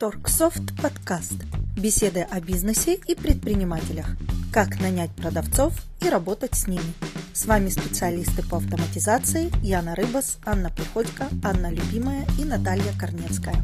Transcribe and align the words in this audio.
Торксофт 0.00 0.62
подкаст. 0.80 1.34
Беседы 1.76 2.20
о 2.22 2.40
бизнесе 2.40 2.94
и 2.94 3.14
предпринимателях. 3.14 4.06
Как 4.50 4.80
нанять 4.80 5.14
продавцов 5.14 5.74
и 6.00 6.08
работать 6.08 6.54
с 6.54 6.66
ними. 6.66 6.94
С 7.34 7.44
вами 7.44 7.68
специалисты 7.68 8.42
по 8.48 8.56
автоматизации 8.56 9.52
Яна 9.62 9.94
Рыбас, 9.94 10.38
Анна 10.46 10.70
Приходько, 10.70 11.28
Анна 11.44 11.70
Любимая 11.70 12.26
и 12.40 12.46
Наталья 12.46 12.98
Корнецкая. 12.98 13.62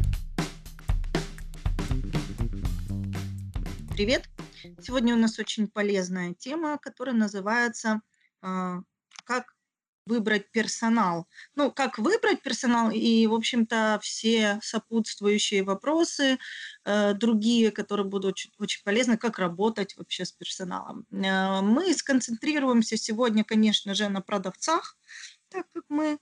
Привет! 3.94 4.28
Сегодня 4.82 5.14
у 5.14 5.18
нас 5.18 5.38
очень 5.38 5.68
полезная 5.68 6.34
тема, 6.34 6.76
которая 6.76 7.14
называется 7.14 8.02
э, 8.42 8.74
«Как 9.24 9.55
выбрать 10.06 10.50
персонал. 10.52 11.26
Ну, 11.56 11.70
как 11.70 11.98
выбрать 11.98 12.42
персонал 12.42 12.90
и, 12.90 13.26
в 13.26 13.34
общем-то, 13.34 13.98
все 14.02 14.58
сопутствующие 14.62 15.64
вопросы, 15.64 16.38
э, 16.84 17.14
другие, 17.14 17.72
которые 17.72 18.06
будут 18.06 18.32
очень, 18.32 18.52
очень 18.58 18.82
полезны, 18.84 19.16
как 19.18 19.38
работать 19.38 19.96
вообще 19.96 20.24
с 20.24 20.32
персоналом. 20.32 21.06
Э, 21.10 21.60
мы 21.60 21.92
сконцентрируемся 21.92 22.96
сегодня, 22.96 23.44
конечно 23.44 23.94
же, 23.94 24.08
на 24.08 24.20
продавцах, 24.20 24.96
так 25.48 25.66
как 25.74 25.84
мы 25.88 26.18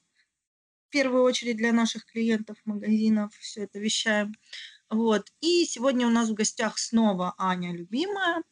в 0.89 0.91
первую 0.91 1.25
очередь 1.25 1.57
для 1.59 1.73
наших 1.73 2.07
клиентов 2.07 2.57
магазинов 2.65 3.35
все 3.39 3.65
это 3.65 3.79
вещаем. 3.79 4.35
Вот. 4.91 5.27
И 5.41 5.65
сегодня 5.65 6.07
у 6.07 6.11
нас 6.11 6.29
в 6.29 6.35
гостях 6.35 6.79
снова 6.79 7.35
Аня 7.37 7.73
Любимая, 7.73 8.43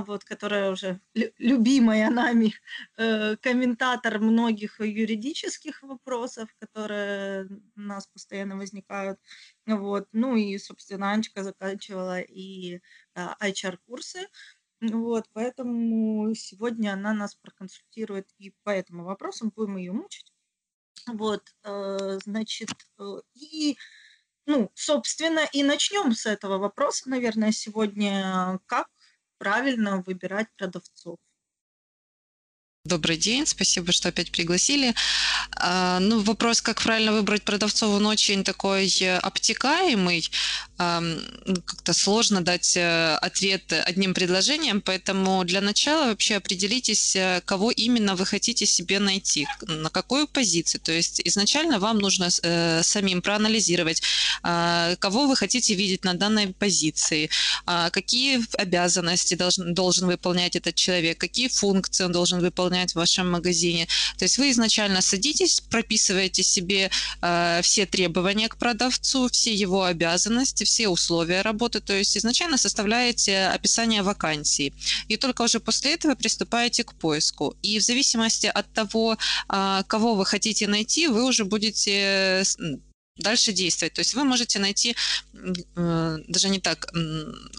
вот, 0.00 0.24
которая 0.24 0.72
уже 0.72 1.00
любимая 1.38 2.10
нами 2.10 2.54
э, 2.96 3.36
комментатор 3.36 4.18
многих 4.18 4.80
юридических 4.80 5.82
вопросов, 5.82 6.48
которые 6.58 7.46
у 7.76 7.80
нас 7.80 8.06
постоянно 8.06 8.56
возникают. 8.56 9.20
Вот. 9.66 10.08
Ну 10.12 10.36
и, 10.36 10.58
собственно, 10.58 11.12
Анечка 11.12 11.44
заканчивала 11.44 12.20
и 12.20 12.80
э, 13.14 13.28
HR-курсы. 13.40 14.26
Вот, 14.80 15.24
поэтому 15.32 16.34
сегодня 16.34 16.92
она 16.92 17.14
нас 17.14 17.34
проконсультирует 17.36 18.28
и 18.38 18.52
по 18.64 18.70
этому 18.70 19.04
вопросу, 19.04 19.50
будем 19.54 19.76
ее 19.76 19.92
мучить. 19.92 20.32
Вот, 21.06 21.42
э, 21.64 22.18
значит, 22.24 22.70
э, 22.98 23.04
и 23.34 23.76
ну, 24.46 24.70
собственно, 24.74 25.48
и 25.52 25.62
начнем 25.62 26.12
с 26.12 26.26
этого 26.26 26.58
вопроса, 26.58 27.08
наверное, 27.08 27.50
сегодня. 27.52 28.60
Как 28.66 28.88
правильно 29.44 30.02
выбирать 30.06 30.48
продавцов? 30.56 31.18
Добрый 32.86 33.16
день, 33.16 33.46
спасибо, 33.46 33.92
что 33.92 34.10
опять 34.10 34.30
пригласили. 34.30 34.94
А, 35.56 36.00
ну, 36.00 36.20
вопрос, 36.20 36.60
как 36.60 36.82
правильно 36.82 37.12
выбрать 37.12 37.42
продавцов, 37.42 37.88
он 37.94 38.04
очень 38.04 38.44
такой 38.44 38.92
обтекаемый. 39.20 40.28
Ну, 40.76 41.62
как-то 41.64 41.92
сложно 41.94 42.40
дать 42.40 42.76
э, 42.76 43.14
ответ 43.22 43.72
одним 43.72 44.12
предложением, 44.12 44.80
поэтому 44.80 45.44
для 45.44 45.60
начала 45.60 46.08
вообще 46.08 46.34
определитесь, 46.34 47.14
э, 47.14 47.40
кого 47.44 47.70
именно 47.70 48.16
вы 48.16 48.26
хотите 48.26 48.66
себе 48.66 48.98
найти, 48.98 49.46
на 49.62 49.88
какую 49.88 50.26
позицию. 50.26 50.80
То 50.80 50.90
есть 50.90 51.22
изначально 51.24 51.78
вам 51.78 51.98
нужно 51.98 52.28
э, 52.42 52.82
самим 52.82 53.22
проанализировать, 53.22 54.02
а, 54.42 54.96
кого 54.96 55.26
вы 55.28 55.36
хотите 55.36 55.74
видеть 55.74 56.04
на 56.04 56.14
данной 56.14 56.48
позиции, 56.48 57.30
а, 57.66 57.90
какие 57.90 58.44
обязанности 58.58 59.36
должен, 59.36 59.74
должен 59.74 60.08
выполнять 60.08 60.56
этот 60.56 60.74
человек, 60.74 61.18
какие 61.18 61.46
функции 61.48 62.04
он 62.04 62.12
должен 62.12 62.40
выполнять 62.40 62.73
в 62.92 62.96
вашем 62.96 63.30
магазине. 63.30 63.86
То 64.18 64.24
есть 64.24 64.38
вы 64.38 64.50
изначально 64.50 65.00
садитесь, 65.00 65.60
прописываете 65.60 66.42
себе 66.42 66.90
все 67.62 67.86
требования 67.86 68.48
к 68.48 68.56
продавцу, 68.56 69.28
все 69.28 69.54
его 69.54 69.84
обязанности, 69.84 70.64
все 70.64 70.88
условия 70.88 71.42
работы, 71.42 71.80
то 71.80 71.92
есть 71.92 72.16
изначально 72.16 72.58
составляете 72.58 73.46
описание 73.46 74.02
вакансии, 74.02 74.72
и 75.08 75.16
только 75.16 75.42
уже 75.42 75.60
после 75.60 75.94
этого 75.94 76.14
приступаете 76.14 76.84
к 76.84 76.94
поиску. 76.94 77.56
И 77.62 77.78
в 77.78 77.82
зависимости 77.82 78.46
от 78.46 78.72
того, 78.72 79.16
а, 79.48 79.82
кого 79.84 80.14
вы 80.14 80.26
хотите 80.26 80.66
найти, 80.66 81.08
вы 81.08 81.24
уже 81.24 81.44
будете 81.44 82.42
дальше 83.16 83.52
действовать. 83.52 83.94
То 83.94 84.00
есть 84.00 84.14
вы 84.14 84.24
можете 84.24 84.58
найти, 84.58 84.96
э, 85.34 86.18
даже 86.28 86.48
не 86.48 86.60
так, 86.60 86.92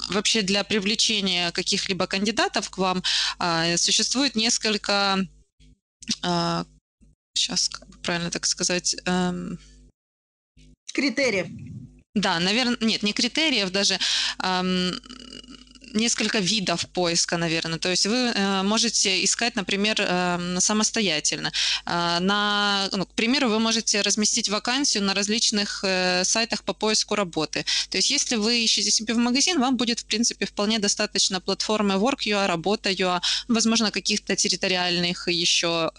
вообще 0.10 0.42
для 0.42 0.64
привлечения 0.64 1.52
каких-либо 1.52 2.08
кандидатов 2.08 2.70
к 2.70 2.78
вам 2.78 3.04
а, 3.40 3.78
существует 3.78 4.36
несколько, 4.36 5.26
сейчас 7.34 7.70
как 7.70 7.88
бы 7.90 7.98
правильно 8.00 8.32
так 8.32 8.46
сказать, 8.46 8.96
эм, 9.06 9.60
критериев. 10.94 11.48
Да, 12.16 12.40
наверное, 12.40 12.78
нет, 12.80 13.04
не 13.04 13.14
критериев 13.14 13.72
даже. 13.72 14.00
Эм, 14.42 15.00
несколько 15.96 16.40
видов 16.40 16.86
поиска, 16.94 17.38
наверное. 17.38 17.80
То 17.80 17.90
есть 17.90 18.06
вы 18.06 18.16
э, 18.16 18.64
можете 18.64 19.24
искать, 19.24 19.56
например, 19.56 19.96
э, 20.00 20.58
самостоятельно. 20.60 21.52
Э, 21.86 22.20
на, 22.20 22.90
ну, 22.92 23.06
к 23.06 23.14
примеру, 23.14 23.50
вы 23.50 23.60
можете 23.60 24.02
разместить 24.02 24.50
вакансию 24.50 25.04
на 25.04 25.14
различных 25.14 25.84
сайтах 26.24 26.64
по 26.64 26.74
поиску 26.74 27.16
работы. 27.16 27.66
То 27.90 27.98
есть 27.98 28.12
если 28.12 28.36
вы 28.36 28.64
ищете 28.64 28.92
себе 28.92 29.14
в 29.14 29.18
магазин, 29.18 29.60
вам 29.60 29.78
будет, 29.78 30.00
в 30.00 30.06
принципе, 30.06 30.46
вполне 30.46 30.80
достаточно 30.80 31.40
платформы 31.40 31.96
Work.ua, 31.96 32.48
Работа.ua, 32.48 33.22
возможно, 33.48 33.92
каких-то 33.92 34.36
территориальных 34.36 35.28
еще 35.28 35.92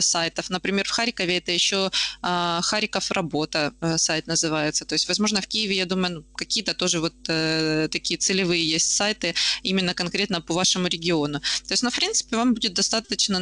сайтов. 0.00 0.50
Например, 0.50 0.84
в 0.86 0.90
Харькове 0.90 1.38
это 1.38 1.52
еще 1.52 1.90
Харьков 2.22 3.10
Работа 3.10 3.72
сайт 3.96 4.26
называется. 4.26 4.84
То 4.84 4.94
есть, 4.94 5.08
возможно, 5.08 5.40
в 5.40 5.46
Киеве, 5.46 5.76
я 5.76 5.86
думаю, 5.86 6.14
ну, 6.14 6.22
какие-то 6.36 6.74
тоже 6.74 7.00
вот 7.00 7.22
такие 7.90 8.18
целевые 8.18 8.68
есть 8.68 8.96
сайты, 8.96 9.29
именно 9.62 9.94
конкретно 9.94 10.40
по 10.40 10.54
вашему 10.54 10.88
региону. 10.88 11.40
То 11.40 11.72
есть, 11.72 11.82
ну, 11.82 11.90
в 11.90 11.96
принципе, 11.96 12.36
вам 12.36 12.54
будет 12.54 12.74
достаточно 12.74 13.40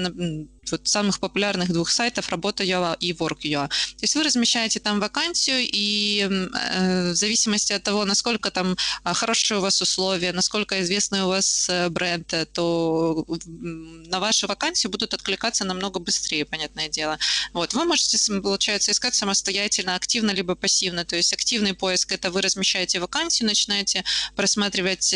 вот 0.73 0.89
самых 0.89 1.21
популярных 1.21 1.73
двух 1.73 1.91
сайтов 1.91 2.29
Работа.ua 2.29 2.97
и 3.01 3.13
Work.ua. 3.13 3.69
То 3.69 4.03
есть 4.03 4.15
вы 4.15 4.23
размещаете 4.23 4.81
там 4.81 5.01
вакансию, 5.01 5.61
и 5.61 6.29
э, 6.29 7.11
в 7.13 7.15
зависимости 7.15 7.73
от 7.73 7.83
того, 7.83 8.05
насколько 8.05 8.51
там 8.51 8.77
а, 9.03 9.15
хорошие 9.15 9.59
у 9.59 9.61
вас 9.61 9.83
условия, 9.83 10.33
насколько 10.33 10.81
известный 10.83 11.23
у 11.23 11.29
вас 11.29 11.69
э, 11.69 11.89
бренд, 11.89 12.33
э, 12.33 12.47
то 12.47 13.25
на 13.47 14.21
вашу 14.21 14.47
вакансию 14.47 14.91
будут 14.91 15.15
откликаться 15.15 15.65
намного 15.65 16.01
быстрее, 16.01 16.45
понятное 16.45 16.89
дело. 16.89 17.19
Вот. 17.53 17.75
Вы 17.75 17.85
можете, 17.85 18.19
получается, 18.41 18.93
искать 18.93 19.15
самостоятельно, 19.15 19.95
активно 19.95 20.31
либо 20.33 20.55
пассивно. 20.55 21.05
То 21.05 21.17
есть 21.17 21.33
активный 21.33 21.75
поиск– 21.75 22.13
это 22.13 22.31
вы 22.31 22.43
размещаете 22.43 23.01
вакансию, 23.01 23.49
начинаете 23.49 24.05
просматривать 24.37 25.15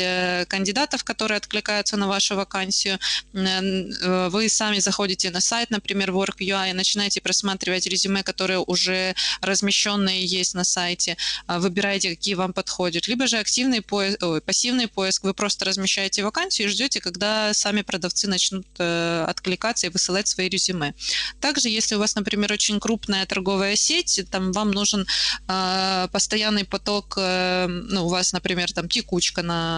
кандидатов, 0.63 1.03
которые 1.03 1.39
откликаются 1.39 1.97
на 1.97 2.07
вашу 2.07 2.37
вакансию. 2.37 2.99
Вы 3.33 4.49
сами 4.49 4.79
заходите 4.81 5.31
на 5.31 5.41
сайт, 5.41 5.71
например, 5.71 6.11
Work.ua, 6.11 6.71
и 6.71 6.73
начинаете 6.73 7.21
просматривать 7.21 7.89
резюме, 7.89 8.23
которые 8.23 8.61
уже 8.61 9.15
размещенные 9.41 10.25
есть 10.25 10.55
на 10.55 10.65
сайте, 10.65 11.17
а, 11.47 11.59
выбираете, 11.59 12.11
какие 12.11 12.35
вам 12.35 12.53
подходят. 12.53 13.09
Либо 13.09 13.27
же 13.27 13.39
активный 13.39 13.81
поиск, 13.81 14.23
ой, 14.23 14.41
пассивный 14.41 14.87
поиск, 14.87 15.25
вы 15.25 15.35
просто 15.35 15.65
размещаете 15.65 16.23
вакансию 16.23 16.69
и 16.69 16.71
ждете, 16.71 17.01
когда 17.01 17.53
сами 17.55 17.83
продавцы 17.83 18.29
начнут 18.29 18.67
э, 18.79 19.25
откликаться 19.29 19.87
и 19.87 19.91
высылать 19.91 20.29
свои 20.29 20.49
резюме. 20.49 20.95
Также, 21.41 21.69
если 21.69 21.97
у 21.97 21.99
вас, 21.99 22.15
например, 22.15 22.53
очень 22.53 22.79
крупная 22.79 23.27
торговая 23.27 23.77
сеть, 23.77 24.25
там 24.31 24.53
вам 24.53 24.71
нужен 24.71 25.07
э, 25.49 26.09
постоянный 26.13 26.65
поток, 26.65 27.15
э, 27.17 27.67
ну, 27.67 28.07
у 28.07 28.09
вас, 28.09 28.33
например, 28.33 28.73
там 28.73 28.89
текучка 28.89 29.43
на 29.43 29.73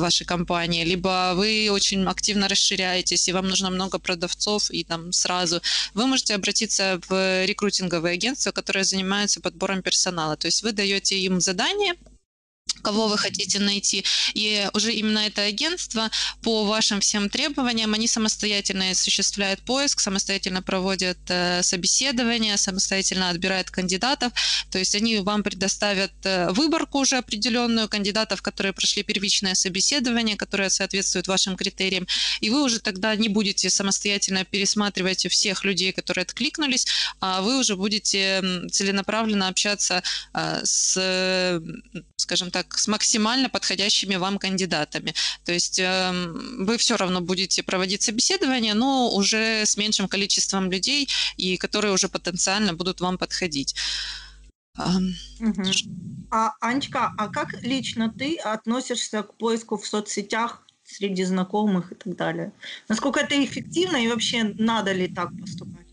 вашей 0.00 0.26
компании, 0.26 0.84
либо 0.84 1.32
вы 1.34 1.68
очень 1.70 2.04
активно 2.06 2.48
расширяетесь, 2.48 3.28
и 3.28 3.32
вам 3.32 3.48
нужно 3.48 3.70
много 3.70 3.98
продавцов, 3.98 4.70
и 4.70 4.84
там 4.84 5.12
сразу, 5.12 5.60
вы 5.94 6.06
можете 6.06 6.34
обратиться 6.34 7.00
в 7.08 7.44
рекрутинговое 7.44 8.14
агентство, 8.14 8.52
которое 8.52 8.84
занимается 8.84 9.40
подбором 9.40 9.82
персонала. 9.82 10.36
То 10.36 10.46
есть 10.46 10.62
вы 10.62 10.72
даете 10.72 11.18
им 11.18 11.40
задание, 11.40 11.94
кого 12.82 13.08
вы 13.08 13.18
хотите 13.18 13.58
найти. 13.58 14.04
И 14.34 14.68
уже 14.72 14.92
именно 14.92 15.20
это 15.20 15.42
агентство 15.42 16.10
по 16.42 16.64
вашим 16.64 17.00
всем 17.00 17.28
требованиям, 17.28 17.94
они 17.94 18.06
самостоятельно 18.06 18.90
осуществляют 18.90 19.60
поиск, 19.60 20.00
самостоятельно 20.00 20.62
проводят 20.62 21.18
э, 21.28 21.62
собеседование, 21.62 22.56
самостоятельно 22.56 23.30
отбирают 23.30 23.70
кандидатов. 23.70 24.32
То 24.70 24.78
есть 24.78 24.94
они 24.94 25.18
вам 25.18 25.42
предоставят 25.42 26.12
э, 26.24 26.50
выборку 26.50 26.98
уже 26.98 27.16
определенную 27.16 27.88
кандидатов, 27.88 28.42
которые 28.42 28.72
прошли 28.72 29.02
первичное 29.02 29.54
собеседование, 29.54 30.36
которое 30.36 30.70
соответствует 30.70 31.28
вашим 31.28 31.56
критериям. 31.56 32.06
И 32.40 32.50
вы 32.50 32.62
уже 32.62 32.80
тогда 32.80 33.14
не 33.16 33.28
будете 33.28 33.70
самостоятельно 33.70 34.44
пересматривать 34.44 35.26
всех 35.28 35.64
людей, 35.64 35.92
которые 35.92 36.22
откликнулись, 36.22 36.86
а 37.20 37.42
вы 37.42 37.58
уже 37.58 37.76
будете 37.76 38.42
целенаправленно 38.70 39.48
общаться 39.48 40.02
э, 40.34 40.60
с, 40.64 41.60
скажем 42.16 42.50
так, 42.50 42.59
с 42.68 42.88
максимально 42.88 43.48
подходящими 43.48 44.16
вам 44.16 44.38
кандидатами. 44.38 45.14
То 45.44 45.52
есть 45.52 45.78
э, 45.78 46.12
вы 46.58 46.76
все 46.76 46.96
равно 46.96 47.20
будете 47.20 47.62
проводить 47.62 48.02
собеседование, 48.02 48.74
но 48.74 49.10
уже 49.14 49.62
с 49.64 49.76
меньшим 49.76 50.08
количеством 50.08 50.70
людей, 50.70 51.08
и 51.36 51.56
которые 51.56 51.92
уже 51.92 52.08
потенциально 52.08 52.74
будут 52.74 53.00
вам 53.00 53.18
подходить. 53.18 53.74
Угу. 54.78 55.62
А, 56.30 56.52
Анечка, 56.60 57.12
а 57.18 57.28
как 57.28 57.62
лично 57.62 58.12
ты 58.12 58.36
относишься 58.36 59.22
к 59.22 59.34
поиску 59.34 59.76
в 59.76 59.86
соцсетях 59.86 60.66
среди 60.84 61.24
знакомых 61.24 61.92
и 61.92 61.94
так 61.94 62.16
далее? 62.16 62.52
Насколько 62.88 63.20
это 63.20 63.42
эффективно 63.44 63.96
и 63.96 64.08
вообще 64.08 64.44
надо 64.44 64.92
ли 64.92 65.08
так 65.08 65.30
поступать? 65.40 65.89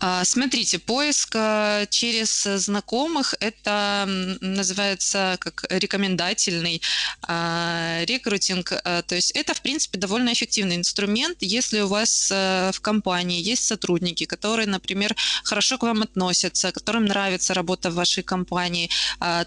А, 0.00 0.24
смотрите, 0.24 0.78
поиск 0.78 1.34
а, 1.36 1.86
через 1.86 2.42
знакомых– 2.42 3.34
это 3.40 4.04
называется 4.40 5.36
как 5.40 5.64
рекомендательный 5.70 6.82
а, 7.22 8.02
рекрутинг. 8.04 8.70
То 8.70 9.14
есть 9.14 9.30
это, 9.32 9.54
в 9.54 9.62
принципе, 9.62 9.98
довольно 9.98 10.32
эффективный 10.32 10.76
инструмент, 10.76 11.38
если 11.40 11.80
у 11.80 11.88
вас 11.88 12.30
в 12.30 12.80
компании 12.80 13.40
есть 13.40 13.66
сотрудники, 13.66 14.24
которые, 14.24 14.66
например, 14.66 15.14
хорошо 15.44 15.78
к 15.78 15.82
вам 15.82 16.02
относятся, 16.02 16.72
которым 16.72 17.06
нравится 17.06 17.54
работа 17.54 17.90
в 17.90 17.94
вашей 17.94 18.22
компании, 18.22 18.90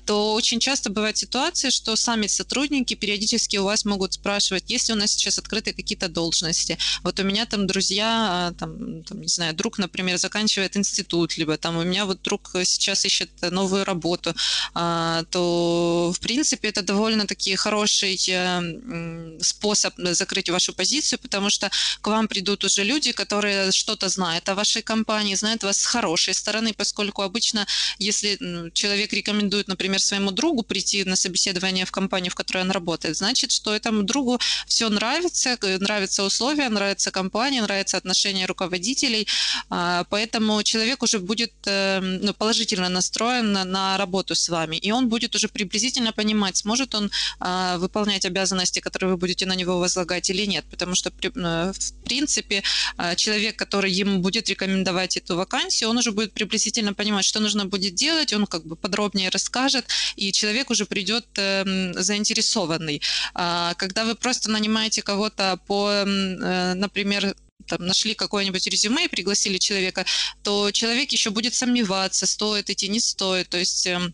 то 0.06 0.34
очень 0.34 0.60
часто 0.60 0.90
бывают 0.90 1.18
ситуации, 1.18 1.70
что 1.70 1.96
сами 1.96 2.28
сотрудники 2.28 2.94
периодически 2.94 3.58
у 3.58 3.66
вас 3.66 3.86
могут 3.86 4.14
спрашивать, 4.14 4.70
есть 4.70 4.90
ли 4.90 4.96
у 4.96 4.98
нас 4.98 5.12
сейчас 5.12 5.38
открыты 5.38 5.74
какие-то 5.74 6.08
должности. 6.08 6.78
Вот 7.04 7.20
у 7.20 7.24
меня 7.24 7.46
там 7.46 7.68
друзья, 7.68 8.54
там, 8.58 9.04
там 9.04 9.22
не 9.22 9.28
знаю, 9.28 9.54
друг, 9.54 9.78
например, 9.78 9.98
например, 10.08 10.20
заканчивает 10.20 10.78
институт, 10.78 11.38
либо 11.38 11.58
там 11.58 11.78
у 11.78 11.84
меня 11.84 12.06
вот 12.06 12.22
друг 12.22 12.52
сейчас 12.64 13.06
ищет 13.06 13.30
новую 13.42 13.84
работу, 13.84 14.34
а, 14.74 15.24
то, 15.32 16.14
в 16.16 16.20
принципе, 16.20 16.70
это 16.70 16.82
довольно-таки 16.82 17.56
хороший 17.56 18.18
э, 18.30 19.38
способ 19.42 19.94
закрыть 19.98 20.50
вашу 20.50 20.74
позицию, 20.74 21.20
потому 21.20 21.50
что 21.50 21.70
к 22.02 22.08
вам 22.08 22.28
придут 22.28 22.64
уже 22.64 22.84
люди, 22.84 23.12
которые 23.12 23.72
что-то 23.72 24.08
знают 24.10 24.50
о 24.50 24.56
вашей 24.56 24.82
компании, 24.82 25.36
знают 25.36 25.64
вас 25.64 25.78
с 25.78 25.86
хорошей 25.86 26.34
стороны, 26.34 26.74
поскольку 26.74 27.22
обычно, 27.22 27.68
если 28.00 28.38
человек 28.74 29.14
рекомендует, 29.14 29.68
например, 29.68 30.00
своему 30.00 30.32
другу 30.32 30.64
прийти 30.64 31.04
на 31.04 31.16
собеседование 31.16 31.86
в 31.86 31.92
компанию, 31.92 32.32
в 32.32 32.36
которой 32.36 32.64
он 32.64 32.72
работает, 32.72 33.18
значит, 33.18 33.52
что 33.52 33.76
этому 33.76 34.04
другу 34.04 34.40
все 34.68 34.90
нравится, 34.90 35.58
нравятся 35.80 36.24
условия, 36.24 36.70
нравится 36.70 37.12
компания, 37.12 37.62
нравятся 37.62 37.98
отношения 37.98 38.46
руководителей, 38.46 39.28
а, 39.70 39.87
поэтому 40.10 40.64
человек 40.64 41.04
уже 41.04 41.20
будет 41.20 41.54
э, 41.66 42.00
ну, 42.00 42.34
положительно 42.34 42.90
настроен 42.90 43.54
на 43.54 43.98
работу 43.98 44.36
с 44.36 44.50
вами, 44.50 44.78
и 44.78 44.92
он 44.92 45.10
будет 45.10 45.36
уже 45.36 45.48
приблизительно 45.48 46.12
понимать, 46.12 46.58
сможет 46.58 46.96
он 46.96 47.12
а, 47.40 47.78
выполнять 47.78 48.26
обязанности, 48.26 48.80
которые 48.80 49.12
вы 49.12 49.18
будете 49.18 49.46
на 49.46 49.56
него 49.56 49.80
возлагать 49.80 50.30
или 50.30 50.46
нет, 50.46 50.66
потому 50.72 50.96
что 50.96 51.10
э, 51.10 51.74
в 51.74 52.04
принципе 52.04 52.64
а, 52.98 53.16
человек, 53.16 53.56
который 53.56 53.92
ему 53.92 54.20
будет 54.20 54.50
рекомендовать 54.50 55.18
эту 55.18 55.36
вакансию, 55.36 55.90
он 55.90 55.98
уже 55.98 56.12
будет 56.12 56.34
приблизительно 56.34 56.94
понимать, 56.94 57.26
что 57.26 57.40
нужно 57.40 57.66
будет 57.66 57.96
делать, 57.96 58.34
он 58.34 58.46
как 58.46 58.66
бы 58.66 58.76
подробнее 58.76 59.30
расскажет, 59.30 59.86
и 60.16 60.32
человек 60.32 60.70
уже 60.70 60.86
придет 60.86 61.26
эм, 61.38 61.94
заинтересованный. 61.94 63.02
Когда 63.34 64.06
вы 64.06 64.16
просто 64.16 64.50
нанимаете 64.50 65.02
кого-то 65.02 65.60
по, 65.68 65.90
э, 65.92 66.74
например, 66.76 67.36
там, 67.66 67.86
нашли 67.86 68.14
какое-нибудь 68.14 68.68
резюме 68.68 69.06
и 69.06 69.10
пригласили 69.10 69.58
человека, 69.58 70.06
то 70.44 70.72
человек 70.72 71.12
еще 71.12 71.30
будет 71.30 71.54
сомневаться, 71.54 72.26
стоит 72.26 72.70
идти, 72.70 72.88
не 72.88 73.00
стоит. 73.00 73.50
То 73.50 73.58
есть 73.58 73.88
эм, 73.88 74.14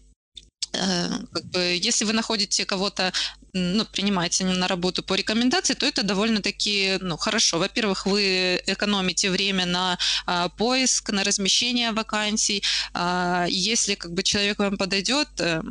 э, 0.74 1.10
как 1.32 1.46
бы, 1.46 1.78
если 1.80 2.06
вы 2.06 2.14
находите 2.14 2.66
кого-то, 2.66 3.14
ну, 3.54 3.86
принимаете 3.86 4.46
на 4.46 4.68
работу 4.68 5.04
по 5.04 5.14
рекомендации, 5.14 5.76
то 5.76 5.86
это 5.86 6.04
довольно-таки 6.04 6.98
ну, 7.02 7.18
хорошо. 7.18 7.60
Во-первых, 7.60 8.08
вы 8.08 8.62
экономите 8.66 9.30
время 9.30 9.66
на 9.68 10.00
а, 10.26 10.50
поиск, 10.50 11.12
на 11.12 11.24
размещение 11.24 11.92
вакансий. 11.92 12.64
А, 12.94 13.46
если 13.48 13.94
как 13.94 14.14
бы 14.14 14.24
человек 14.24 14.58
вам 14.58 14.78
подойдет, 14.78 15.30
э, 15.40 15.62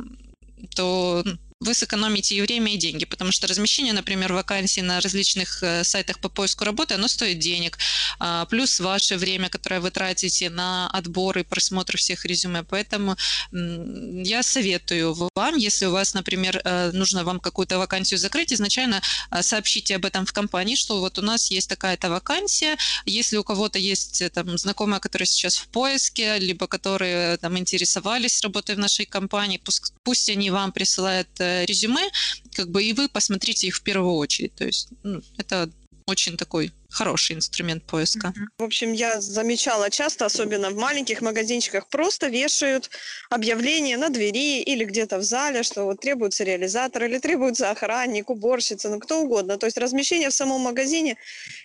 то 0.75 1.25
вы 1.63 1.73
сэкономите 1.73 2.35
и 2.35 2.41
время, 2.41 2.73
и 2.73 2.77
деньги, 2.77 3.05
потому 3.05 3.31
что 3.31 3.47
размещение, 3.47 3.93
например, 3.93 4.33
вакансий 4.33 4.81
на 4.81 4.99
различных 5.01 5.63
э, 5.63 5.83
сайтах 5.83 6.19
по 6.19 6.29
поиску 6.29 6.65
работы, 6.65 6.95
оно 6.95 7.07
стоит 7.07 7.39
денег, 7.39 7.77
а, 8.19 8.45
плюс 8.45 8.79
ваше 8.79 9.17
время, 9.17 9.49
которое 9.49 9.79
вы 9.79 9.91
тратите 9.91 10.49
на 10.49 10.89
отбор 10.89 11.37
и 11.37 11.43
просмотр 11.43 11.97
всех 11.97 12.25
резюме. 12.25 12.63
Поэтому 12.63 13.15
я 13.51 14.43
советую 14.43 15.29
вам, 15.35 15.55
если 15.55 15.85
у 15.85 15.91
вас, 15.91 16.13
например, 16.13 16.61
э, 16.63 16.91
нужно 16.91 17.23
вам 17.23 17.39
какую-то 17.39 17.77
вакансию 17.77 18.17
закрыть, 18.17 18.53
изначально 18.53 19.01
э, 19.31 19.41
сообщите 19.41 19.95
об 19.95 20.05
этом 20.05 20.25
в 20.25 20.33
компании, 20.33 20.75
что 20.75 20.99
вот 20.99 21.17
у 21.19 21.21
нас 21.21 21.51
есть 21.51 21.69
такая-то 21.69 22.09
вакансия, 22.09 22.77
если 23.05 23.37
у 23.37 23.43
кого-то 23.43 23.79
есть 23.79 24.23
там 24.33 24.57
знакомые, 24.57 24.99
которые 24.99 25.27
сейчас 25.27 25.57
в 25.57 25.67
поиске, 25.67 26.39
либо 26.39 26.67
которые 26.67 27.37
там 27.37 27.57
интересовались 27.57 28.41
работой 28.41 28.75
в 28.75 28.79
нашей 28.79 29.05
компании, 29.05 29.61
пусть, 29.63 29.93
пусть 30.03 30.29
они 30.29 30.49
вам 30.51 30.71
присылают 30.71 31.29
резюме, 31.65 32.09
как 32.55 32.69
бы 32.69 32.83
и 32.83 32.93
вы 32.93 33.07
посмотрите 33.09 33.67
их 33.67 33.75
в 33.75 33.83
первую 33.83 34.15
очередь. 34.15 34.55
То 34.55 34.65
есть 34.65 34.89
ну, 35.03 35.21
это 35.37 35.69
очень 36.05 36.37
такой 36.37 36.71
хороший 36.89 37.35
инструмент 37.35 37.83
поиска. 37.83 38.33
В 38.57 38.63
общем, 38.63 38.93
я 38.93 39.19
замечала 39.21 39.89
часто, 39.89 40.25
особенно 40.25 40.69
в 40.69 40.75
маленьких 40.75 41.21
магазинчиках, 41.21 41.87
просто 41.87 42.27
вешают 42.27 42.89
объявление 43.29 43.97
на 43.97 44.09
двери 44.09 44.61
или 44.61 44.85
где-то 44.85 45.17
в 45.17 45.23
зале, 45.23 45.63
что 45.63 45.85
вот 45.85 46.01
требуется 46.01 46.43
реализатор 46.43 47.03
или 47.05 47.17
требуется 47.19 47.71
охранник, 47.71 48.29
уборщица, 48.29 48.89
ну 48.89 48.99
кто 48.99 49.21
угодно. 49.21 49.57
То 49.57 49.65
есть 49.65 49.77
размещение 49.77 50.29
в 50.29 50.33
самом 50.33 50.61
магазине, 50.61 51.17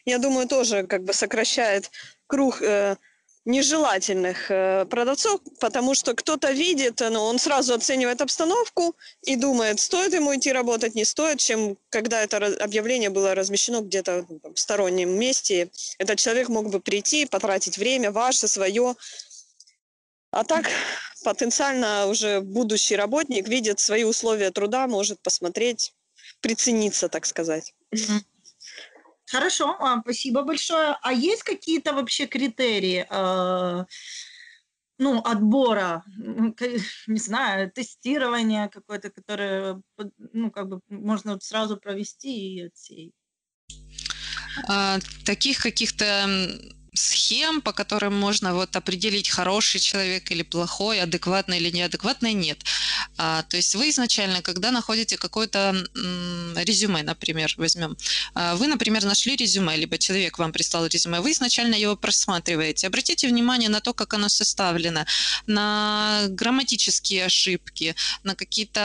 я 0.04 0.18
думаю, 0.18 0.48
тоже 0.48 0.86
как 0.86 1.04
бы 1.04 1.12
сокращает 1.12 1.90
круг 2.26 2.62
э, 2.62 2.96
нежелательных 3.44 4.50
э, 4.50 4.84
продавцов, 4.86 5.40
потому 5.60 5.94
что 5.94 6.14
кто-то 6.14 6.50
видит, 6.50 7.00
ну, 7.00 7.22
он 7.22 7.38
сразу 7.38 7.74
оценивает 7.74 8.20
обстановку 8.20 8.94
и 9.22 9.36
думает, 9.36 9.80
стоит 9.80 10.12
ему 10.12 10.34
идти 10.36 10.52
работать, 10.52 10.94
не 10.94 11.04
стоит, 11.04 11.38
чем 11.38 11.78
когда 11.88 12.22
это 12.22 12.36
объявление 12.62 13.10
было 13.10 13.34
размещено 13.34 13.80
где-то 13.80 14.26
ну, 14.28 14.54
в 14.54 14.58
стороннем 14.58 15.18
месте. 15.18 15.70
Этот 15.98 16.18
человек 16.18 16.48
мог 16.48 16.68
бы 16.70 16.80
прийти, 16.80 17.26
потратить 17.26 17.78
время 17.78 18.10
ваше, 18.10 18.48
свое. 18.48 18.94
А 20.30 20.44
так 20.44 20.66
потенциально 21.24 22.06
уже 22.06 22.40
будущий 22.40 22.96
работник 22.96 23.48
видит 23.48 23.80
свои 23.80 24.04
условия 24.04 24.50
труда, 24.50 24.86
может 24.86 25.20
посмотреть, 25.20 25.94
прицениться, 26.40 27.08
так 27.08 27.26
сказать. 27.26 27.74
Хорошо, 29.30 29.76
а, 29.78 30.00
спасибо 30.00 30.42
большое. 30.42 30.96
А 31.02 31.12
есть 31.12 31.42
какие-то 31.42 31.92
вообще 31.92 32.26
критерии? 32.26 33.06
Э, 33.10 33.84
ну, 34.98 35.20
отбора, 35.20 36.02
не 37.06 37.18
знаю, 37.18 37.70
тестирования 37.70 38.68
какое-то, 38.68 39.10
которое, 39.10 39.82
ну, 40.32 40.50
как 40.50 40.68
бы 40.68 40.80
можно 40.88 41.38
сразу 41.40 41.76
провести 41.76 42.54
и 42.54 42.66
отсеять? 42.66 43.12
А, 44.66 44.98
таких 45.24 45.62
каких-то 45.62 46.26
схем, 46.98 47.60
по 47.60 47.72
которым 47.72 48.14
можно 48.14 48.54
вот 48.54 48.76
определить, 48.76 49.28
хороший 49.28 49.80
человек 49.80 50.30
или 50.30 50.42
плохой, 50.42 51.00
адекватный 51.00 51.58
или 51.58 51.70
неадекватный, 51.70 52.34
нет. 52.34 52.58
А, 53.16 53.42
то 53.42 53.56
есть 53.56 53.74
вы 53.74 53.90
изначально, 53.90 54.42
когда 54.42 54.70
находите 54.70 55.16
какое-то 55.16 55.74
резюме, 56.56 57.02
например, 57.02 57.54
возьмем, 57.56 57.96
а, 58.34 58.56
вы, 58.56 58.66
например, 58.66 59.04
нашли 59.04 59.36
резюме, 59.36 59.76
либо 59.76 59.98
человек 59.98 60.38
вам 60.38 60.52
прислал 60.52 60.86
резюме, 60.86 61.20
вы 61.20 61.32
изначально 61.32 61.74
его 61.74 61.96
просматриваете. 61.96 62.86
Обратите 62.86 63.28
внимание 63.28 63.68
на 63.68 63.80
то, 63.80 63.94
как 63.94 64.14
оно 64.14 64.28
составлено, 64.28 65.04
на 65.46 66.24
грамматические 66.28 67.26
ошибки, 67.26 67.94
на 68.24 68.34
какие-то 68.34 68.80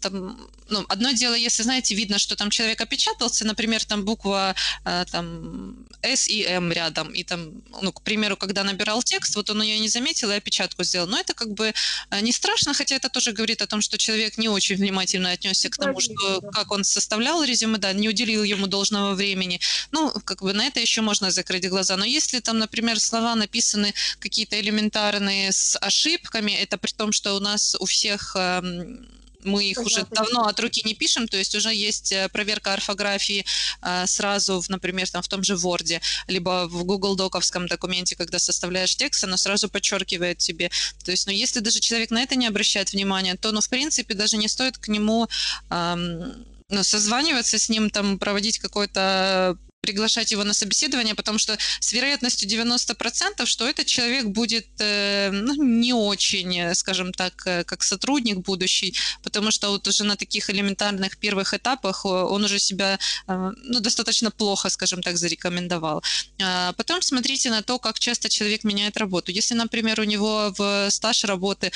там, 0.00 0.48
ну, 0.68 0.84
одно 0.88 1.12
дело, 1.12 1.34
если, 1.34 1.62
знаете, 1.62 1.94
видно, 1.94 2.18
что 2.18 2.36
там 2.36 2.50
человек 2.50 2.80
опечатался, 2.80 3.46
например, 3.46 3.84
там 3.84 4.04
буква 4.04 4.54
а, 4.84 5.04
там 5.06 5.86
S 6.02 6.28
и 6.28 6.42
M 6.42 6.72
рядом, 6.72 7.12
и 7.12 7.24
там, 7.24 7.62
ну, 7.82 7.92
к 7.92 8.02
примеру, 8.02 8.36
когда 8.36 8.64
набирал 8.64 9.02
текст, 9.02 9.34
вот 9.36 9.50
он 9.50 9.62
ее 9.62 9.78
не 9.78 9.88
заметил 9.88 10.30
и 10.30 10.34
опечатку 10.34 10.84
сделал. 10.84 11.06
Но 11.06 11.18
это 11.18 11.34
как 11.34 11.52
бы 11.52 11.74
не 12.20 12.32
страшно, 12.32 12.74
хотя 12.74 12.96
это 12.96 13.08
тоже 13.08 13.32
говорит 13.32 13.62
о 13.62 13.66
том, 13.66 13.80
что 13.80 13.98
человек 13.98 14.38
не 14.38 14.48
очень 14.48 14.76
внимательно 14.76 15.30
отнесся 15.30 15.68
к 15.70 15.76
тому, 15.76 16.00
что 16.00 16.40
как 16.52 16.70
он 16.70 16.84
составлял 16.84 17.42
резюме, 17.42 17.78
да, 17.78 17.92
не 17.92 18.08
уделил 18.08 18.42
ему 18.42 18.66
должного 18.66 19.14
времени. 19.14 19.60
Ну, 19.90 20.10
как 20.24 20.42
бы 20.42 20.52
на 20.52 20.66
это 20.66 20.80
еще 20.80 21.00
можно 21.00 21.30
закрыть 21.30 21.68
глаза. 21.68 21.96
Но 21.96 22.04
если 22.04 22.40
там, 22.40 22.58
например, 22.58 23.00
слова 23.00 23.34
написаны 23.34 23.94
какие-то 24.18 24.60
элементарные 24.60 25.52
с 25.52 25.76
ошибками, 25.78 26.52
это 26.52 26.78
при 26.78 26.92
том, 26.92 27.12
что 27.12 27.34
у 27.34 27.40
нас 27.40 27.76
у 27.80 27.86
всех 27.86 28.36
эм, 28.36 29.08
мы 29.44 29.64
их 29.64 29.78
уже 29.78 30.04
давно 30.10 30.46
от 30.46 30.58
руки 30.60 30.82
не 30.84 30.94
пишем, 30.94 31.28
то 31.28 31.36
есть 31.36 31.54
уже 31.54 31.74
есть 31.74 32.12
э, 32.12 32.28
проверка 32.28 32.72
орфографии 32.72 33.44
э, 33.82 34.06
сразу, 34.06 34.62
например, 34.68 35.08
там 35.10 35.22
в 35.22 35.28
том 35.28 35.42
же 35.42 35.54
Word, 35.54 36.00
либо 36.26 36.66
в 36.68 36.84
Google 36.84 37.16
Доковском 37.16 37.66
документе, 37.66 38.16
когда 38.16 38.38
составляешь 38.38 38.96
текст, 38.96 39.24
оно 39.24 39.36
сразу 39.36 39.68
подчеркивает 39.68 40.38
тебе. 40.38 40.70
То 41.04 41.10
есть, 41.10 41.26
ну, 41.26 41.32
если 41.32 41.60
даже 41.60 41.80
человек 41.80 42.10
на 42.10 42.22
это 42.22 42.36
не 42.36 42.46
обращает 42.46 42.92
внимания, 42.92 43.36
то, 43.36 43.52
ну, 43.52 43.60
в 43.60 43.68
принципе, 43.68 44.14
даже 44.14 44.36
не 44.36 44.48
стоит 44.48 44.78
к 44.78 44.88
нему 44.88 45.28
эм, 45.70 46.44
ну, 46.70 46.82
созваниваться 46.82 47.58
с 47.58 47.68
ним, 47.68 47.90
там, 47.90 48.18
проводить 48.18 48.58
какой-то 48.58 49.56
приглашать 49.80 50.32
его 50.32 50.44
на 50.44 50.54
собеседование, 50.54 51.14
потому 51.14 51.38
что 51.38 51.56
с 51.80 51.92
вероятностью 51.92 52.48
90%, 52.48 53.46
что 53.46 53.66
этот 53.66 53.86
человек 53.86 54.26
будет 54.26 54.66
э, 54.80 55.30
ну, 55.32 55.54
не 55.62 55.92
очень, 55.92 56.58
э, 56.58 56.74
скажем 56.74 57.12
так, 57.12 57.46
э, 57.46 57.64
как 57.64 57.82
сотрудник 57.82 58.38
будущий, 58.38 58.94
потому 59.22 59.50
что 59.50 59.70
вот 59.70 59.86
уже 59.88 60.04
на 60.04 60.16
таких 60.16 60.50
элементарных 60.50 61.16
первых 61.16 61.54
этапах 61.54 62.04
он 62.04 62.44
уже 62.44 62.58
себя 62.58 62.98
ну, 63.26 63.80
достаточно 63.80 64.30
плохо, 64.30 64.68
скажем 64.70 65.02
так, 65.02 65.16
зарекомендовал. 65.16 66.02
А 66.42 66.72
потом 66.72 67.02
смотрите 67.02 67.50
на 67.50 67.62
то, 67.62 67.78
как 67.78 67.98
часто 67.98 68.28
человек 68.28 68.64
меняет 68.64 68.96
работу. 68.96 69.32
Если, 69.32 69.54
например, 69.54 70.00
у 70.00 70.04
него 70.04 70.52
в 70.58 70.90
стаж 70.90 71.24
работы 71.24 71.72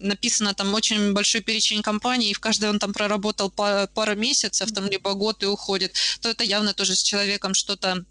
написано 0.00 0.54
там 0.54 0.74
очень 0.74 1.12
большой 1.12 1.40
перечень 1.40 1.82
компаний, 1.82 2.30
и 2.30 2.34
в 2.34 2.40
каждой 2.40 2.70
он 2.70 2.78
там 2.78 2.92
проработал 2.92 3.50
пару 3.50 4.16
месяцев, 4.16 4.72
там 4.72 4.86
либо 4.86 5.14
год 5.14 5.42
и 5.42 5.46
уходит, 5.46 5.94
то 6.20 6.28
это 6.28 6.44
явно 6.44 6.72
тоже 6.72 6.93
с 6.94 7.02
человеком 7.02 7.54
что-то 7.54 8.04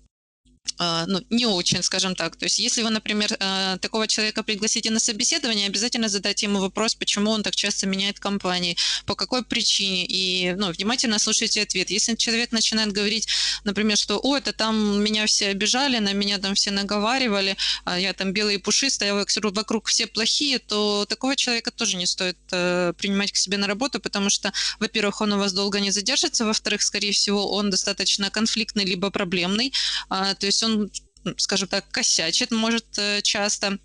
ну, 1.07 1.21
не 1.29 1.45
очень, 1.45 1.83
скажем 1.83 2.15
так. 2.15 2.35
То 2.35 2.45
есть, 2.45 2.59
если 2.59 2.81
вы, 2.81 2.89
например, 2.89 3.35
а, 3.39 3.77
такого 3.77 4.07
человека 4.07 4.43
пригласите 4.43 4.91
на 4.91 4.99
собеседование, 4.99 5.67
обязательно 5.67 6.09
задайте 6.09 6.45
ему 6.45 6.59
вопрос, 6.59 6.95
почему 6.95 7.31
он 7.31 7.43
так 7.43 7.55
часто 7.55 7.87
меняет 7.87 8.19
компании, 8.19 8.77
по 9.05 9.15
какой 9.15 9.43
причине, 9.43 10.05
и 10.05 10.53
ну, 10.57 10.71
внимательно 10.71 11.19
слушайте 11.19 11.61
ответ. 11.61 11.89
Если 11.89 12.15
человек 12.15 12.51
начинает 12.51 12.91
говорить, 12.91 13.27
например, 13.63 13.97
что 13.97 14.19
«О, 14.21 14.37
это 14.37 14.53
там 14.53 15.03
меня 15.03 15.25
все 15.25 15.49
обижали, 15.49 15.99
на 15.99 16.13
меня 16.13 16.39
там 16.39 16.55
все 16.55 16.71
наговаривали, 16.71 17.55
а 17.85 17.99
я 17.99 18.13
там 18.13 18.33
белый 18.33 18.55
и 18.55 18.57
пушистый, 18.57 19.11
а 19.11 19.25
вокруг 19.43 19.87
все 19.87 20.07
плохие», 20.07 20.59
то 20.59 21.05
такого 21.07 21.35
человека 21.35 21.71
тоже 21.71 21.97
не 21.97 22.05
стоит 22.05 22.37
э, 22.51 22.93
принимать 22.97 23.31
к 23.31 23.37
себе 23.37 23.57
на 23.57 23.67
работу, 23.67 23.99
потому 23.99 24.29
что, 24.29 24.51
во-первых, 24.79 25.21
он 25.21 25.33
у 25.33 25.37
вас 25.37 25.53
долго 25.53 25.79
не 25.79 25.91
задержится, 25.91 26.45
во-вторых, 26.45 26.81
скорее 26.81 27.11
всего, 27.11 27.51
он 27.51 27.69
достаточно 27.69 28.29
конфликтный 28.29 28.85
либо 28.85 29.09
проблемный, 29.11 29.73
то 30.09 30.37
есть 30.41 30.52
он, 30.61 30.91
скажем 31.37 31.67
так, 31.67 31.89
косячит, 31.89 32.51
может 32.51 32.85
э, 32.97 33.21
часто. 33.21 33.79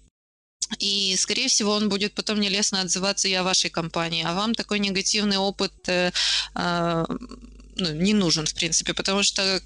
И, 0.78 1.16
скорее 1.16 1.48
всего, 1.48 1.72
он 1.72 1.88
будет 1.88 2.14
потом 2.14 2.40
нелестно 2.40 2.82
отзываться 2.82 3.28
и 3.28 3.32
о 3.32 3.42
вашей 3.42 3.70
компании. 3.70 4.24
А 4.26 4.34
вам 4.34 4.54
такой 4.54 4.78
негативный 4.80 5.38
опыт 5.38 5.72
э, 5.88 6.12
э, 6.54 7.04
ну, 7.76 7.92
не 7.92 8.12
нужен, 8.12 8.44
в 8.44 8.54
принципе, 8.54 8.92
потому 8.92 9.22
что, 9.22 9.62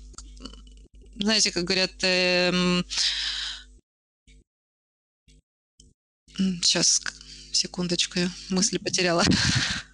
знаете, 1.17 1.51
как 1.51 1.65
говорят, 1.65 1.93
э, 2.03 2.83
сейчас, 6.37 7.03
секундочку, 7.53 8.21
мысли 8.51 8.79
потеряла. 8.79 9.25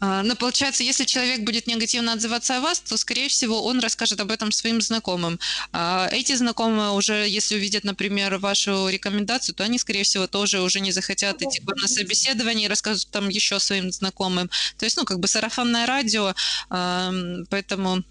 А, 0.00 0.22
но 0.22 0.36
получается, 0.36 0.82
если 0.82 1.04
человек 1.04 1.40
будет 1.40 1.66
негативно 1.66 2.12
отзываться 2.12 2.56
о 2.56 2.60
вас, 2.60 2.80
то, 2.80 2.96
скорее 2.96 3.28
всего, 3.28 3.64
он 3.64 3.80
расскажет 3.80 4.20
об 4.20 4.30
этом 4.30 4.52
своим 4.52 4.80
знакомым. 4.80 5.38
А 5.72 6.08
эти 6.12 6.34
знакомые 6.34 6.90
уже, 6.90 7.26
если 7.28 7.56
увидят, 7.56 7.84
например, 7.84 8.36
вашу 8.38 8.88
рекомендацию, 8.88 9.54
то 9.54 9.64
они, 9.64 9.78
скорее 9.78 10.02
всего, 10.02 10.26
тоже 10.26 10.60
уже 10.60 10.80
не 10.80 10.92
захотят 10.92 11.40
идти 11.42 11.62
на 11.64 11.88
собеседование 11.88 12.66
и 12.66 12.68
расскажут 12.68 13.08
там 13.10 13.28
еще 13.28 13.58
своим 13.60 13.90
знакомым. 13.92 14.50
То 14.78 14.84
есть, 14.84 14.96
ну, 14.96 15.04
как 15.04 15.20
бы 15.20 15.28
сарафанное 15.28 15.86
радио, 15.86 16.34
поэтому 16.68 18.04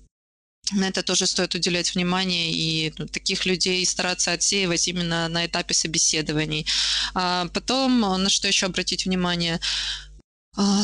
на 0.72 0.88
это 0.88 1.04
тоже 1.04 1.28
стоит 1.28 1.56
уделять 1.56 1.94
внимание 1.94 2.52
и 2.52 2.94
ну, 2.98 3.06
таких 3.08 3.46
людей 3.46 3.86
стараться 3.86 4.32
отсеивать 4.32 4.88
именно 4.88 5.28
на 5.28 5.46
этапе 5.46 5.74
собеседований. 5.74 6.66
А 7.14 7.48
потом, 7.54 8.00
на 8.00 8.30
что 8.30 8.48
еще 8.48 8.68
обратить 8.68 9.06
внимание? 9.06 9.60
А, 10.56 10.84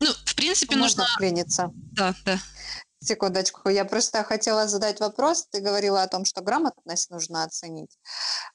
ну, 0.00 0.12
в 0.24 0.34
принципе, 0.34 0.76
Можно 0.76 1.02
нужно... 1.02 1.14
вклиниться? 1.14 1.70
Да, 1.92 2.14
да. 2.24 2.40
Секундочку, 3.00 3.68
я 3.68 3.84
просто 3.84 4.24
хотела 4.24 4.66
задать 4.68 5.00
вопрос. 5.00 5.46
Ты 5.50 5.60
говорила 5.60 6.02
о 6.02 6.08
том, 6.08 6.24
что 6.24 6.40
грамотность 6.40 7.10
нужно 7.10 7.44
оценить, 7.44 7.98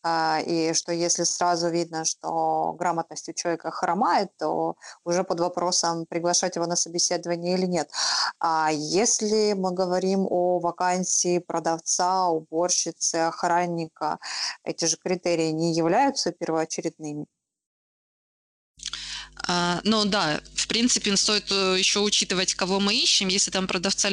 а, 0.04 0.40
и 0.46 0.74
что 0.74 0.92
если 0.92 1.24
сразу 1.24 1.70
видно, 1.70 2.06
что 2.06 2.74
грамотность 2.74 3.30
у 3.30 3.34
человека 3.34 3.70
хромает, 3.72 4.30
то 4.38 4.76
уже 5.06 5.24
под 5.24 5.40
вопросом, 5.40 6.06
приглашать 6.08 6.56
его 6.56 6.66
на 6.66 6.76
собеседование 6.76 7.54
или 7.56 7.68
нет. 7.68 7.92
А 8.40 8.70
если 8.72 9.54
мы 9.54 9.74
говорим 9.74 10.26
о 10.30 10.60
вакансии 10.60 11.38
продавца, 11.40 12.28
уборщицы, 12.28 13.16
охранника, 13.28 14.18
эти 14.64 14.86
же 14.86 14.98
критерии 14.98 15.52
не 15.52 15.74
являются 15.74 16.32
первоочередными? 16.32 17.28
А, 19.48 19.82
ну 19.84 20.06
да, 20.06 20.42
в 20.56 20.68
принципе, 20.68 21.16
стоит 21.18 21.52
э, 21.52 21.76
еще 21.78 22.00
учитывать, 22.00 22.54
кого 22.54 22.80
мы 22.80 22.96
ищем, 22.96 23.28
если 23.28 23.52
там 23.52 23.68
продавца, 23.68 24.10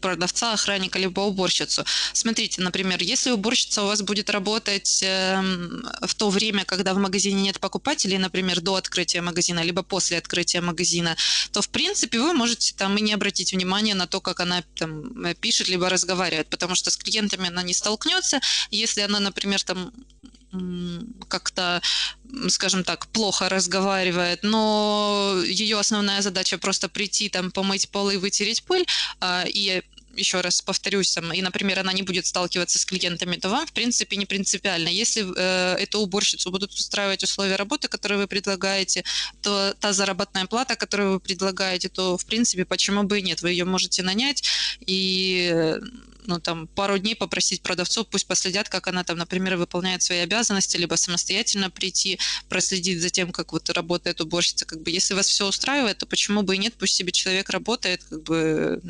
продавца, 0.00 0.52
охранника, 0.52 0.98
либо 0.98 1.20
уборщицу. 1.20 1.84
Смотрите, 2.12 2.62
например, 2.62 3.02
если 3.02 3.30
уборщица 3.30 3.82
у 3.82 3.86
вас 3.86 4.02
будет 4.02 4.30
работать 4.30 5.00
эм, 5.02 5.86
в 6.02 6.14
то 6.14 6.30
время, 6.30 6.64
когда 6.64 6.94
в 6.94 6.98
магазине 6.98 7.42
нет 7.42 7.60
покупателей, 7.60 8.18
например, 8.18 8.60
до 8.60 8.76
открытия 8.76 9.20
магазина, 9.20 9.60
либо 9.60 9.82
после 9.82 10.18
открытия 10.18 10.60
магазина, 10.60 11.16
то, 11.52 11.62
в 11.62 11.68
принципе, 11.68 12.20
вы 12.20 12.32
можете 12.32 12.74
там 12.76 12.96
и 12.96 13.02
не 13.02 13.12
обратить 13.12 13.52
внимания 13.52 13.94
на 13.94 14.06
то, 14.06 14.20
как 14.20 14.40
она 14.40 14.62
там 14.76 15.24
э, 15.24 15.34
пишет, 15.34 15.68
либо 15.68 15.88
разговаривает, 15.88 16.48
потому 16.48 16.74
что 16.74 16.90
с 16.90 16.96
клиентами 16.96 17.48
она 17.48 17.62
не 17.62 17.74
столкнется. 17.74 18.40
Если 18.70 19.00
она, 19.00 19.20
например, 19.20 19.62
там 19.62 19.92
как-то, 21.28 21.80
скажем 22.48 22.84
так, 22.84 23.06
плохо 23.08 23.48
разговаривает, 23.48 24.42
но 24.42 25.40
ее 25.46 25.78
основная 25.78 26.22
задача 26.22 26.58
просто 26.58 26.88
прийти, 26.88 27.28
там, 27.28 27.50
помыть 27.50 27.88
полы 27.90 28.18
вытереть 28.18 28.62
пыль, 28.64 28.86
а, 29.20 29.44
и 29.46 29.82
еще 30.16 30.40
раз 30.40 30.62
повторюсь, 30.62 31.12
там, 31.12 31.32
и, 31.32 31.42
например, 31.42 31.78
она 31.78 31.92
не 31.92 32.02
будет 32.02 32.26
сталкиваться 32.26 32.78
с 32.78 32.84
клиентами, 32.84 33.36
то 33.36 33.48
вам, 33.48 33.66
в 33.66 33.72
принципе, 33.72 34.16
не 34.16 34.26
принципиально. 34.26 34.88
Если 34.88 35.24
э, 35.24 35.76
эту 35.76 36.00
уборщицу 36.00 36.50
будут 36.50 36.72
устраивать 36.72 37.22
условия 37.22 37.56
работы, 37.56 37.88
которые 37.88 38.18
вы 38.18 38.26
предлагаете, 38.26 39.04
то 39.42 39.74
та 39.78 39.92
заработная 39.92 40.46
плата, 40.46 40.76
которую 40.76 41.12
вы 41.12 41.20
предлагаете, 41.20 41.88
то, 41.88 42.16
в 42.16 42.26
принципе, 42.26 42.64
почему 42.64 43.04
бы 43.04 43.18
и 43.18 43.22
нет? 43.22 43.42
Вы 43.42 43.52
ее 43.52 43.64
можете 43.64 44.02
нанять 44.02 44.42
и 44.86 45.76
ну, 46.30 46.40
там, 46.40 46.66
пару 46.68 46.98
дней 46.98 47.14
попросить 47.16 47.62
продавцов, 47.62 48.06
пусть 48.08 48.26
последят, 48.26 48.68
как 48.68 48.86
она 48.86 49.04
там, 49.04 49.18
например, 49.18 49.56
выполняет 49.56 50.02
свои 50.02 50.18
обязанности, 50.18 50.76
либо 50.76 50.94
самостоятельно 50.94 51.70
прийти, 51.70 52.18
проследить 52.48 53.02
за 53.02 53.10
тем, 53.10 53.32
как 53.32 53.52
вот 53.52 53.68
работает 53.70 54.20
уборщица. 54.20 54.64
Как 54.64 54.80
бы, 54.82 54.90
если 54.90 55.14
вас 55.14 55.26
все 55.26 55.46
устраивает, 55.46 55.98
то 55.98 56.06
почему 56.06 56.42
бы 56.42 56.54
и 56.54 56.58
нет, 56.58 56.74
пусть 56.78 56.94
себе 56.94 57.12
человек 57.12 57.50
работает, 57.50 58.04
как 58.04 58.22
бы 58.22 58.80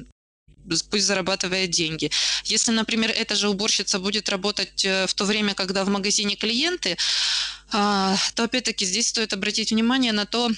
пусть 0.90 1.06
зарабатывает 1.06 1.70
деньги. 1.70 2.10
Если, 2.44 2.70
например, 2.70 3.10
эта 3.10 3.34
же 3.34 3.48
уборщица 3.48 3.98
будет 3.98 4.28
работать 4.28 4.84
э, 4.84 5.06
в 5.06 5.14
то 5.14 5.24
время, 5.24 5.54
когда 5.54 5.84
в 5.84 5.88
магазине 5.88 6.36
клиенты, 6.36 6.96
а, 7.72 8.16
то 8.34 8.44
опять-таки 8.44 8.84
здесь 8.84 9.08
стоит 9.08 9.32
обратить 9.32 9.70
внимание 9.70 10.12
на 10.12 10.26
то, 10.26 10.50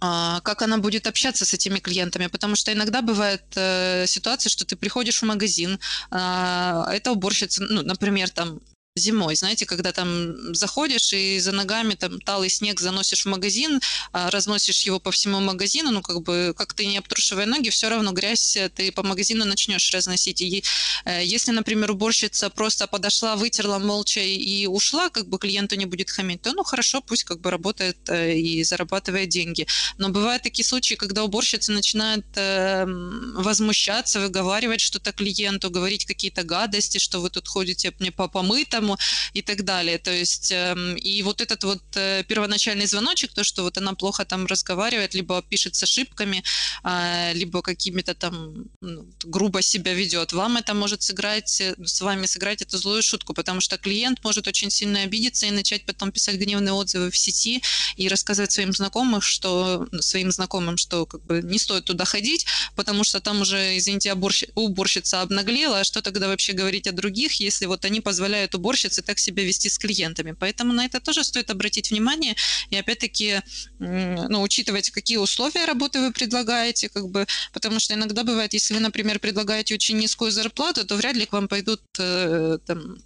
как 0.00 0.62
она 0.62 0.78
будет 0.78 1.06
общаться 1.06 1.44
с 1.44 1.54
этими 1.54 1.78
клиентами, 1.78 2.26
потому 2.26 2.56
что 2.56 2.72
иногда 2.72 3.02
бывает 3.02 3.42
э, 3.56 4.06
ситуация, 4.06 4.50
что 4.50 4.64
ты 4.64 4.76
приходишь 4.76 5.22
в 5.22 5.26
магазин, 5.26 5.78
э, 6.10 6.82
это 6.90 7.12
уборщица, 7.12 7.62
ну, 7.64 7.82
например, 7.82 8.30
там 8.30 8.60
зимой, 8.96 9.36
знаете, 9.36 9.66
когда 9.66 9.92
там 9.92 10.54
заходишь 10.54 11.12
и 11.12 11.38
за 11.38 11.52
ногами 11.52 11.94
там 11.94 12.20
талый 12.20 12.50
снег 12.50 12.80
заносишь 12.80 13.24
в 13.24 13.28
магазин, 13.28 13.80
а, 14.12 14.30
разносишь 14.30 14.82
его 14.82 14.98
по 14.98 15.12
всему 15.12 15.38
магазину, 15.40 15.92
ну 15.92 16.02
как 16.02 16.22
бы 16.22 16.52
как 16.56 16.74
ты 16.74 16.86
не 16.86 16.98
обтрушивая 16.98 17.46
ноги, 17.46 17.70
все 17.70 17.88
равно 17.88 18.10
грязь 18.12 18.56
э, 18.56 18.68
ты 18.68 18.90
по 18.90 19.04
магазину 19.04 19.44
начнешь 19.44 19.92
разносить. 19.92 20.40
И 20.40 20.64
э, 21.04 21.24
если, 21.24 21.52
например, 21.52 21.92
уборщица 21.92 22.50
просто 22.50 22.88
подошла, 22.88 23.36
вытерла 23.36 23.78
молча 23.78 24.20
и 24.20 24.66
ушла, 24.66 25.08
как 25.08 25.28
бы 25.28 25.38
клиенту 25.38 25.76
не 25.76 25.86
будет 25.86 26.10
хамить, 26.10 26.42
то 26.42 26.52
ну 26.52 26.64
хорошо, 26.64 27.00
пусть 27.00 27.22
как 27.24 27.40
бы 27.40 27.50
работает 27.50 27.96
э, 28.08 28.34
и 28.36 28.64
зарабатывает 28.64 29.28
деньги. 29.28 29.68
Но 29.98 30.08
бывают 30.08 30.42
такие 30.42 30.64
случаи, 30.64 30.96
когда 30.96 31.22
уборщица 31.22 31.72
начинает 31.72 32.24
возмущаться, 32.34 34.20
выговаривать 34.20 34.80
что-то 34.80 35.12
клиенту, 35.12 35.70
говорить 35.70 36.04
какие-то 36.04 36.42
гадости, 36.42 36.98
что 36.98 37.20
вы 37.20 37.30
тут 37.30 37.48
ходите 37.48 37.92
мне 37.98 38.10
по 38.10 38.28
помытому, 38.28 38.79
по 38.80 38.98
и 39.32 39.42
так 39.42 39.64
далее. 39.64 39.98
То 39.98 40.10
есть, 40.10 40.52
эм, 40.52 40.96
и 40.96 41.22
вот 41.22 41.40
этот 41.40 41.64
вот 41.64 41.82
э, 41.94 42.24
первоначальный 42.24 42.86
звоночек, 42.86 43.32
то, 43.32 43.44
что 43.44 43.62
вот 43.62 43.78
она 43.78 43.94
плохо 43.94 44.24
там 44.24 44.46
разговаривает, 44.46 45.14
либо 45.14 45.42
пишет 45.42 45.74
с 45.76 45.82
ошибками, 45.82 46.42
а, 46.82 47.32
либо 47.34 47.62
какими-то 47.62 48.14
там 48.14 48.64
ну, 48.80 49.06
грубо 49.24 49.62
себя 49.62 49.94
ведет, 49.94 50.32
вам 50.32 50.56
это 50.56 50.74
может 50.74 51.02
сыграть, 51.02 51.60
э, 51.60 51.74
с 51.84 52.00
вами 52.00 52.26
сыграть 52.26 52.62
эту 52.62 52.78
злую 52.78 53.02
шутку, 53.02 53.34
потому 53.34 53.60
что 53.60 53.78
клиент 53.78 54.24
может 54.24 54.46
очень 54.46 54.70
сильно 54.70 55.02
обидеться 55.02 55.46
и 55.46 55.50
начать 55.50 55.84
потом 55.86 56.12
писать 56.12 56.36
гневные 56.36 56.72
отзывы 56.72 57.10
в 57.10 57.16
сети 57.16 57.62
и 57.96 58.08
рассказывать 58.08 58.52
своим 58.52 58.72
знакомым, 58.72 59.20
что 59.20 59.86
своим 60.00 60.32
знакомым, 60.32 60.76
что 60.76 61.06
как 61.06 61.22
бы 61.24 61.40
не 61.42 61.58
стоит 61.58 61.84
туда 61.84 62.04
ходить, 62.04 62.46
потому 62.76 63.04
что 63.04 63.20
там 63.20 63.40
уже, 63.40 63.78
извините, 63.78 64.14
уборщица 64.54 65.22
обнаглела, 65.22 65.80
а 65.80 65.84
что 65.84 66.02
тогда 66.02 66.28
вообще 66.28 66.52
говорить 66.52 66.86
о 66.86 66.92
других, 66.92 67.34
если 67.40 67.66
вот 67.66 67.84
они 67.84 68.00
позволяют 68.00 68.54
уборщице 68.54 68.69
уборщицы 68.70 69.02
так 69.02 69.18
себя 69.18 69.44
вести 69.44 69.68
с 69.68 69.78
клиентами. 69.78 70.32
Поэтому 70.38 70.72
на 70.72 70.84
это 70.84 71.00
тоже 71.00 71.24
стоит 71.24 71.50
обратить 71.50 71.90
внимание 71.90 72.34
и 72.70 72.76
опять-таки 72.76 73.42
ну, 73.78 74.42
учитывать, 74.42 74.90
какие 74.90 75.18
условия 75.18 75.64
работы 75.66 76.00
вы 76.00 76.12
предлагаете, 76.12 76.88
как 76.88 77.08
бы, 77.08 77.26
потому 77.52 77.80
что 77.80 77.94
иногда 77.94 78.22
бывает, 78.22 78.54
если 78.54 78.74
вы, 78.74 78.80
например, 78.80 79.18
предлагаете 79.18 79.74
очень 79.74 79.98
низкую 79.98 80.30
зарплату, 80.30 80.86
то 80.86 80.96
вряд 80.96 81.16
ли 81.16 81.26
к 81.26 81.32
вам 81.32 81.48
пойдут 81.48 81.82
э, 81.98 82.58
там, 82.66 82.98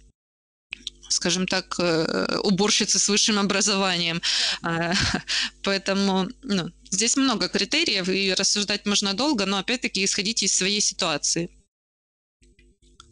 скажем 1.09 1.47
так, 1.47 1.75
э, 1.79 2.39
уборщицы 2.43 2.99
с 2.99 3.09
высшим 3.09 3.39
образованием. 3.39 4.21
А, 4.61 4.93
поэтому 5.63 6.27
ну, 6.43 6.69
здесь 6.91 7.17
много 7.17 7.49
критериев, 7.49 8.07
и 8.09 8.33
рассуждать 8.33 8.85
можно 8.85 9.13
долго, 9.13 9.45
но 9.45 9.57
опять-таки 9.57 10.03
исходите 10.03 10.45
из 10.45 10.53
своей 10.53 10.81
ситуации. 10.81 11.49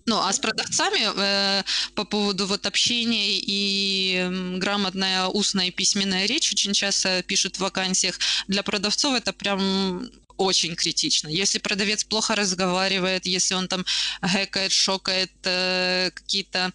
Ну, 0.05 0.17
а 0.17 0.33
с 0.33 0.39
продавцами 0.39 1.09
э, 1.15 1.63
по 1.95 2.03
поводу 2.03 2.45
вот 2.45 2.65
общения 2.65 3.37
и 3.39 4.27
грамотная 4.57 5.27
устная 5.27 5.67
и 5.67 5.71
письменная 5.71 6.25
речь 6.25 6.51
очень 6.51 6.73
часто 6.73 7.23
пишут 7.23 7.55
в 7.55 7.61
вакансиях. 7.61 8.19
Для 8.47 8.63
продавцов 8.63 9.15
это 9.15 9.31
прям 9.31 10.09
очень 10.37 10.75
критично. 10.75 11.29
Если 11.29 11.59
продавец 11.59 12.03
плохо 12.03 12.35
разговаривает, 12.35 13.25
если 13.25 13.53
он 13.53 13.67
там 13.67 13.85
гэкает, 14.21 14.71
шокает 14.71 15.31
э, 15.43 16.11
какие-то 16.13 16.73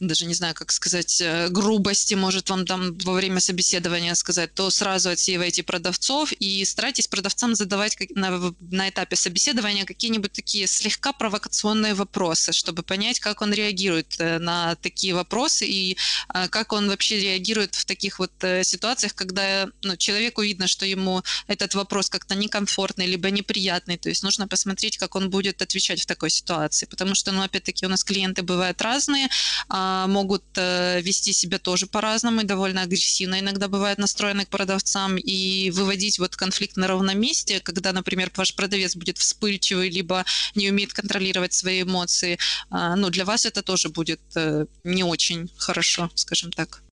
даже 0.00 0.26
не 0.26 0.34
знаю, 0.34 0.54
как 0.54 0.72
сказать, 0.72 1.20
э, 1.22 1.48
грубости 1.48 2.14
может 2.14 2.50
вам 2.50 2.66
там 2.66 2.94
во 2.98 3.14
время 3.14 3.40
собеседования 3.40 4.14
сказать, 4.14 4.52
то 4.52 4.68
сразу 4.70 5.08
отсеивайте 5.08 5.62
продавцов 5.62 6.32
и 6.32 6.64
старайтесь 6.66 7.08
продавцам 7.08 7.54
задавать 7.54 7.96
на, 8.14 8.52
на 8.60 8.90
этапе 8.90 9.16
собеседования 9.16 9.86
какие-нибудь 9.86 10.32
такие 10.32 10.66
слегка 10.66 11.14
провокационные 11.14 11.94
вопросы, 11.94 12.52
чтобы 12.52 12.82
понять, 12.82 13.20
как 13.20 13.40
он 13.40 13.54
реагирует 13.54 14.16
э, 14.18 14.38
на 14.38 14.74
такие 14.76 15.14
вопросы 15.14 15.66
и 15.66 15.96
а, 16.28 16.48
как 16.48 16.74
он 16.74 16.88
вообще 16.88 17.18
реагирует 17.18 17.74
в 17.74 17.86
таких 17.86 18.18
вот 18.18 18.32
э, 18.42 18.64
ситуациях, 18.64 19.14
когда 19.14 19.66
ну, 19.82 19.96
человеку 19.96 20.42
видно, 20.42 20.66
что 20.66 20.84
ему 20.84 21.22
этот 21.46 21.74
вопрос 21.74 22.10
как-то 22.10 22.34
некомфортный, 22.34 23.06
либо 23.06 23.30
неприятный, 23.30 23.96
то 23.96 24.10
есть 24.10 24.22
нужно 24.22 24.46
посмотреть, 24.46 24.98
как 24.98 25.14
он 25.16 25.30
будет 25.30 25.62
отвечать 25.62 26.02
в 26.02 26.06
такой 26.06 26.28
ситуации, 26.28 26.84
потому 26.84 27.14
что, 27.14 27.32
ну, 27.32 27.40
опять-таки, 27.42 27.86
у 27.86 27.88
нас 27.88 28.04
клиенты 28.04 28.42
бывают 28.42 28.82
разные, 28.82 29.28
а, 29.68 29.85
могут 30.08 30.44
э, 30.56 31.00
вести 31.00 31.32
себя 31.32 31.58
тоже 31.58 31.86
по-разному 31.86 32.40
и 32.40 32.44
довольно 32.44 32.82
агрессивно 32.82 33.40
иногда 33.40 33.68
бывает 33.68 33.98
настроены 33.98 34.44
к 34.44 34.48
продавцам 34.48 35.16
и 35.16 35.70
выводить 35.70 36.18
вот 36.18 36.36
конфликт 36.36 36.76
на 36.76 36.86
ровном 36.86 37.18
месте, 37.18 37.60
когда, 37.60 37.92
например, 37.92 38.30
ваш 38.36 38.54
продавец 38.54 38.96
будет 38.96 39.18
вспыльчивый, 39.18 39.90
либо 39.90 40.24
не 40.54 40.70
умеет 40.70 40.92
контролировать 40.92 41.52
свои 41.52 41.82
эмоции, 41.82 42.38
а, 42.70 42.96
ну, 42.96 43.10
для 43.10 43.24
вас 43.24 43.46
это 43.46 43.62
тоже 43.62 43.88
будет 43.88 44.20
э, 44.36 44.66
не 44.84 45.04
очень 45.04 45.50
хорошо, 45.56 46.10
скажем 46.14 46.52
так. 46.52 46.82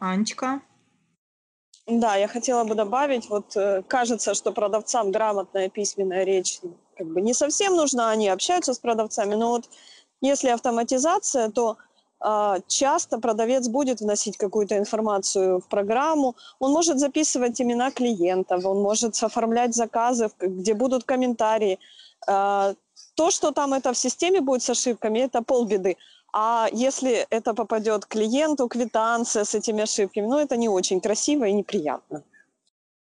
Анечка? 0.00 0.60
Да, 1.86 2.16
я 2.16 2.26
хотела 2.26 2.64
бы 2.64 2.74
добавить, 2.74 3.28
вот 3.28 3.56
э, 3.56 3.82
кажется, 3.86 4.34
что 4.34 4.50
продавцам 4.52 5.12
грамотная 5.12 5.68
письменная 5.68 6.24
речь 6.24 6.58
как 6.96 7.06
бы 7.06 7.20
не 7.20 7.32
совсем 7.32 7.76
нужна, 7.76 8.10
они 8.10 8.28
общаются 8.28 8.74
с 8.74 8.78
продавцами, 8.78 9.34
но 9.34 9.50
вот 9.50 9.68
если 10.26 10.48
автоматизация, 10.48 11.50
то 11.50 11.76
э, 12.24 12.60
часто 12.66 13.18
продавец 13.18 13.68
будет 13.68 14.00
вносить 14.00 14.36
какую-то 14.36 14.76
информацию 14.76 15.60
в 15.60 15.68
программу, 15.68 16.34
он 16.58 16.72
может 16.72 16.98
записывать 16.98 17.60
имена 17.60 17.90
клиентов, 17.90 18.64
он 18.64 18.82
может 18.82 19.22
оформлять 19.22 19.74
заказы, 19.74 20.30
где 20.40 20.74
будут 20.74 21.04
комментарии. 21.04 21.78
Э, 22.28 22.74
то, 23.14 23.30
что 23.30 23.50
там 23.50 23.72
это 23.74 23.92
в 23.92 23.96
системе 23.96 24.40
будет 24.40 24.62
с 24.62 24.70
ошибками, 24.70 25.20
это 25.20 25.42
полбеды. 25.42 25.96
А 26.32 26.68
если 26.72 27.26
это 27.30 27.54
попадет 27.54 28.04
клиенту, 28.04 28.68
квитанция 28.68 29.44
с 29.44 29.54
этими 29.54 29.82
ошибками, 29.82 30.26
ну, 30.26 30.38
это 30.38 30.56
не 30.56 30.68
очень 30.68 31.00
красиво 31.00 31.44
и 31.44 31.52
неприятно. 31.52 32.22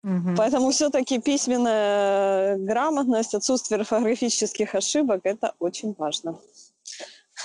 Угу. 0.05 0.37
Поэтому 0.37 0.71
все-таки 0.71 1.19
письменная 1.21 2.57
грамотность, 2.57 3.35
отсутствие 3.35 3.81
орфографических 3.81 4.75
ошибок– 4.75 5.21
это 5.25 5.55
очень 5.59 5.95
важно. 5.99 6.39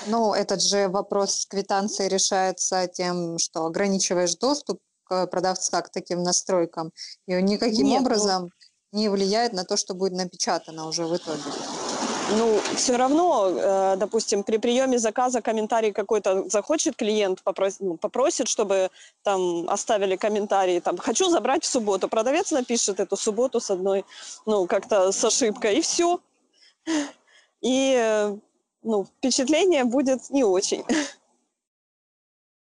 Ну, 0.08 0.34
этот 0.34 0.62
же 0.62 0.88
вопрос 0.88 1.42
с 1.42 1.46
квитанцией 1.46 2.10
решается 2.10 2.88
тем, 2.88 3.38
что 3.38 3.66
ограничиваешь 3.66 4.36
доступ 4.36 4.80
к 5.04 5.28
продавца 5.28 5.82
к 5.82 5.90
таким 5.90 6.24
настройкам, 6.24 6.92
и 7.28 7.36
он 7.36 7.46
никаким 7.46 7.86
Нет, 7.86 8.02
ну 8.02 8.06
образом 8.06 8.50
ну... 8.92 9.00
не 9.00 9.10
влияет 9.10 9.54
на 9.54 9.64
то, 9.64 9.78
что 9.78 9.94
будет 9.94 10.14
напечатано 10.14 10.88
уже 10.88 11.06
в 11.06 11.16
итоге. 11.16 11.42
Ну, 12.32 12.60
все 12.76 12.96
равно, 12.96 13.50
э, 13.50 13.96
допустим, 13.98 14.44
при 14.44 14.58
приеме 14.58 14.98
заказа 14.98 15.42
комментарий 15.42 15.92
какой-то 15.92 16.50
захочет 16.50 16.96
клиент, 16.96 17.44
попросит, 17.44 17.82
ну, 17.82 17.98
попросит, 17.98 18.48
чтобы 18.48 18.89
там 19.24 19.70
оставили 19.70 20.16
комментарий, 20.16 20.80
там, 20.80 20.98
хочу 20.98 21.30
забрать 21.30 21.63
в 21.63 21.68
субботу. 21.68 22.08
Продавец 22.08 22.52
напишет 22.52 23.00
эту 23.00 23.18
субботу 23.18 23.60
с 23.60 23.70
одной, 23.70 24.06
ну, 24.46 24.68
как-то 24.68 25.12
с 25.12 25.24
ошибкой, 25.24 25.78
и 25.78 25.82
все. 25.82 26.20
И 27.62 27.96
э, 27.98 28.38
ну, 28.84 29.06
впечатление 29.06 29.86
будет 29.86 30.30
не 30.30 30.43
очень. 30.43 30.84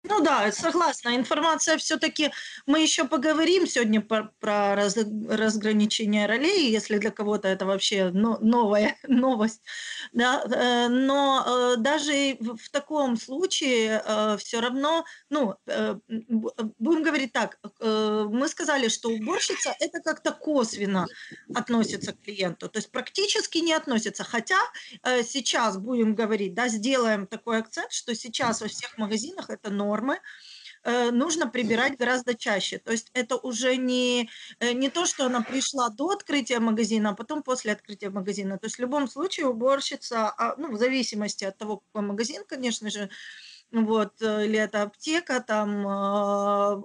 Ну 0.09 0.21
да, 0.23 0.53
согласна. 0.53 1.17
Информация 1.17 1.77
все-таки... 1.79 2.31
Мы 2.67 2.81
еще 2.81 3.05
поговорим 3.05 3.67
сегодня 3.67 4.01
про, 4.01 4.31
про 4.41 4.75
раз, 4.77 4.97
разграничение 4.97 6.27
ролей, 6.27 6.71
если 6.71 6.99
для 6.99 7.11
кого-то 7.11 7.49
это 7.49 7.67
вообще 7.67 8.11
но, 8.13 8.39
новая 8.41 8.97
новость. 9.09 9.63
Да? 10.13 10.43
Э, 10.45 10.89
но 10.89 11.45
э, 11.47 11.77
даже 11.79 12.37
в 12.41 12.71
таком 12.71 13.17
случае 13.17 14.03
э, 14.05 14.37
все 14.39 14.61
равно, 14.61 15.05
ну, 15.31 15.55
будем 16.79 17.03
говорить 17.03 17.33
так, 17.33 17.59
мы 17.81 18.49
сказали, 18.49 18.89
что 18.89 19.09
уборщица 19.11 19.75
это 19.81 20.01
как-то 20.01 20.33
косвенно 20.33 21.07
относится 21.55 22.13
к 22.13 22.21
клиенту, 22.21 22.69
то 22.69 22.79
есть 22.79 22.91
практически 22.91 23.59
не 23.59 23.73
относится. 23.73 24.25
Хотя 24.25 24.59
сейчас 25.23 25.79
будем 25.79 26.15
говорить, 26.15 26.55
да, 26.55 26.69
сделаем 26.69 27.27
такой 27.27 27.59
акцент, 27.59 27.93
что 27.93 28.15
сейчас 28.15 28.61
во 28.61 28.69
всех 28.69 28.97
магазинах 28.99 29.51
это 29.51 29.71
норма, 29.71 29.96
нормы, 29.97 30.19
э, 30.85 31.11
нужно 31.11 31.49
прибирать 31.49 31.99
гораздо 31.99 32.35
чаще. 32.35 32.79
То 32.79 32.93
есть 32.93 33.11
это 33.15 33.37
уже 33.37 33.77
не, 33.77 34.29
э, 34.61 34.73
не 34.73 34.91
то, 34.91 35.07
что 35.07 35.27
она 35.27 35.41
пришла 35.43 35.89
до 35.91 36.11
открытия 36.11 36.61
магазина, 36.61 37.11
а 37.11 37.15
потом 37.15 37.43
после 37.43 37.73
открытия 37.73 38.11
магазина. 38.11 38.59
То 38.59 38.67
есть 38.67 38.77
в 38.79 38.83
любом 38.83 39.09
случае 39.09 39.47
уборщица, 39.47 40.35
а, 40.39 40.55
ну, 40.59 40.73
в 40.73 40.79
зависимости 40.79 41.45
от 41.45 41.59
того, 41.59 41.79
какой 41.79 42.03
магазин, 42.03 42.45
конечно 42.49 42.91
же, 42.91 43.09
вот, 43.73 44.23
э, 44.23 44.47
или 44.47 44.59
это 44.59 44.83
аптека, 44.83 45.41
там 45.41 45.87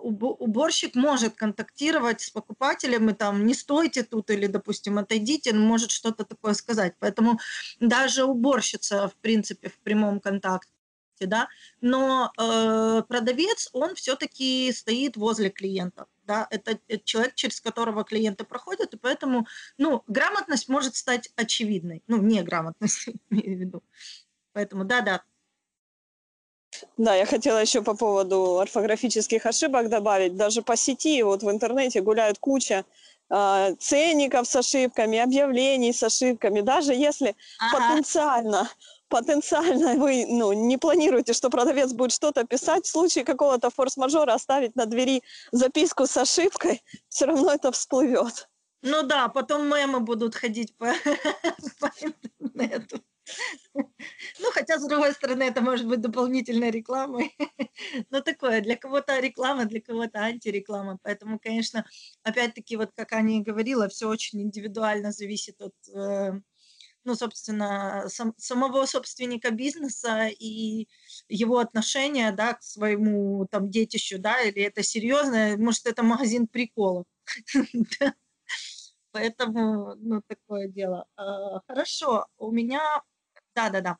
уборщик 0.01 0.95
может 0.95 1.35
контактировать 1.35 2.21
с 2.21 2.29
покупателем 2.31 3.09
и 3.09 3.13
там 3.13 3.45
не 3.45 3.53
стойте 3.53 4.03
тут 4.03 4.29
или, 4.31 4.47
допустим, 4.47 4.97
отойдите, 4.97 5.51
он 5.51 5.59
может 5.59 5.91
что-то 5.91 6.25
такое 6.25 6.53
сказать. 6.53 6.95
Поэтому 6.99 7.39
даже 7.79 8.23
уборщица, 8.25 9.07
в 9.07 9.15
принципе, 9.21 9.69
в 9.69 9.77
прямом 9.79 10.19
контакте 10.19 10.71
да, 11.25 11.47
но 11.81 12.31
э, 12.37 13.03
продавец, 13.07 13.69
он 13.73 13.95
все-таки 13.95 14.71
стоит 14.71 15.17
возле 15.17 15.49
клиентов, 15.49 16.07
да, 16.23 16.47
это, 16.49 16.79
это 16.87 17.03
человек, 17.03 17.35
через 17.35 17.59
которого 17.61 18.03
клиенты 18.03 18.43
проходят, 18.43 18.93
и 18.93 18.97
поэтому, 18.97 19.47
ну, 19.77 20.03
грамотность 20.07 20.69
может 20.69 20.95
стать 20.95 21.29
очевидной, 21.35 22.03
ну, 22.07 22.21
неграмотность, 22.21 23.09
имею 23.29 23.57
в 23.57 23.59
виду. 23.59 23.83
Поэтому, 24.53 24.83
да-да, 24.83 25.23
да, 26.97 27.15
я 27.15 27.25
хотела 27.25 27.59
еще 27.59 27.81
по 27.81 27.95
поводу 27.95 28.59
орфографических 28.59 29.45
ошибок 29.45 29.89
добавить. 29.89 30.35
Даже 30.35 30.61
по 30.61 30.75
сети, 30.75 31.21
вот 31.23 31.43
в 31.43 31.51
интернете 31.51 32.01
гуляют 32.01 32.39
куча 32.39 32.85
э, 33.29 33.75
ценников 33.79 34.47
с 34.47 34.55
ошибками, 34.55 35.19
объявлений 35.19 35.93
с 35.93 36.01
ошибками. 36.03 36.61
Даже 36.61 36.93
если 36.93 37.35
ага. 37.59 37.89
потенциально 37.89 38.69
потенциально 39.11 39.95
вы 40.03 40.25
ну, 40.27 40.53
не 40.53 40.77
планируете, 40.77 41.33
что 41.33 41.49
продавец 41.49 41.93
будет 41.93 42.11
что-то 42.11 42.43
писать, 42.45 42.85
в 42.85 42.89
случае 42.89 43.25
какого-то 43.25 43.69
форс-мажора 43.69 44.33
оставить 44.33 44.75
на 44.75 44.85
двери 44.87 45.21
записку 45.51 46.07
с 46.07 46.17
ошибкой, 46.17 46.81
все 47.09 47.25
равно 47.25 47.53
это 47.53 47.71
всплывет. 47.71 48.47
Ну 48.81 49.03
да, 49.03 49.27
потом 49.27 49.67
мемы 49.67 49.99
будут 49.99 50.33
ходить 50.33 50.75
по, 50.77 50.85
по 51.79 51.91
интернету. 52.01 52.99
Ну, 53.73 54.51
хотя, 54.51 54.79
с 54.79 54.87
другой 54.87 55.13
стороны, 55.13 55.43
это 55.43 55.61
может 55.61 55.87
быть 55.87 56.01
дополнительной 56.01 56.71
рекламой. 56.71 57.35
Но 58.09 58.21
такое, 58.21 58.61
для 58.61 58.75
кого-то 58.75 59.19
реклама, 59.19 59.65
для 59.65 59.81
кого-то 59.81 60.19
антиреклама. 60.19 60.97
Поэтому, 61.03 61.39
конечно, 61.39 61.85
опять-таки, 62.23 62.77
вот 62.77 62.91
как 62.95 63.13
Аня 63.13 63.37
и 63.37 63.43
говорила, 63.43 63.87
все 63.87 64.07
очень 64.09 64.41
индивидуально 64.41 65.11
зависит 65.11 65.61
от 65.61 65.73
э, 65.93 66.41
ну, 67.03 67.15
собственно, 67.15 68.05
сам, 68.07 68.33
самого 68.37 68.85
собственника 68.85 69.51
бизнеса 69.51 70.27
и 70.27 70.87
его 71.29 71.59
отношения, 71.59 72.31
да, 72.31 72.53
к 72.53 72.63
своему 72.63 73.47
там 73.51 73.69
детищу, 73.69 74.19
да, 74.19 74.41
или 74.41 74.61
это 74.63 74.83
серьезно, 74.83 75.55
может, 75.57 75.85
это 75.87 76.03
магазин 76.03 76.47
приколов. 76.47 77.05
Поэтому, 79.11 79.95
ну, 79.97 80.21
такое 80.27 80.67
дело. 80.67 81.05
А, 81.17 81.61
хорошо, 81.67 82.27
у 82.37 82.51
меня, 82.51 83.01
да-да-да. 83.55 83.97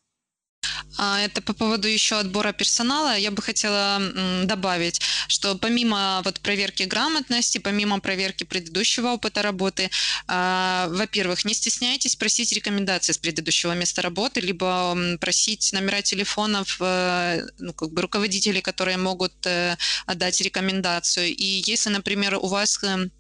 А 0.98 1.22
это 1.22 1.42
по 1.42 1.54
поводу 1.54 1.88
еще 1.88 2.18
отбора 2.20 2.52
персонала. 2.52 3.18
Я 3.18 3.32
бы 3.32 3.42
хотела 3.42 4.02
добавить, 4.44 5.02
что 5.28 5.56
помимо 5.56 6.22
вот 6.24 6.40
проверки 6.42 6.84
грамотности, 6.84 7.58
помимо 7.58 8.00
проверки 8.00 8.44
предыдущего 8.44 9.10
опыта 9.10 9.42
работы, 9.42 9.90
а, 10.28 10.88
во-первых, 10.90 11.46
не 11.46 11.54
стесняйтесь 11.54 12.16
просить 12.16 12.52
рекомендации 12.52 13.14
с 13.14 13.18
предыдущего 13.18 13.74
места 13.74 14.02
работы, 14.02 14.42
либо 14.42 14.98
просить 15.20 15.72
номера 15.74 16.02
телефонов 16.02 16.78
э, 16.80 17.48
ну, 17.60 17.74
как 17.74 17.92
бы 17.92 18.02
руководителей, 18.02 18.62
которые 18.62 18.98
могут 18.98 19.34
э, 19.46 19.78
отдать 20.06 20.42
рекомендацию. 20.42 21.28
И 21.28 21.64
если, 21.66 21.90
например, 21.90 22.36
у 22.36 22.48
вас 22.48 22.84
эм, 22.84 23.12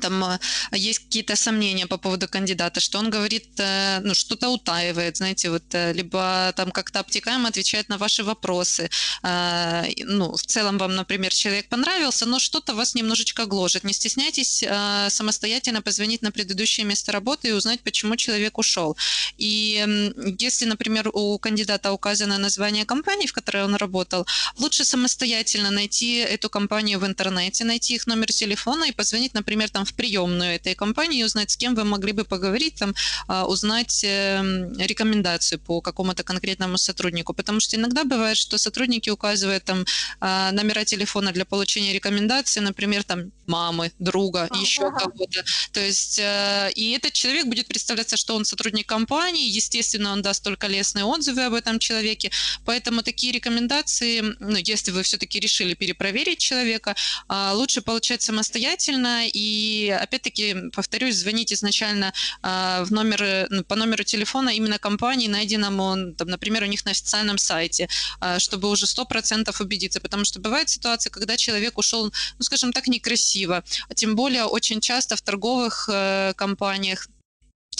там 0.00 0.24
э, 0.24 0.38
есть 0.72 0.98
какие-то 0.98 1.36
сомнения 1.36 1.86
по 1.86 1.98
поводу 1.98 2.28
кандидата, 2.28 2.80
что 2.80 2.98
он 2.98 3.10
говорит, 3.10 3.48
э, 3.58 4.00
ну, 4.00 4.14
что-то 4.14 4.48
утаивает, 4.48 5.16
знаете, 5.16 5.50
вот, 5.50 5.62
э, 5.74 5.92
либо 5.92 6.52
там 6.56 6.70
как-то 6.70 7.00
обтекаемо 7.00 7.48
отвечает 7.48 7.88
на 7.88 7.98
ваши 7.98 8.24
вопросы. 8.24 8.90
Ну, 9.22 10.36
в 10.36 10.42
целом 10.42 10.78
вам, 10.78 10.94
например, 10.94 11.32
человек 11.32 11.68
понравился, 11.68 12.26
но 12.26 12.38
что-то 12.38 12.74
вас 12.74 12.94
немножечко 12.94 13.46
гложет. 13.46 13.84
Не 13.84 13.92
стесняйтесь 13.92 14.64
самостоятельно 15.08 15.82
позвонить 15.82 16.22
на 16.22 16.30
предыдущее 16.30 16.86
место 16.86 17.12
работы 17.12 17.48
и 17.48 17.52
узнать, 17.52 17.80
почему 17.80 18.16
человек 18.16 18.58
ушел. 18.58 18.96
И 19.38 20.12
если, 20.38 20.66
например, 20.66 21.10
у 21.12 21.38
кандидата 21.38 21.92
указано 21.92 22.38
название 22.38 22.84
компании, 22.84 23.26
в 23.26 23.32
которой 23.32 23.64
он 23.64 23.74
работал, 23.76 24.26
лучше 24.58 24.84
самостоятельно 24.84 25.70
найти 25.70 26.16
эту 26.16 26.50
компанию 26.50 26.98
в 26.98 27.06
интернете, 27.06 27.64
найти 27.64 27.94
их 27.94 28.06
номер 28.06 28.32
телефона 28.32 28.84
и 28.84 28.92
позвонить, 28.92 29.34
например, 29.34 29.70
там 29.70 29.83
в 29.84 29.94
приемную 29.94 30.54
этой 30.56 30.74
компании 30.74 31.20
и 31.20 31.24
узнать, 31.24 31.50
с 31.50 31.56
кем 31.56 31.74
вы 31.74 31.84
могли 31.84 32.12
бы 32.12 32.24
поговорить, 32.24 32.76
там, 32.78 32.94
а, 33.28 33.46
узнать 33.46 34.04
эм, 34.04 34.76
рекомендацию 34.78 35.58
по 35.58 35.80
какому-то 35.80 36.22
конкретному 36.22 36.78
сотруднику. 36.78 37.34
Потому 37.34 37.60
что 37.60 37.76
иногда 37.76 38.04
бывает, 38.04 38.36
что 38.36 38.58
сотрудники 38.58 39.10
указывают 39.10 39.64
там 39.64 39.84
а, 40.20 40.52
номера 40.52 40.84
телефона 40.84 41.32
для 41.32 41.44
получения 41.44 41.92
рекомендации, 41.92 42.60
например, 42.60 43.04
там 43.04 43.32
мамы, 43.46 43.92
друга, 43.98 44.44
ага. 44.44 44.60
еще 44.60 44.90
кого-то. 44.90 45.44
То 45.72 45.80
есть, 45.80 46.18
э, 46.18 46.70
и 46.74 46.92
этот 46.92 47.12
человек 47.12 47.46
будет 47.46 47.66
представляться, 47.66 48.16
что 48.16 48.34
он 48.36 48.44
сотрудник 48.44 48.86
компании, 48.86 49.48
естественно, 49.48 50.12
он 50.12 50.22
даст 50.22 50.42
только 50.42 50.66
лестные 50.66 51.04
отзывы 51.04 51.44
об 51.44 51.54
этом 51.54 51.78
человеке. 51.78 52.30
Поэтому 52.64 53.02
такие 53.02 53.32
рекомендации, 53.32 54.22
ну, 54.40 54.56
если 54.56 54.90
вы 54.92 55.02
все-таки 55.02 55.40
решили 55.40 55.74
перепроверить 55.74 56.38
человека, 56.38 56.94
а, 57.28 57.52
лучше 57.54 57.82
получать 57.82 58.22
самостоятельно 58.22 59.26
и 59.28 59.40
и 59.64 59.90
опять-таки, 59.90 60.70
повторюсь, 60.72 61.16
звонить 61.16 61.52
изначально 61.52 62.12
э, 62.42 62.84
в 62.84 62.92
номер, 62.92 63.46
ну, 63.50 63.64
по 63.64 63.76
номеру 63.76 64.04
телефона 64.04 64.50
именно 64.50 64.78
компании, 64.78 65.28
найденному, 65.28 66.14
там, 66.14 66.28
например, 66.28 66.62
у 66.62 66.66
них 66.66 66.84
на 66.84 66.90
официальном 66.90 67.38
сайте, 67.38 67.88
э, 68.20 68.38
чтобы 68.38 68.68
уже 68.68 68.86
100% 68.86 69.60
убедиться. 69.60 70.00
Потому 70.00 70.24
что 70.24 70.40
бывает 70.40 70.68
ситуация, 70.68 71.10
когда 71.10 71.36
человек 71.36 71.78
ушел, 71.78 72.04
ну, 72.38 72.42
скажем 72.44 72.72
так, 72.72 72.88
некрасиво. 72.88 73.64
А 73.88 73.94
тем 73.94 74.16
более 74.16 74.44
очень 74.44 74.80
часто 74.80 75.16
в 75.16 75.22
торговых 75.22 75.88
э, 75.92 76.34
компаниях 76.36 77.08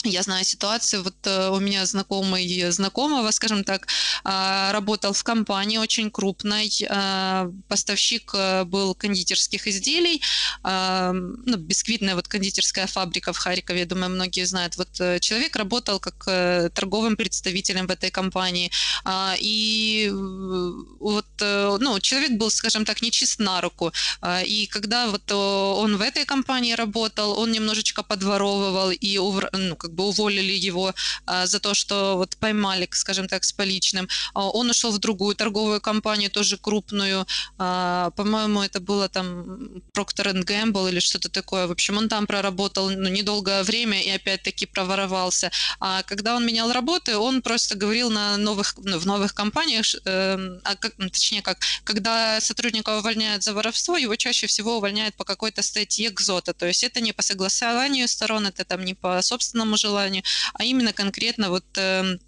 я 0.03 0.23
знаю 0.23 0.43
ситуацию, 0.45 1.03
вот 1.03 1.15
э, 1.25 1.49
у 1.49 1.59
меня 1.59 1.85
знакомый 1.85 2.71
знакомого, 2.71 3.31
скажем 3.31 3.63
так, 3.63 3.87
а, 4.23 4.71
работал 4.71 5.13
в 5.13 5.23
компании 5.23 5.77
очень 5.77 6.11
крупной, 6.11 6.71
а, 6.89 7.51
поставщик 7.67 8.31
э, 8.33 8.63
был 8.63 8.95
кондитерских 8.95 9.67
изделий, 9.67 10.21
а, 10.63 11.11
ну, 11.13 11.57
бисквитная 11.57 12.15
вот 12.15 12.27
кондитерская 12.27 12.87
фабрика 12.87 13.33
в 13.33 13.37
Харькове, 13.37 13.79
я 13.79 13.85
думаю, 13.85 14.09
многие 14.09 14.45
знают. 14.45 14.77
Вот 14.77 14.89
э, 14.99 15.19
человек 15.19 15.55
работал 15.55 15.99
как 15.99 16.25
торговым 16.73 17.15
представителем 17.15 17.87
в 17.87 17.91
этой 17.91 18.09
компании, 18.09 18.71
и 19.39 20.11
вот, 20.11 21.25
ну, 21.39 21.99
человек 21.99 22.31
был, 22.31 22.49
скажем 22.49 22.85
так, 22.85 23.01
нечист 23.01 23.39
на 23.39 23.61
руку, 23.61 23.91
и 24.45 24.67
когда 24.71 25.07
вот 25.07 25.31
он 25.31 25.97
в 25.97 26.01
этой 26.01 26.25
компании 26.25 26.73
работал, 26.73 27.39
он 27.39 27.51
немножечко 27.51 28.03
подворовывал 28.03 28.91
и, 28.91 29.17
ну, 29.17 29.75
как 29.85 29.93
бы 29.93 30.05
уволили 30.05 30.53
его 30.53 30.93
а, 31.25 31.45
за 31.45 31.59
то, 31.59 31.73
что 31.75 32.17
вот 32.17 32.37
поймали, 32.37 32.87
скажем 32.91 33.27
так, 33.27 33.43
с 33.43 33.51
поличным. 33.51 34.07
А, 34.33 34.49
он 34.49 34.69
ушел 34.69 34.91
в 34.91 34.97
другую 34.97 35.35
торговую 35.35 35.79
компанию, 35.79 36.31
тоже 36.31 36.57
крупную. 36.57 37.27
А, 37.59 38.09
по-моему, 38.11 38.63
это 38.63 38.79
было 38.79 39.07
там 39.09 39.83
Procter 39.93 40.33
Gamble 40.43 40.89
или 40.89 40.99
что-то 40.99 41.29
такое. 41.29 41.67
В 41.67 41.71
общем, 41.71 41.97
он 41.97 42.09
там 42.09 42.25
проработал 42.25 42.89
ну, 42.89 43.09
недолгое 43.09 43.63
время 43.63 44.01
и 44.01 44.09
опять-таки 44.09 44.65
проворовался. 44.65 45.51
А 45.79 46.01
когда 46.03 46.35
он 46.35 46.45
менял 46.45 46.71
работы, 46.71 47.17
он 47.17 47.41
просто 47.41 47.75
говорил 47.75 48.09
на 48.09 48.37
новых, 48.37 48.73
ну, 48.77 48.97
в 48.97 49.05
новых 49.05 49.35
компаниях, 49.35 49.85
э, 50.05 50.59
а 50.63 50.75
как, 50.75 50.93
ну, 50.97 51.09
точнее 51.09 51.41
как, 51.41 51.59
когда 51.83 52.41
сотрудника 52.41 52.97
увольняют 52.97 53.43
за 53.43 53.53
воровство, 53.53 53.97
его 53.97 54.15
чаще 54.15 54.47
всего 54.47 54.77
увольняют 54.77 55.15
по 55.15 55.23
какой-то 55.23 55.61
статье 55.61 56.09
ГЗОТа. 56.09 56.53
То 56.53 56.65
есть 56.65 56.83
это 56.83 57.01
не 57.01 57.13
по 57.13 57.21
согласованию 57.21 58.07
сторон, 58.07 58.47
это 58.47 58.65
там 58.65 58.83
не 58.83 58.95
по 58.95 59.21
собственному 59.21 59.74
желанию, 59.77 60.23
а 60.53 60.63
именно 60.63 60.93
конкретно 60.93 61.49
вот 61.49 61.65
эм, 61.77 62.19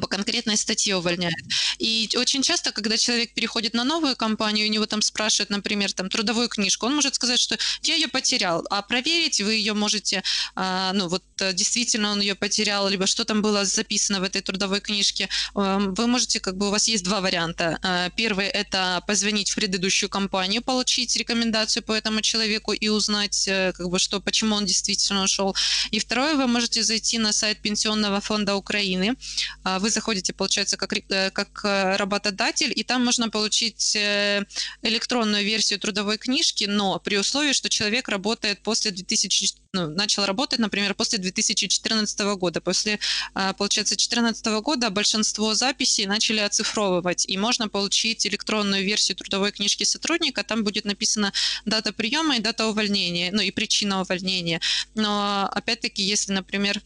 по 0.00 0.06
конкретной 0.06 0.56
статье 0.56 0.96
увольняют. 0.96 1.36
И 1.78 2.08
очень 2.16 2.42
часто, 2.42 2.72
когда 2.72 2.96
человек 2.96 3.34
переходит 3.34 3.74
на 3.74 3.84
новую 3.84 4.16
компанию, 4.16 4.66
у 4.68 4.70
него 4.70 4.86
там 4.86 5.02
спрашивают, 5.02 5.50
например, 5.50 5.92
там 5.92 6.08
трудовую 6.08 6.48
книжку, 6.48 6.86
он 6.86 6.94
может 6.94 7.14
сказать, 7.14 7.40
что 7.40 7.56
я 7.82 7.94
ее 7.94 8.08
потерял, 8.08 8.64
а 8.70 8.82
проверить 8.82 9.40
вы 9.40 9.54
ее 9.54 9.74
можете, 9.74 10.22
а, 10.54 10.92
ну 10.92 11.08
вот 11.08 11.22
э, 11.40 11.52
действительно 11.52 12.12
он 12.12 12.20
ее 12.20 12.34
потерял, 12.34 12.88
либо 12.88 13.06
что 13.06 13.24
там 13.24 13.42
было 13.42 13.64
записано 13.64 14.20
в 14.20 14.22
этой 14.22 14.42
трудовой 14.42 14.80
книжке. 14.80 15.28
Эм, 15.54 15.94
вы 15.94 16.06
можете, 16.06 16.40
как 16.40 16.56
бы 16.56 16.68
у 16.68 16.70
вас 16.70 16.88
есть 16.88 17.04
два 17.04 17.20
варианта. 17.20 17.78
Э, 17.82 18.10
первый– 18.16 18.46
это 18.62 19.02
позвонить 19.06 19.50
в 19.50 19.54
предыдущую 19.54 20.08
компанию, 20.08 20.62
получить 20.62 21.16
рекомендацию 21.16 21.82
по 21.82 21.92
этому 21.92 22.20
человеку 22.20 22.72
и 22.72 22.88
узнать, 22.88 23.46
э, 23.48 23.72
как 23.72 23.88
бы, 23.88 23.98
что, 23.98 24.20
почему 24.20 24.56
он 24.56 24.66
действительно 24.66 25.22
ушел. 25.22 25.56
И 25.90 25.98
второе, 25.98 26.34
вы 26.36 26.46
можете 26.46 26.82
зайти 26.82 27.18
на 27.18 27.32
сайт 27.32 27.62
Пенсионного 27.62 28.20
фонда 28.20 28.54
Украины, 28.54 29.16
а, 29.64 29.77
вы 29.78 29.90
заходите, 29.90 30.32
получается, 30.32 30.76
как, 30.76 30.92
э, 30.92 31.30
как 31.30 31.64
э, 31.64 31.96
работодатель, 31.96 32.72
и 32.74 32.84
там 32.84 33.04
можно 33.04 33.30
получить 33.30 33.96
э, 33.96 34.44
электронную 34.82 35.44
версию 35.44 35.78
трудовой 35.80 36.18
книжки, 36.18 36.64
но 36.64 36.98
при 36.98 37.18
условии, 37.18 37.52
что 37.52 37.68
человек 37.68 38.08
работает 38.08 38.62
после 38.62 38.90
2000, 38.90 39.54
ну, 39.72 39.88
начал 39.88 40.24
работать, 40.26 40.58
например, 40.58 40.94
после 40.94 41.18
2014 41.18 42.20
года. 42.36 42.60
После, 42.60 42.98
а, 43.34 43.52
получается, 43.52 43.94
2014 43.94 44.46
года 44.60 44.90
большинство 44.90 45.54
записей 45.54 46.06
начали 46.06 46.40
оцифровывать, 46.40 47.26
и 47.28 47.36
можно 47.36 47.68
получить 47.68 48.26
электронную 48.26 48.84
версию 48.84 49.16
трудовой 49.16 49.52
книжки 49.52 49.84
сотрудника, 49.84 50.42
там 50.42 50.64
будет 50.64 50.84
написана 50.84 51.32
дата 51.64 51.92
приема 51.92 52.36
и 52.36 52.40
дата 52.40 52.66
увольнения, 52.66 53.30
ну 53.32 53.42
и 53.42 53.50
причина 53.50 54.00
увольнения. 54.00 54.60
Но 54.94 55.48
опять-таки, 55.52 56.02
если, 56.02 56.32
например, 56.32 56.82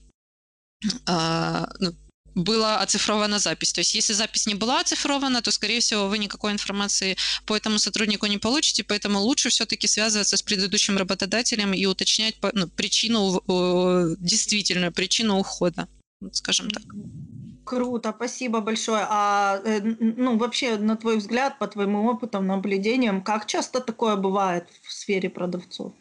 а, 1.06 1.68
ну, 1.78 1.94
была 2.34 2.80
оцифрована 2.80 3.38
запись. 3.38 3.72
То 3.72 3.80
есть 3.80 3.94
если 3.94 4.12
запись 4.12 4.46
не 4.46 4.54
была 4.54 4.80
оцифрована, 4.80 5.42
то, 5.42 5.50
скорее 5.50 5.80
всего, 5.80 6.08
вы 6.08 6.18
никакой 6.18 6.52
информации 6.52 7.16
по 7.46 7.56
этому 7.56 7.78
сотруднику 7.78 8.26
не 8.26 8.38
получите, 8.38 8.84
поэтому 8.84 9.18
лучше 9.20 9.50
все-таки 9.50 9.86
связываться 9.86 10.36
с 10.36 10.42
предыдущим 10.42 10.96
работодателем 10.96 11.72
и 11.74 11.86
уточнять 11.86 12.36
ну, 12.52 12.68
причину, 12.68 13.42
действительную 14.18 14.92
причину 14.92 15.38
ухода, 15.38 15.88
скажем 16.32 16.70
так. 16.70 16.82
Круто, 17.64 18.12
спасибо 18.16 18.60
большое. 18.60 19.06
А 19.08 19.60
э, 19.64 19.80
ну 19.80 20.36
вообще, 20.36 20.76
на 20.76 20.96
твой 20.96 21.18
взгляд, 21.18 21.58
по 21.58 21.68
твоим 21.68 21.94
опытам, 21.94 22.46
наблюдениям, 22.46 23.22
как 23.22 23.46
часто 23.46 23.80
такое 23.80 24.16
бывает 24.16 24.66
в 24.82 24.92
сфере 24.92 25.30
продавцов? 25.30 25.92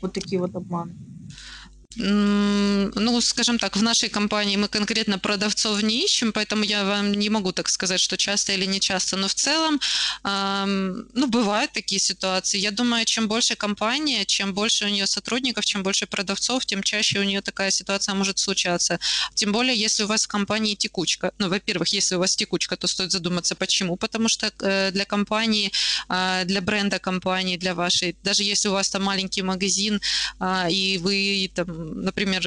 Вот 0.00 0.12
такие 0.12 0.40
вот 0.40 0.54
обманы 0.56 0.94
ну, 1.96 3.20
скажем 3.20 3.58
так, 3.58 3.76
в 3.76 3.82
нашей 3.82 4.08
компании 4.08 4.56
мы 4.56 4.68
конкретно 4.68 5.18
продавцов 5.18 5.82
не 5.82 6.04
ищем, 6.04 6.32
поэтому 6.32 6.64
я 6.64 6.84
вам 6.84 7.12
не 7.12 7.30
могу 7.30 7.52
так 7.52 7.68
сказать, 7.68 8.00
что 8.00 8.16
часто 8.16 8.52
или 8.52 8.66
не 8.66 8.80
часто, 8.80 9.16
но 9.16 9.28
в 9.28 9.34
целом, 9.34 9.80
ну, 10.24 11.26
бывают 11.26 11.72
такие 11.72 12.00
ситуации. 12.00 12.58
Я 12.58 12.70
думаю, 12.70 13.04
чем 13.04 13.28
больше 13.28 13.56
компания, 13.56 14.24
чем 14.24 14.54
больше 14.54 14.86
у 14.86 14.88
нее 14.88 15.06
сотрудников, 15.06 15.64
чем 15.64 15.82
больше 15.82 16.06
продавцов, 16.06 16.66
тем 16.66 16.82
чаще 16.82 17.18
у 17.18 17.22
нее 17.22 17.40
такая 17.40 17.70
ситуация 17.70 18.14
может 18.14 18.38
случаться. 18.38 18.98
Тем 19.34 19.52
более, 19.52 19.76
если 19.76 20.04
у 20.04 20.06
вас 20.06 20.24
в 20.24 20.28
компании 20.28 20.74
текучка. 20.74 21.32
Ну, 21.38 21.48
во-первых, 21.48 21.88
если 21.88 22.16
у 22.16 22.18
вас 22.18 22.36
текучка, 22.36 22.76
то 22.76 22.86
стоит 22.86 23.12
задуматься, 23.12 23.54
почему. 23.54 23.96
Потому 23.96 24.28
что 24.28 24.52
э, 24.60 24.90
для 24.92 25.04
компании, 25.04 25.72
а, 26.08 26.44
для 26.44 26.60
бренда 26.60 26.98
компании, 26.98 27.56
для 27.56 27.74
вашей, 27.74 28.16
даже 28.22 28.42
если 28.42 28.68
у 28.68 28.72
вас 28.72 28.90
там 28.90 29.02
маленький 29.02 29.42
магазин, 29.42 30.00
а, 30.38 30.68
и 30.70 30.98
вы 30.98 31.50
там 31.54 31.81
например, 31.82 32.42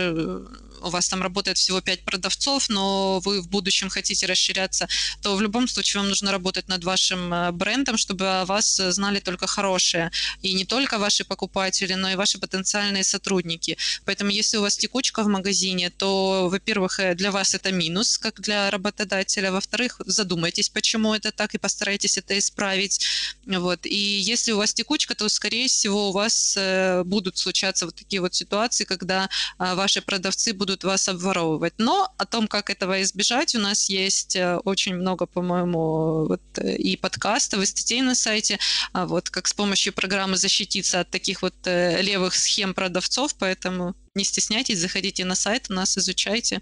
у 0.86 0.90
вас 0.90 1.10
там 1.10 1.22
работает 1.22 1.58
всего 1.58 1.82
5 1.82 2.04
продавцов, 2.04 2.70
но 2.70 3.20
вы 3.20 3.42
в 3.42 3.50
будущем 3.50 3.90
хотите 3.90 4.26
расширяться, 4.28 4.88
то 5.22 5.36
в 5.36 5.42
любом 5.42 5.68
случае 5.68 6.02
вам 6.02 6.10
нужно 6.10 6.32
работать 6.32 6.68
над 6.68 6.84
вашим 6.84 7.34
э, 7.34 7.52
брендом, 7.52 7.98
чтобы 7.98 8.42
о 8.42 8.46
вас 8.46 8.76
знали 8.76 9.20
только 9.20 9.48
хорошие. 9.48 10.12
И 10.44 10.54
не 10.54 10.66
только 10.66 11.00
ваши 11.00 11.26
покупатели, 11.26 11.94
но 11.94 12.12
и 12.12 12.16
ваши 12.16 12.38
потенциальные 12.38 13.04
сотрудники. 13.04 13.78
Поэтому 14.06 14.30
если 14.30 14.58
у 14.58 14.62
вас 14.62 14.78
текучка 14.78 15.24
в 15.24 15.28
магазине, 15.28 15.90
то, 15.90 16.50
во-первых, 16.50 17.00
э, 17.00 17.16
для 17.16 17.32
вас 17.32 17.56
это 17.56 17.72
минус, 17.72 18.18
как 18.18 18.42
для 18.42 18.70
работодателя. 18.70 19.52
Во-вторых, 19.52 20.02
задумайтесь, 20.06 20.70
почему 20.70 21.16
это 21.16 21.32
так, 21.32 21.56
и 21.56 21.58
постарайтесь 21.58 22.18
это 22.18 22.38
исправить. 22.38 23.06
Вот. 23.46 23.86
И 23.86 24.20
если 24.34 24.52
у 24.52 24.58
вас 24.58 24.74
текучка, 24.74 25.16
то, 25.16 25.30
скорее 25.30 25.68
всего, 25.68 26.10
у 26.10 26.12
вас 26.12 26.56
э, 26.58 27.04
будут 27.04 27.38
случаться 27.38 27.86
вот 27.86 27.96
такие 27.96 28.22
вот 28.22 28.36
ситуации, 28.36 28.84
когда 28.84 29.30
ваши 29.58 30.02
продавцы 30.02 30.54
будут 30.54 30.75
вас 30.84 31.10
обворовывать. 31.10 31.74
Но 31.78 32.14
о 32.18 32.26
том, 32.26 32.48
как 32.48 32.70
этого 32.70 33.02
избежать, 33.02 33.56
у 33.56 33.60
нас 33.60 33.90
есть 33.90 34.36
э, 34.36 34.58
очень 34.58 34.96
много, 34.96 35.26
по-моему, 35.26 36.26
вот, 36.28 36.42
и 36.60 36.98
подкастов, 36.98 37.62
и 37.62 37.66
статей 37.66 38.02
на 38.02 38.16
сайте, 38.16 38.60
а 38.94 39.06
вот 39.06 39.30
как 39.30 39.48
с 39.48 39.54
помощью 39.54 39.94
программы 39.94 40.38
защититься 40.38 41.02
от 41.02 41.10
таких 41.10 41.42
вот 41.42 41.56
левых 41.66 42.36
схем 42.36 42.74
продавцов, 42.74 43.36
поэтому 43.36 43.96
не 44.16 44.24
стесняйтесь, 44.24 44.80
заходите 44.80 45.26
на 45.26 45.36
сайт, 45.36 45.66
у 45.70 45.74
нас 45.74 45.98
изучайте. 45.98 46.62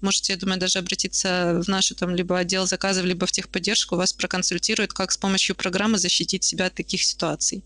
Можете, 0.00 0.32
я 0.32 0.38
думаю, 0.38 0.58
даже 0.58 0.78
обратиться 0.78 1.60
в 1.62 1.68
нашу 1.68 1.94
там 1.94 2.14
либо 2.14 2.38
отдел 2.38 2.66
заказов, 2.66 3.04
либо 3.04 3.26
в 3.26 3.32
техподдержку, 3.32 3.96
вас 3.96 4.12
проконсультируют, 4.12 4.92
как 4.92 5.12
с 5.12 5.16
помощью 5.16 5.54
программы 5.54 5.98
защитить 5.98 6.44
себя 6.44 6.66
от 6.66 6.74
таких 6.74 7.02
ситуаций. 7.02 7.62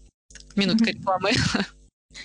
Минутка 0.57 0.87
рекламы. 0.87 1.33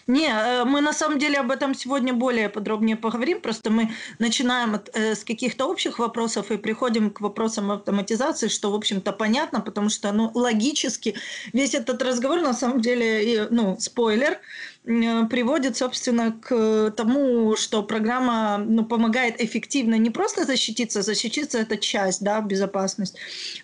Не, 0.08 0.28
э, 0.30 0.65
мы 0.65 0.82
на 0.82 0.93
самом 0.93 1.19
деле 1.19 1.39
об 1.39 1.52
этом 1.52 1.76
сегодня 1.76 2.13
более 2.13 2.50
подробнее 2.50 2.95
поговорим. 2.95 3.39
Просто 3.39 3.69
мы 3.69 3.91
начинаем 4.19 4.74
от, 4.76 4.89
э, 4.95 5.13
с 5.15 5.24
каких-то 5.24 5.65
общих 5.67 6.00
вопросов 6.00 6.52
и 6.52 6.58
приходим 6.58 7.12
к 7.12 7.21
вопросам 7.21 7.71
автоматизации, 7.71 8.48
что, 8.48 8.71
в 8.71 8.76
общем-то, 8.76 9.12
понятно, 9.12 9.62
потому 9.62 9.89
что, 9.89 10.12
ну, 10.12 10.32
логически 10.34 11.15
весь 11.54 11.76
этот 11.76 12.02
разговор, 12.02 12.41
на 12.41 12.54
самом 12.54 12.82
деле, 12.82 13.48
ну, 13.52 13.78
спойлер, 13.80 14.39
приводит, 14.86 15.78
собственно, 15.78 16.32
к 16.32 16.91
тому, 16.91 17.56
что 17.56 17.82
программа 17.82 18.58
ну, 18.58 18.86
помогает 18.86 19.41
эффективно 19.41 19.95
не 19.95 20.12
просто 20.12 20.45
защититься, 20.45 21.02
защититься 21.02 21.58
это 21.58 21.78
часть, 21.78 22.24
да, 22.24 22.39
безопасность, 22.41 23.17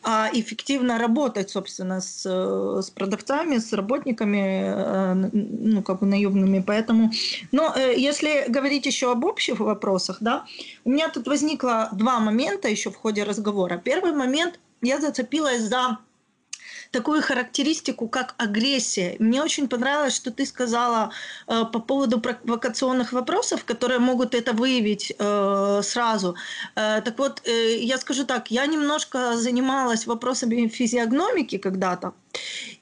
а 0.03 0.29
эффективно 0.33 0.97
работать, 0.97 1.51
собственно, 1.51 2.01
с, 2.01 2.25
с 2.25 2.89
продавцами, 2.89 3.59
с 3.59 3.71
работниками, 3.73 4.63
э, 4.65 5.13
ну, 5.31 5.83
как 5.83 5.99
бы 5.99 6.07
наемными. 6.07 6.63
Поэтому, 6.65 7.11
но 7.51 7.73
э, 7.75 7.93
если 7.97 8.45
говорить 8.47 8.87
еще 8.87 9.11
об 9.11 9.23
общих 9.23 9.59
вопросах, 9.59 10.17
да, 10.21 10.45
у 10.85 10.89
меня 10.89 11.09
тут 11.09 11.27
возникло 11.27 11.89
два 11.91 12.19
момента 12.19 12.67
еще 12.67 12.89
в 12.89 12.95
ходе 12.95 13.23
разговора. 13.23 13.77
Первый 13.77 14.13
момент, 14.13 14.59
я 14.81 14.99
зацепилась 14.99 15.61
за 15.61 15.99
такую 16.91 17.21
характеристику, 17.21 18.07
как 18.07 18.35
агрессия. 18.37 19.15
Мне 19.19 19.41
очень 19.41 19.67
понравилось, 19.67 20.15
что 20.15 20.31
ты 20.31 20.45
сказала 20.45 21.11
э, 21.47 21.65
по 21.71 21.79
поводу 21.79 22.19
провокационных 22.19 23.13
вопросов, 23.13 23.63
которые 23.65 23.99
могут 23.99 24.35
это 24.35 24.53
выявить 24.53 25.13
э, 25.17 25.81
сразу. 25.83 26.35
Э, 26.75 27.01
так 27.01 27.17
вот, 27.17 27.41
э, 27.45 27.77
я 27.77 27.97
скажу 27.97 28.25
так, 28.25 28.51
я 28.51 28.65
немножко 28.65 29.37
занималась 29.37 30.05
вопросами 30.05 30.67
физиогномики 30.67 31.57
когда-то. 31.57 32.13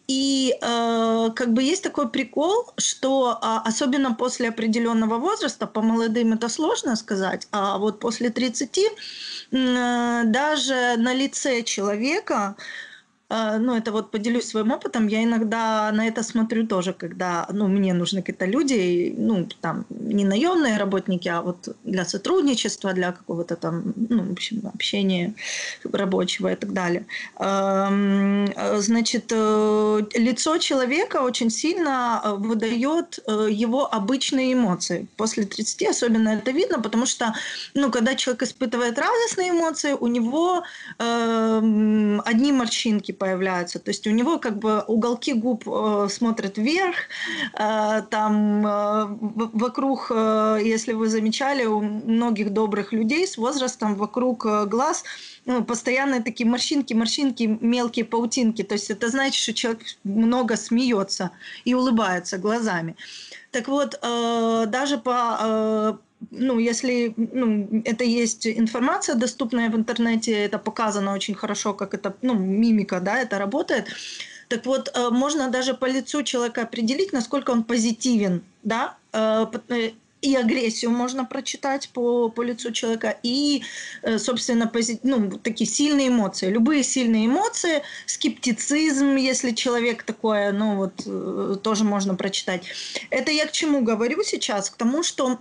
И 0.08 0.56
э, 0.60 1.30
как 1.36 1.54
бы 1.54 1.62
есть 1.62 1.84
такой 1.84 2.10
прикол, 2.10 2.74
что 2.78 3.38
э, 3.42 3.70
особенно 3.70 4.16
после 4.16 4.50
определенного 4.50 5.20
возраста, 5.20 5.68
по 5.68 5.82
молодым 5.82 6.34
это 6.34 6.50
сложно 6.50 6.96
сказать, 6.96 7.48
а 7.52 7.78
вот 7.78 8.00
после 8.00 8.30
30 8.30 8.78
э, 8.80 10.22
даже 10.26 10.96
на 10.98 11.14
лице 11.14 11.62
человека 11.62 12.36
а, 12.36 12.89
ну, 13.30 13.76
это 13.76 13.92
вот 13.92 14.12
поделюсь 14.12 14.46
своим 14.46 14.72
опытом, 14.72 15.08
я 15.08 15.24
иногда 15.24 15.92
на 15.92 16.08
это 16.08 16.24
смотрю 16.24 16.66
тоже, 16.68 16.94
когда, 16.94 17.48
ну, 17.52 17.68
мне 17.68 17.94
нужны 17.94 18.22
какие-то 18.22 18.46
люди, 18.46 19.14
ну, 19.18 19.48
там, 19.62 19.86
не 19.90 20.26
наемные 20.26 20.78
работники, 20.78 21.28
а 21.28 21.42
вот 21.42 21.76
для 21.84 22.06
сотрудничества, 22.06 22.94
для 22.94 23.12
какого-то 23.12 23.56
там, 23.56 23.94
ну, 23.96 24.24
в 24.24 24.32
общем, 24.32 24.62
общения 24.74 25.34
рабочего 25.84 26.52
и 26.52 26.56
так 26.56 26.74
далее. 26.74 27.06
Значит, 28.78 29.32
э, 29.32 30.02
лицо 30.16 30.58
человека 30.58 31.22
очень 31.22 31.50
сильно 31.50 32.22
э, 32.24 32.34
выдает 32.34 33.20
э, 33.28 33.48
его 33.52 33.94
обычные 33.94 34.54
эмоции. 34.54 35.08
После 35.18 35.46
30 35.46 35.88
особенно 35.88 36.30
это 36.30 36.52
видно, 36.52 36.80
потому 36.80 37.06
что, 37.06 37.34
ну, 37.74 37.92
когда 37.92 38.16
человек 38.16 38.44
испытывает 38.44 38.98
радостные 38.98 39.52
эмоции, 39.52 39.94
у 39.94 40.08
него 40.08 40.64
одни 40.98 42.52
морщинки 42.52 43.12
появляются. 43.20 43.78
То 43.80 43.90
есть 43.90 44.08
у 44.08 44.12
него 44.12 44.40
как 44.40 44.58
бы 44.58 44.84
уголки 44.88 45.34
губ 45.34 45.68
э, 45.68 46.08
смотрят 46.10 46.58
вверх, 46.58 46.96
э, 47.54 48.02
там 48.10 48.66
э, 48.66 49.06
вокруг, 49.54 50.08
э, 50.10 50.60
если 50.64 50.94
вы 50.94 51.10
замечали, 51.10 51.66
у 51.66 51.82
многих 51.82 52.52
добрых 52.52 52.94
людей 52.94 53.28
с 53.28 53.38
возрастом 53.38 53.96
вокруг 53.96 54.46
э, 54.46 54.66
глаз 54.66 55.04
ну, 55.46 55.64
постоянные 55.64 56.22
такие 56.22 56.48
морщинки, 56.50 56.94
морщинки, 56.94 57.58
мелкие 57.62 58.06
паутинки. 58.06 58.64
То 58.64 58.74
есть 58.74 58.92
это 58.92 59.10
значит, 59.10 59.42
что 59.42 59.54
человек 59.54 59.82
много 60.04 60.56
смеется 60.58 61.32
и 61.66 61.74
улыбается 61.74 62.38
глазами. 62.38 62.96
Так 63.52 63.68
вот, 63.68 64.00
э, 64.02 64.66
даже 64.68 64.98
по 64.98 65.38
э, 65.42 65.94
ну, 66.32 66.60
если 66.60 67.14
ну, 67.16 67.82
это 67.86 68.04
есть 68.04 68.46
информация 68.48 69.16
доступная 69.16 69.70
в 69.70 69.76
интернете, 69.76 70.34
это 70.34 70.60
показано 70.60 71.14
очень 71.14 71.36
хорошо, 71.36 71.74
как 71.74 71.94
это, 71.94 72.16
ну, 72.22 72.34
мимика, 72.34 73.00
да, 73.00 73.20
это 73.20 73.40
работает. 73.40 73.88
Так 74.50 74.66
вот, 74.66 74.92
э, 74.94 75.10
можно 75.10 75.50
даже 75.50 75.74
по 75.74 75.86
лицу 75.86 76.24
человека 76.24 76.64
определить, 76.64 77.14
насколько 77.14 77.52
он 77.52 77.64
позитивен, 77.64 78.44
да, 78.64 78.98
э, 79.14 79.46
э, 79.70 79.92
и 80.22 80.36
агрессию 80.36 80.92
можно 80.92 81.24
прочитать 81.24 81.90
по, 81.94 82.28
по 82.28 82.42
лицу 82.42 82.74
человека, 82.74 83.18
и, 83.24 83.64
собственно, 84.18 84.68
пози, 84.68 85.00
ну, 85.04 85.32
такие 85.38 85.66
сильные 85.66 86.10
эмоции. 86.10 86.50
Любые 86.50 86.84
сильные 86.84 87.28
эмоции, 87.28 87.84
скептицизм, 88.06 89.16
если 89.16 89.52
человек 89.52 90.04
такое, 90.04 90.52
ну, 90.52 90.76
вот, 90.76 91.62
тоже 91.64 91.86
можно 91.86 92.16
прочитать. 92.16 92.64
Это 93.12 93.32
я 93.32 93.48
к 93.48 93.54
чему 93.54 93.82
говорю 93.82 94.22
сейчас? 94.26 94.70
К 94.70 94.76
тому, 94.76 95.04
что 95.04 95.40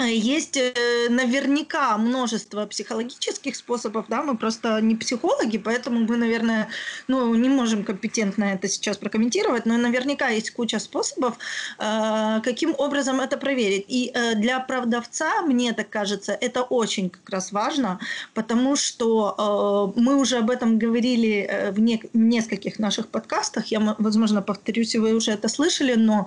есть 0.00 0.56
э, 0.56 0.72
наверняка 1.08 1.96
множество 1.96 2.66
психологических 2.66 3.54
способов, 3.54 4.06
да, 4.08 4.22
мы 4.22 4.36
просто 4.36 4.80
не 4.80 4.96
психологи, 4.96 5.56
поэтому 5.56 6.00
мы, 6.00 6.16
наверное, 6.16 6.68
ну, 7.06 7.32
не 7.34 7.48
можем 7.48 7.84
компетентно 7.84 8.44
это 8.44 8.68
сейчас 8.68 8.96
прокомментировать, 8.96 9.66
но 9.66 9.76
наверняка 9.76 10.28
есть 10.28 10.50
куча 10.50 10.80
способов, 10.80 11.38
э, 11.78 12.40
каким 12.42 12.74
образом 12.76 13.20
это 13.20 13.36
проверить. 13.36 13.84
И 13.88 14.12
для 14.36 14.58
продавца, 14.60 15.42
мне 15.42 15.72
так 15.72 15.88
кажется, 15.88 16.32
это 16.32 16.62
очень 16.62 17.10
как 17.10 17.30
раз 17.30 17.52
важно, 17.52 18.00
потому 18.34 18.76
что 18.76 19.92
мы 19.96 20.16
уже 20.16 20.38
об 20.38 20.50
этом 20.50 20.78
говорили 20.78 21.70
в, 21.72 21.80
не, 21.80 22.02
в 22.12 22.16
нескольких 22.16 22.78
наших 22.78 23.08
подкастах, 23.08 23.66
я, 23.66 23.96
возможно, 23.98 24.42
повторюсь, 24.42 24.96
вы 24.96 25.14
уже 25.14 25.32
это 25.32 25.48
слышали, 25.48 25.94
но 25.94 26.26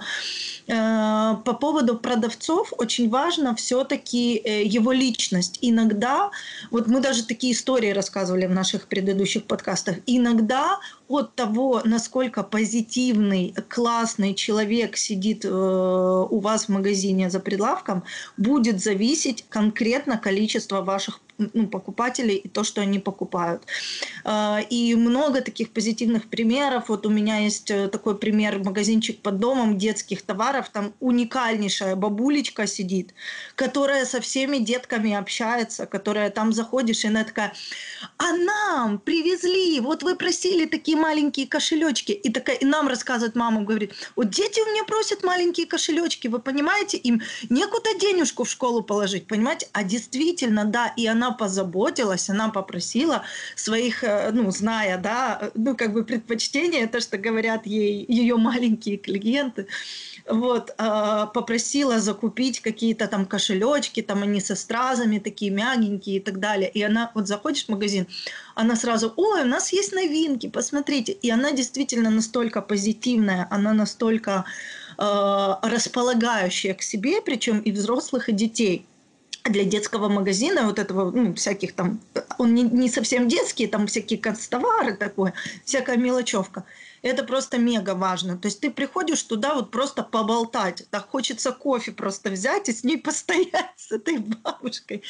по 0.68 1.58
поводу 1.60 1.98
продавцов 1.98 2.74
очень 2.78 3.10
важно 3.10 3.57
все-таки 3.58 4.42
э, 4.44 4.64
его 4.64 4.92
личность. 4.92 5.60
Иногда, 5.62 6.32
вот 6.72 6.88
мы 6.88 7.02
даже 7.02 7.24
такие 7.24 7.54
истории 7.54 7.92
рассказывали 7.92 8.46
в 8.46 8.52
наших 8.52 8.88
предыдущих 8.88 9.44
подкастах, 9.46 9.98
иногда 10.06 10.80
от 11.08 11.36
того, 11.36 11.82
насколько 11.86 12.44
позитивный, 12.44 13.54
классный 13.70 14.34
человек 14.34 14.98
сидит 14.98 15.46
э, 15.46 15.50
у 15.50 16.40
вас 16.40 16.66
в 16.66 16.70
магазине 16.70 17.30
за 17.30 17.40
прилавком, 17.40 18.04
будет 18.38 18.82
зависеть 18.82 19.46
конкретно 19.50 20.18
количество 20.18 20.82
ваших 20.82 21.22
ну, 21.38 21.68
покупателей 21.68 22.36
и 22.36 22.48
то, 22.48 22.64
что 22.64 22.82
они 22.82 23.00
покупают. 23.00 23.64
А, 24.24 24.60
и 24.70 24.96
много 24.96 25.42
таких 25.42 25.72
позитивных 25.72 26.30
примеров. 26.30 26.90
Вот 26.90 27.06
у 27.06 27.10
меня 27.10 27.38
есть 27.38 27.70
э, 27.72 27.88
такой 27.88 28.18
пример, 28.18 28.60
магазинчик 28.60 29.20
под 29.20 29.40
домом 29.40 29.78
детских 29.78 30.22
товаров. 30.24 30.70
Там 30.70 30.94
уникальнейшая 31.00 31.96
бабулечка 31.96 32.68
сидит, 32.68 33.14
которая 33.56 34.06
со 34.06 34.20
всеми 34.20 34.58
детками 34.58 35.14
общается, 35.14 35.86
которая 35.86 36.30
там 36.30 36.54
заходишь, 36.54 37.04
и 37.04 37.08
она 37.08 37.24
такая, 37.24 37.54
а 38.18 38.34
нам 38.34 39.00
привезли, 39.00 39.80
вот 39.80 40.04
вы 40.04 40.16
просили 40.16 40.66
такие 40.66 40.97
маленькие 40.98 41.48
кошелечки. 41.48 42.12
И, 42.12 42.30
такая, 42.30 42.58
и 42.58 42.66
нам 42.66 42.88
рассказывает 42.88 43.36
мама, 43.36 43.62
говорит, 43.62 43.94
вот 44.16 44.30
дети 44.30 44.60
у 44.60 44.66
меня 44.72 44.84
просят 44.84 45.24
маленькие 45.24 45.68
кошелечки, 45.68 46.28
вы 46.28 46.40
понимаете, 46.40 46.98
им 46.98 47.22
некуда 47.50 47.90
денежку 48.00 48.44
в 48.44 48.50
школу 48.50 48.84
положить, 48.84 49.28
понимаете? 49.28 49.68
А 49.72 49.84
действительно, 49.84 50.66
да, 50.66 50.94
и 50.98 51.06
она 51.08 51.32
позаботилась, 51.32 52.30
она 52.30 52.50
попросила 52.50 53.24
своих, 53.56 54.04
э, 54.04 54.32
ну, 54.32 54.52
зная, 54.52 54.98
да, 54.98 55.52
ну, 55.54 55.76
как 55.76 55.94
бы 55.94 56.04
предпочтения, 56.04 56.88
то, 56.88 57.00
что 57.00 57.18
говорят 57.18 57.66
ей 57.66 58.06
ее 58.08 58.36
маленькие 58.38 58.98
клиенты, 58.98 59.68
вот, 60.30 60.74
э, 60.78 61.28
попросила 61.34 62.00
закупить 62.00 62.60
какие-то 62.60 63.08
там 63.08 63.26
кошелечки, 63.26 64.02
там 64.02 64.24
они 64.24 64.42
со 64.42 64.56
стразами 64.56 65.20
такие 65.20 65.52
мягенькие 65.52 66.18
и 66.18 66.20
так 66.20 66.40
далее. 66.40 66.70
И 66.70 66.82
она, 66.82 67.12
вот 67.16 67.28
заходишь 67.28 67.66
в 67.66 67.70
магазин, 67.70 68.08
она 68.58 68.76
сразу, 68.76 69.14
ой, 69.18 69.44
у 69.44 69.46
нас 69.46 69.72
есть 69.72 69.94
новинки, 69.94 70.50
посмотрите. 70.50 71.12
И 71.12 71.30
она 71.30 71.52
действительно 71.52 72.10
настолько 72.10 72.62
позитивная, 72.62 73.48
она 73.52 73.74
настолько 73.74 74.46
э, 74.98 75.56
располагающая 75.62 76.74
к 76.74 76.82
себе, 76.82 77.22
причем 77.22 77.60
и 77.60 77.72
взрослых, 77.72 78.30
и 78.30 78.32
детей 78.32 78.86
для 79.44 79.64
детского 79.64 80.10
магазина 80.10 80.64
вот 80.64 80.80
этого, 80.80 81.12
ну, 81.12 81.36
всяких 81.36 81.74
там, 81.74 82.00
он 82.40 82.56
не, 82.56 82.64
не 82.64 82.90
совсем 82.90 83.28
детский, 83.28 83.68
там 83.68 83.86
всякие 83.86 84.18
констовары 84.20 84.94
такое, 84.98 85.34
всякая 85.64 85.98
мелочевка. 85.98 86.64
Это 87.08 87.24
просто 87.24 87.58
мега 87.58 87.96
важно. 87.96 88.38
То 88.38 88.48
есть 88.48 88.60
ты 88.60 88.70
приходишь 88.72 89.24
туда 89.24 89.54
вот 89.54 89.72
просто 89.72 90.04
поболтать. 90.04 90.86
Так 90.90 91.10
хочется 91.10 91.52
кофе 91.52 91.92
просто 91.92 92.30
взять 92.30 92.70
и 92.70 92.74
с 92.74 92.84
ней 92.84 92.98
постоять, 93.08 93.74
с 93.76 93.92
этой 93.92 94.18
бабушкой. 94.18 95.04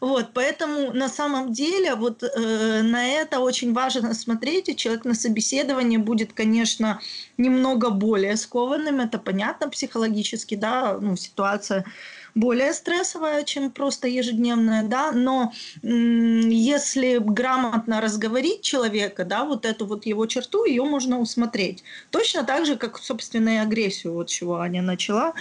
Вот, 0.00 0.30
поэтому 0.34 0.92
на 0.92 1.08
самом 1.08 1.52
деле 1.52 1.94
вот 1.94 2.22
э, 2.22 2.82
на 2.82 3.06
это 3.06 3.40
очень 3.40 3.72
важно 3.72 4.14
смотреть, 4.14 4.68
и 4.68 4.76
человек 4.76 5.04
на 5.04 5.14
собеседовании 5.14 5.96
будет, 5.96 6.32
конечно, 6.32 7.00
немного 7.36 7.90
более 7.90 8.36
скованным, 8.36 9.00
это 9.00 9.18
понятно 9.18 9.68
психологически, 9.68 10.54
да, 10.54 10.98
ну, 11.00 11.16
ситуация 11.16 11.84
более 12.34 12.72
стрессовая, 12.72 13.44
чем 13.44 13.70
просто 13.70 14.08
ежедневная, 14.08 14.82
да, 14.82 15.12
но 15.12 15.52
если 15.82 17.18
грамотно 17.18 18.00
разговорить 18.00 18.62
человека, 18.62 19.24
да, 19.24 19.44
вот 19.44 19.64
эту 19.64 19.86
вот 19.86 20.06
его 20.06 20.26
черту, 20.26 20.64
ее 20.64 20.84
можно 20.84 21.18
усмотреть. 21.18 21.82
Точно 22.10 22.44
так 22.44 22.66
же, 22.66 22.76
как, 22.76 22.98
собственно, 22.98 23.50
и 23.50 23.56
агрессию, 23.56 24.14
вот 24.14 24.28
чего 24.28 24.56
Аня 24.56 24.82
начала, 24.82 25.34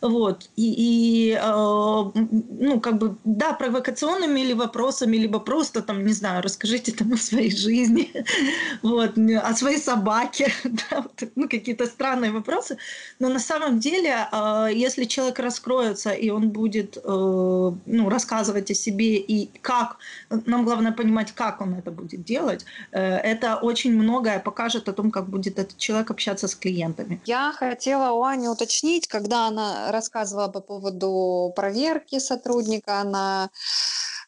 вот, 0.00 0.48
и, 0.56 0.74
и 0.76 1.32
э, 1.32 1.40
ну, 1.40 2.80
как 2.80 2.98
бы, 2.98 3.16
да, 3.24 3.52
провокационными 3.52 4.40
или 4.40 4.52
вопросами, 4.52 5.16
либо 5.16 5.38
просто, 5.38 5.82
там, 5.82 6.04
не 6.04 6.12
знаю, 6.12 6.42
расскажите 6.42 6.92
там 6.92 7.12
о 7.12 7.16
своей 7.16 7.54
жизни, 7.54 8.12
вот, 8.82 9.16
о 9.18 9.54
своей 9.54 9.78
собаке, 9.78 10.52
да, 10.64 11.02
вот, 11.02 11.22
ну, 11.34 11.48
какие-то 11.48 11.86
странные 11.86 12.32
вопросы, 12.32 12.78
но 13.18 13.28
на 13.28 13.40
самом 13.40 13.78
деле, 13.78 14.28
э, 14.30 14.68
если 14.74 15.04
человек 15.04 15.38
раскроется, 15.38 16.10
и 16.10 16.30
он 16.30 16.43
будет 16.50 16.96
э, 16.96 17.00
ну, 17.04 18.08
рассказывать 18.08 18.70
о 18.70 18.74
себе 18.74 19.16
и 19.16 19.50
как, 19.60 19.98
нам 20.30 20.64
главное 20.64 20.92
понимать, 20.92 21.32
как 21.32 21.60
он 21.60 21.74
это 21.74 21.90
будет 21.90 22.24
делать, 22.24 22.64
э, 22.92 23.00
это 23.00 23.56
очень 23.56 23.92
многое 23.92 24.38
покажет 24.40 24.88
о 24.88 24.92
том, 24.92 25.10
как 25.10 25.28
будет 25.28 25.58
этот 25.58 25.76
человек 25.76 26.10
общаться 26.10 26.48
с 26.48 26.54
клиентами. 26.54 27.20
Я 27.24 27.52
хотела 27.52 28.12
у 28.12 28.22
Ани 28.22 28.48
уточнить, 28.48 29.06
когда 29.08 29.48
она 29.48 29.92
рассказывала 29.92 30.48
по 30.48 30.60
поводу 30.60 31.52
проверки 31.56 32.18
сотрудника 32.18 33.04
на 33.04 33.50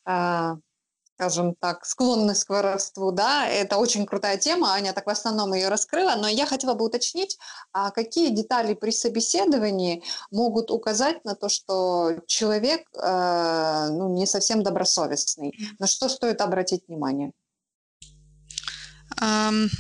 э, 0.07 0.57
скажем 1.17 1.55
так, 1.55 1.87
склонность 1.87 2.45
к 2.45 2.51
воровству, 2.51 3.11
да, 3.11 3.49
это 3.49 3.79
очень 3.79 4.05
крутая 4.05 4.37
тема, 4.37 4.73
Аня 4.73 4.93
так 4.93 5.07
в 5.07 5.11
основном 5.11 5.55
ее 5.55 5.69
раскрыла, 5.69 6.15
но 6.17 6.29
я 6.29 6.45
хотела 6.45 6.75
бы 6.75 6.85
уточнить, 6.85 7.39
а 7.73 7.91
какие 7.91 8.29
детали 8.29 8.75
при 8.75 8.91
собеседовании 8.91 10.03
могут 10.31 10.71
указать 10.71 11.25
на 11.25 11.35
то, 11.35 11.49
что 11.49 12.17
человек 12.27 12.87
э, 12.93 13.89
ну, 13.93 14.13
не 14.13 14.27
совсем 14.27 14.63
добросовестный, 14.63 15.55
на 15.79 15.87
что 15.87 16.11
стоит 16.11 16.43
обратить 16.43 16.87
внимание? 16.87 17.33
Um 19.23 19.71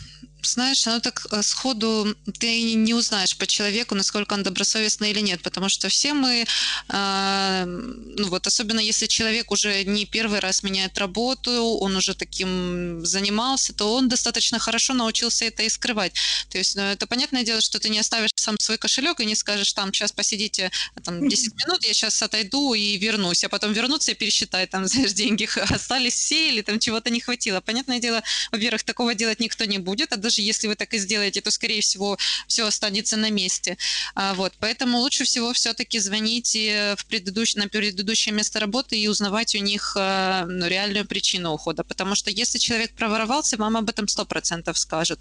знаешь, 0.42 0.86
оно 0.86 1.00
так 1.00 1.26
э, 1.30 1.42
сходу 1.42 2.16
ты 2.38 2.74
не 2.74 2.94
узнаешь 2.94 3.36
по 3.36 3.46
человеку, 3.46 3.94
насколько 3.94 4.34
он 4.34 4.42
добросовестный 4.42 5.10
или 5.10 5.20
нет, 5.20 5.42
потому 5.42 5.68
что 5.68 5.88
все 5.88 6.14
мы, 6.14 6.44
э, 6.88 7.64
ну 7.66 8.28
вот 8.28 8.46
особенно 8.46 8.80
если 8.80 9.06
человек 9.06 9.50
уже 9.50 9.84
не 9.84 10.06
первый 10.06 10.40
раз 10.40 10.62
меняет 10.62 10.98
работу, 10.98 11.50
он 11.80 11.96
уже 11.96 12.14
таким 12.14 13.04
занимался, 13.04 13.72
то 13.72 13.94
он 13.94 14.08
достаточно 14.08 14.58
хорошо 14.58 14.94
научился 14.94 15.44
это 15.44 15.62
и 15.62 15.68
скрывать. 15.68 16.12
То 16.50 16.58
есть 16.58 16.76
ну, 16.76 16.82
это 16.82 17.06
понятное 17.06 17.44
дело, 17.44 17.60
что 17.60 17.78
ты 17.78 17.88
не 17.88 17.98
оставишь 17.98 18.30
сам 18.36 18.56
свой 18.60 18.78
кошелек 18.78 19.20
и 19.20 19.24
не 19.24 19.34
скажешь 19.34 19.72
там, 19.72 19.92
сейчас 19.92 20.12
посидите 20.12 20.70
там 21.04 21.28
10 21.28 21.54
минут, 21.56 21.84
я 21.84 21.94
сейчас 21.94 22.22
отойду 22.22 22.74
и 22.74 22.96
вернусь, 22.96 23.44
а 23.44 23.48
потом 23.48 23.72
вернуться 23.72 24.12
и 24.12 24.14
пересчитать, 24.14 24.70
там, 24.70 24.86
знаешь, 24.88 25.12
деньги 25.12 25.48
остались 25.72 26.14
все 26.14 26.48
или 26.48 26.62
там 26.62 26.78
чего-то 26.78 27.10
не 27.10 27.20
хватило. 27.20 27.60
Понятное 27.60 27.98
дело, 27.98 28.22
во-первых, 28.52 28.84
такого 28.84 29.14
делать 29.14 29.40
никто 29.40 29.64
не 29.64 29.78
будет, 29.78 30.12
а 30.12 30.16
даже 30.16 30.35
если 30.42 30.68
вы 30.68 30.74
так 30.74 30.94
и 30.94 30.98
сделаете, 30.98 31.40
то, 31.40 31.50
скорее 31.50 31.80
всего, 31.80 32.18
все 32.46 32.66
останется 32.66 33.16
на 33.16 33.30
месте. 33.30 33.76
А, 34.14 34.34
вот, 34.34 34.52
поэтому 34.60 34.98
лучше 34.98 35.24
всего 35.24 35.52
все-таки 35.52 35.98
звонить 35.98 36.54
в 36.54 37.06
предыдущ... 37.06 37.54
на 37.54 37.68
предыдущее 37.68 38.34
место 38.34 38.60
работы 38.60 38.98
и 38.98 39.08
узнавать 39.08 39.54
у 39.54 39.58
них 39.58 39.96
а, 39.98 40.46
ну, 40.46 40.66
реальную 40.66 41.06
причину 41.06 41.52
ухода, 41.52 41.84
потому 41.84 42.14
что 42.14 42.30
если 42.30 42.58
человек 42.58 42.92
проворовался, 42.92 43.56
вам 43.56 43.76
об 43.76 43.88
этом 43.88 44.06
100% 44.06 44.74
скажут. 44.74 45.20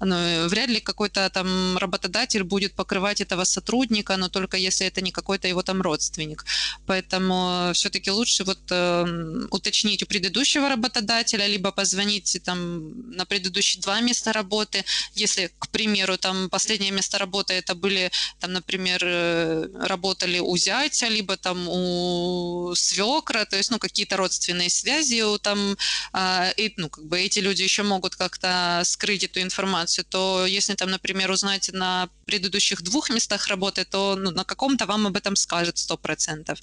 Ну, 0.00 0.48
вряд 0.48 0.68
ли 0.68 0.80
какой-то 0.80 1.28
там 1.30 1.78
работодатель 1.78 2.42
будет 2.42 2.72
покрывать 2.72 3.20
этого 3.20 3.44
сотрудника, 3.44 4.16
но 4.16 4.28
только 4.28 4.56
если 4.56 4.86
это 4.86 5.00
не 5.00 5.12
какой-то 5.12 5.48
его 5.48 5.62
там 5.62 5.82
родственник. 5.82 6.44
Поэтому 6.86 7.70
все-таки 7.74 8.10
лучше 8.10 8.44
вот 8.44 8.58
э, 8.70 9.46
уточнить 9.50 10.02
у 10.02 10.06
предыдущего 10.06 10.68
работодателя, 10.68 11.46
либо 11.46 11.72
позвонить 11.72 12.38
там 12.44 13.10
на 13.10 13.24
предыдущие 13.24 13.82
два 13.82 14.00
места 14.00 14.32
работы, 14.32 14.45
работы. 14.46 14.84
Если, 15.14 15.50
к 15.58 15.68
примеру, 15.68 16.16
там 16.16 16.48
последнее 16.48 16.92
место 16.92 17.18
работы 17.18 17.54
это 17.54 17.74
были, 17.74 18.10
там, 18.40 18.52
например, 18.52 19.00
э, 19.02 19.66
работали 19.88 20.38
у 20.40 20.56
зятя, 20.56 21.08
либо 21.08 21.36
там 21.36 21.68
у 21.68 22.74
свекра, 22.76 23.44
то 23.44 23.56
есть, 23.56 23.70
ну, 23.70 23.78
какие-то 23.78 24.16
родственные 24.16 24.70
связи 24.70 25.22
у 25.22 25.38
там, 25.38 25.76
а, 26.12 26.50
и, 26.60 26.72
ну, 26.76 26.88
как 26.88 27.04
бы 27.04 27.18
эти 27.18 27.40
люди 27.40 27.62
еще 27.62 27.82
могут 27.82 28.16
как-то 28.16 28.82
скрыть 28.84 29.24
эту 29.24 29.40
информацию, 29.40 30.04
то 30.04 30.46
если 30.46 30.74
там, 30.76 30.90
например, 30.90 31.30
узнать 31.30 31.70
на 31.72 32.08
предыдущих 32.26 32.82
двух 32.82 33.10
местах 33.10 33.48
работы, 33.48 33.84
то 33.84 34.16
ну, 34.16 34.30
на 34.30 34.44
каком-то 34.44 34.86
вам 34.86 35.06
об 35.06 35.16
этом 35.16 35.36
скажет 35.36 35.76
100%. 35.76 36.58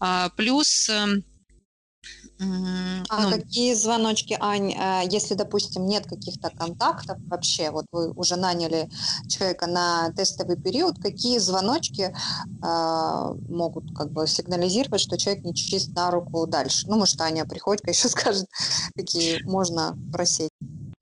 А, 0.00 0.28
плюс 0.36 0.88
эм, 0.88 1.24
а 2.38 3.22
ну, 3.22 3.30
какие 3.30 3.72
звоночки, 3.74 4.36
Ань, 4.38 4.72
э, 4.72 5.02
если, 5.10 5.34
допустим, 5.34 5.86
нет 5.86 6.06
каких-то 6.06 6.50
контактов 6.50 7.16
вообще, 7.28 7.70
вот 7.70 7.86
вы 7.92 8.10
уже 8.12 8.36
наняли 8.36 8.90
человека 9.28 9.66
на 9.66 10.12
тестовый 10.12 10.56
период, 10.56 10.98
какие 11.00 11.38
звоночки 11.38 12.12
э, 12.12 13.34
могут 13.48 13.96
как 13.96 14.12
бы 14.12 14.26
сигнализировать, 14.26 15.00
что 15.00 15.16
человек 15.16 15.44
не 15.44 15.54
чист 15.54 15.94
на 15.94 16.10
руку 16.10 16.46
дальше? 16.46 16.86
Ну, 16.88 16.96
может, 16.96 17.20
Аня 17.20 17.46
Приходько 17.46 17.90
еще 17.90 18.08
скажет, 18.08 18.46
какие 18.94 19.42
можно 19.44 19.96
просить. 20.12 20.50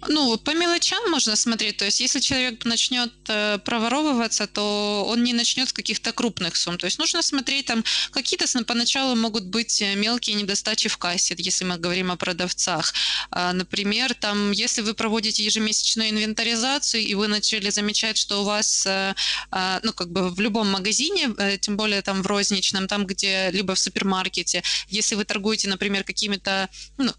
Ну, 0.09 0.37
по 0.39 0.55
мелочам 0.55 1.11
можно 1.11 1.37
смотреть. 1.37 1.79
То 1.79 1.85
есть, 1.85 2.01
если 2.01 2.21
человек 2.21 2.65
начнет 2.65 3.13
э, 3.29 3.59
проворовываться, 3.59 4.47
то 4.47 5.05
он 5.09 5.23
не 5.23 5.33
начнет 5.33 5.69
с 5.69 5.73
каких-то 5.73 6.13
крупных 6.13 6.57
сумм. 6.57 6.79
То 6.79 6.87
есть, 6.87 6.99
нужно 6.99 7.23
смотреть 7.23 7.67
там 7.67 7.85
какие-то 8.11 8.47
поначалу 8.65 9.17
могут 9.17 9.45
быть 9.45 9.81
э, 9.83 9.95
мелкие 9.95 10.37
недостачи 10.37 10.89
в 10.89 10.99
кассе, 10.99 11.35
если 11.39 11.65
мы 11.65 11.79
говорим 11.79 12.11
о 12.11 12.17
продавцах. 12.17 12.93
А, 13.31 13.53
например, 13.53 14.15
там, 14.15 14.53
если 14.53 14.83
вы 14.83 14.95
проводите 14.95 15.45
ежемесячную 15.45 16.11
инвентаризацию, 16.11 17.03
и 17.03 17.15
вы 17.15 17.29
начали 17.29 17.71
замечать, 17.71 18.17
что 18.17 18.43
у 18.43 18.45
вас, 18.45 18.87
э, 18.87 19.15
а, 19.51 19.81
ну, 19.83 19.93
как 19.93 20.11
бы 20.11 20.31
в 20.31 20.41
любом 20.41 20.71
магазине, 20.71 21.31
тем 21.61 21.77
более 21.77 22.03
там 22.03 22.23
в 22.23 22.27
розничном, 22.27 22.89
там, 22.89 23.07
где 23.07 23.51
либо 23.51 23.75
в 23.75 23.79
супермаркете, 23.79 24.63
если 24.89 25.15
вы 25.15 25.25
торгуете, 25.25 25.69
например, 25.69 26.05
какими-то, 26.05 26.69
ну, 26.99 27.13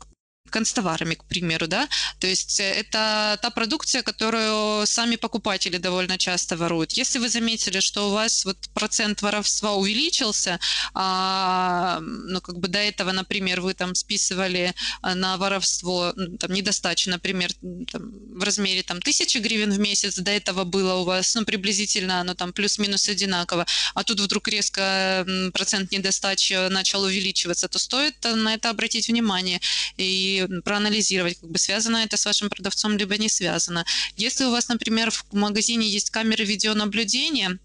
констоварами, 0.56 1.16
к 1.16 1.26
примеру, 1.26 1.68
да, 1.68 1.90
то 2.20 2.28
есть 2.28 2.60
э, 2.62 2.64
это 2.64 3.38
та 3.42 3.50
продукция, 3.50 4.04
которую 4.04 4.88
сами 4.88 5.18
покупатели 5.18 5.78
довольно 5.78 6.18
часто 6.18 6.56
воруют. 6.56 6.94
Если 6.94 7.20
вы 7.20 7.28
заметили, 7.28 7.82
что 7.82 8.08
у 8.08 8.14
вас 8.14 8.46
вот 8.46 8.58
процент 8.74 9.22
воровства 9.22 9.74
увеличился, 9.74 10.60
а, 10.94 12.00
ну, 12.02 12.40
как 12.40 12.58
бы 12.60 12.70
до 12.70 12.80
этого, 12.80 13.12
например, 13.12 13.60
вы 13.60 13.74
там 13.74 13.96
списывали 13.96 14.74
а, 15.02 15.16
на 15.16 15.36
воровство, 15.38 16.14
ну, 16.16 16.38
там, 16.38 16.54
недостачу, 16.54 17.10
например, 17.10 17.52
там, 17.92 18.14
в 18.40 18.44
размере 18.44 18.82
там 18.84 19.02
тысячи 19.02 19.40
гривен 19.40 19.72
в 19.72 19.80
месяц, 19.80 20.16
до 20.20 20.32
этого 20.32 20.64
было 20.64 20.94
у 21.02 21.04
вас, 21.04 21.36
ну, 21.36 21.44
приблизительно, 21.44 22.22
оно 22.22 22.34
там 22.34 22.54
плюс-минус 22.54 23.10
одинаково, 23.10 23.66
а 23.94 24.04
тут 24.04 24.22
вдруг 24.22 24.48
резко 24.48 25.26
процент 25.54 25.92
недостачи 25.92 26.70
начал 26.70 27.04
увеличиваться, 27.04 27.68
то 27.68 27.78
стоит 27.78 28.24
на 28.24 28.54
это 28.54 28.70
обратить 28.70 29.10
внимание 29.10 29.60
и 29.98 30.45
проанализировать, 30.64 31.40
как 31.40 31.50
бы 31.50 31.58
связано 31.58 31.98
это 31.98 32.18
с 32.18 32.26
вашим 32.26 32.50
продавцом, 32.50 32.98
либо 32.98 33.18
не 33.18 33.30
связано. 33.30 33.86
Если 34.18 34.46
у 34.46 34.52
вас, 34.52 34.68
например, 34.68 35.12
в 35.12 35.26
магазине 35.32 35.88
есть 35.88 36.10
камеры 36.10 36.44
видеонаблюдения, 36.46 37.60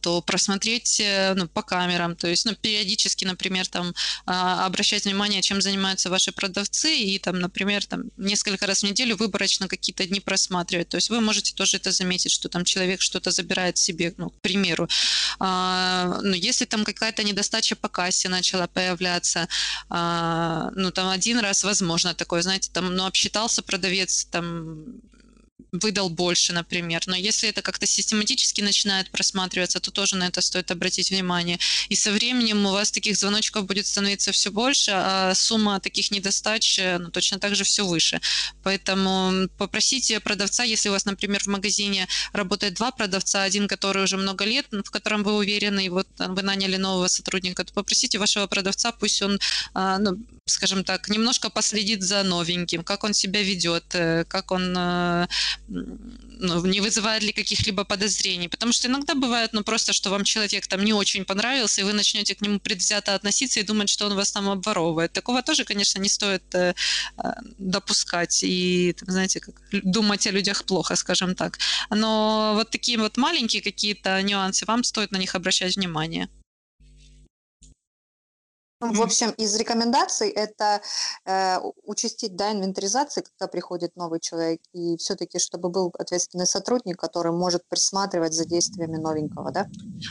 то 0.00 0.22
просмотреть 0.22 1.00
э, 1.00 1.34
ну, 1.34 1.48
по 1.48 1.62
камерам, 1.62 2.14
то 2.14 2.28
есть 2.28 2.46
ну, 2.46 2.54
периодически, 2.54 3.24
например, 3.24 3.66
там 3.66 3.92
а, 4.24 4.64
обращать 4.64 5.04
внимание, 5.04 5.42
чем 5.42 5.60
занимаются 5.60 6.08
ваши 6.08 6.30
продавцы, 6.30 6.96
и 6.96 7.18
там, 7.18 7.40
например, 7.40 7.84
там 7.84 8.04
несколько 8.16 8.66
раз 8.66 8.80
в 8.80 8.86
неделю 8.86 9.16
выборочно 9.16 9.66
какие-то 9.66 10.06
дни 10.06 10.20
просматривать. 10.20 10.88
То 10.88 10.98
есть 10.98 11.10
вы 11.10 11.20
можете 11.20 11.52
тоже 11.52 11.78
это 11.78 11.90
заметить, 11.90 12.30
что 12.30 12.48
там 12.48 12.64
человек 12.64 13.00
что-то 13.00 13.32
забирает 13.32 13.76
себе, 13.76 14.14
ну, 14.18 14.30
к 14.30 14.40
примеру. 14.40 14.88
А, 15.40 16.20
ну, 16.22 16.34
если 16.34 16.64
там 16.64 16.84
какая-то 16.84 17.24
недостача 17.24 17.74
по 17.74 17.88
кассе 17.88 18.28
начала 18.28 18.68
появляться, 18.68 19.48
ну, 19.90 20.90
там 20.92 21.08
один 21.08 21.40
раз 21.40 21.64
возможно 21.64 22.14
такое, 22.14 22.42
знаете, 22.42 22.70
там, 22.72 22.94
ну, 22.94 23.04
обсчитался 23.04 23.62
продавец, 23.62 24.26
там, 24.30 24.84
выдал 25.72 26.10
больше, 26.10 26.52
например. 26.52 27.02
Но 27.06 27.16
если 27.16 27.48
это 27.48 27.62
как-то 27.62 27.86
систематически 27.86 28.60
начинает 28.60 29.10
просматриваться, 29.10 29.80
то 29.80 29.90
тоже 29.90 30.16
на 30.16 30.28
это 30.28 30.40
стоит 30.40 30.70
обратить 30.70 31.10
внимание. 31.10 31.58
И 31.88 31.96
со 31.96 32.12
временем 32.12 32.66
у 32.66 32.72
вас 32.72 32.90
таких 32.90 33.16
звоночков 33.16 33.66
будет 33.66 33.86
становиться 33.86 34.32
все 34.32 34.50
больше, 34.50 34.92
а 34.94 35.34
сумма 35.34 35.80
таких 35.80 36.10
недостач 36.10 36.78
э, 36.78 36.98
ну, 36.98 37.10
точно 37.10 37.38
так 37.38 37.54
же 37.54 37.64
все 37.64 37.86
выше. 37.86 38.20
Поэтому 38.62 39.48
попросите 39.58 40.20
продавца, 40.20 40.64
если 40.64 40.88
у 40.88 40.92
вас, 40.92 41.04
например, 41.04 41.42
в 41.42 41.46
магазине 41.46 42.08
работает 42.32 42.74
два 42.74 42.90
продавца, 42.90 43.42
один, 43.42 43.68
который 43.68 44.04
уже 44.04 44.16
много 44.16 44.44
лет, 44.44 44.66
в 44.70 44.90
котором 44.90 45.22
вы 45.22 45.36
уверены, 45.36 45.86
и 45.86 45.88
вот 45.88 46.08
вы 46.18 46.42
наняли 46.42 46.76
нового 46.76 47.08
сотрудника, 47.08 47.64
то 47.64 47.72
попросите 47.72 48.18
вашего 48.18 48.46
продавца, 48.46 48.92
пусть 48.92 49.22
он 49.22 49.38
а, 49.74 49.98
ну, 49.98 50.18
скажем 50.50 50.84
так, 50.84 51.08
немножко 51.08 51.50
последит 51.50 52.02
за 52.02 52.22
новеньким, 52.22 52.84
как 52.84 53.04
он 53.04 53.14
себя 53.14 53.42
ведет, 53.42 53.84
э, 53.94 54.24
как 54.24 54.50
он 54.50 54.74
э, 54.76 55.26
ну, 55.68 56.66
не 56.66 56.80
вызывает 56.80 57.22
ли 57.22 57.32
каких-либо 57.32 57.84
подозрений. 57.84 58.48
Потому 58.48 58.72
что 58.72 58.88
иногда 58.88 59.14
бывает, 59.14 59.52
ну, 59.52 59.62
просто, 59.62 59.92
что 59.92 60.10
вам 60.10 60.24
человек 60.24 60.66
там 60.66 60.84
не 60.84 60.92
очень 60.92 61.24
понравился, 61.24 61.80
и 61.80 61.84
вы 61.84 61.92
начнете 61.92 62.34
к 62.34 62.40
нему 62.40 62.58
предвзято 62.58 63.14
относиться 63.14 63.60
и 63.60 63.62
думать, 63.62 63.88
что 63.88 64.06
он 64.06 64.14
вас 64.14 64.32
там 64.32 64.48
обворовывает. 64.48 65.12
Такого 65.12 65.42
тоже, 65.42 65.64
конечно, 65.64 66.00
не 66.00 66.08
стоит 66.08 66.54
э, 66.54 66.74
допускать 67.58 68.42
и, 68.42 68.94
знаете, 69.06 69.40
как 69.40 69.54
думать 69.72 70.26
о 70.26 70.30
людях 70.30 70.64
плохо, 70.64 70.96
скажем 70.96 71.34
так. 71.34 71.58
Но 71.90 72.52
вот 72.54 72.70
такие 72.70 72.98
вот 72.98 73.16
маленькие 73.16 73.62
какие-то 73.62 74.20
нюансы, 74.22 74.64
вам 74.66 74.84
стоит 74.84 75.12
на 75.12 75.18
них 75.18 75.34
обращать 75.34 75.76
внимание. 75.76 76.28
Ну, 78.80 78.94
в 78.94 79.02
общем, 79.02 79.30
из 79.30 79.54
рекомендаций 79.56 80.30
это 80.30 80.80
э, 81.26 81.58
участить 81.84 82.34
да, 82.34 82.52
инвентаризации, 82.52 83.22
когда 83.22 83.46
приходит 83.46 83.94
новый 83.96 84.20
человек, 84.20 84.60
и 84.72 84.96
все-таки, 84.96 85.38
чтобы 85.38 85.68
был 85.68 85.92
ответственный 85.98 86.46
сотрудник, 86.46 86.98
который 86.98 87.32
может 87.32 87.68
присматривать 87.68 88.32
за 88.32 88.46
действиями 88.46 88.96
новенького, 88.96 89.52
да? 89.52 89.68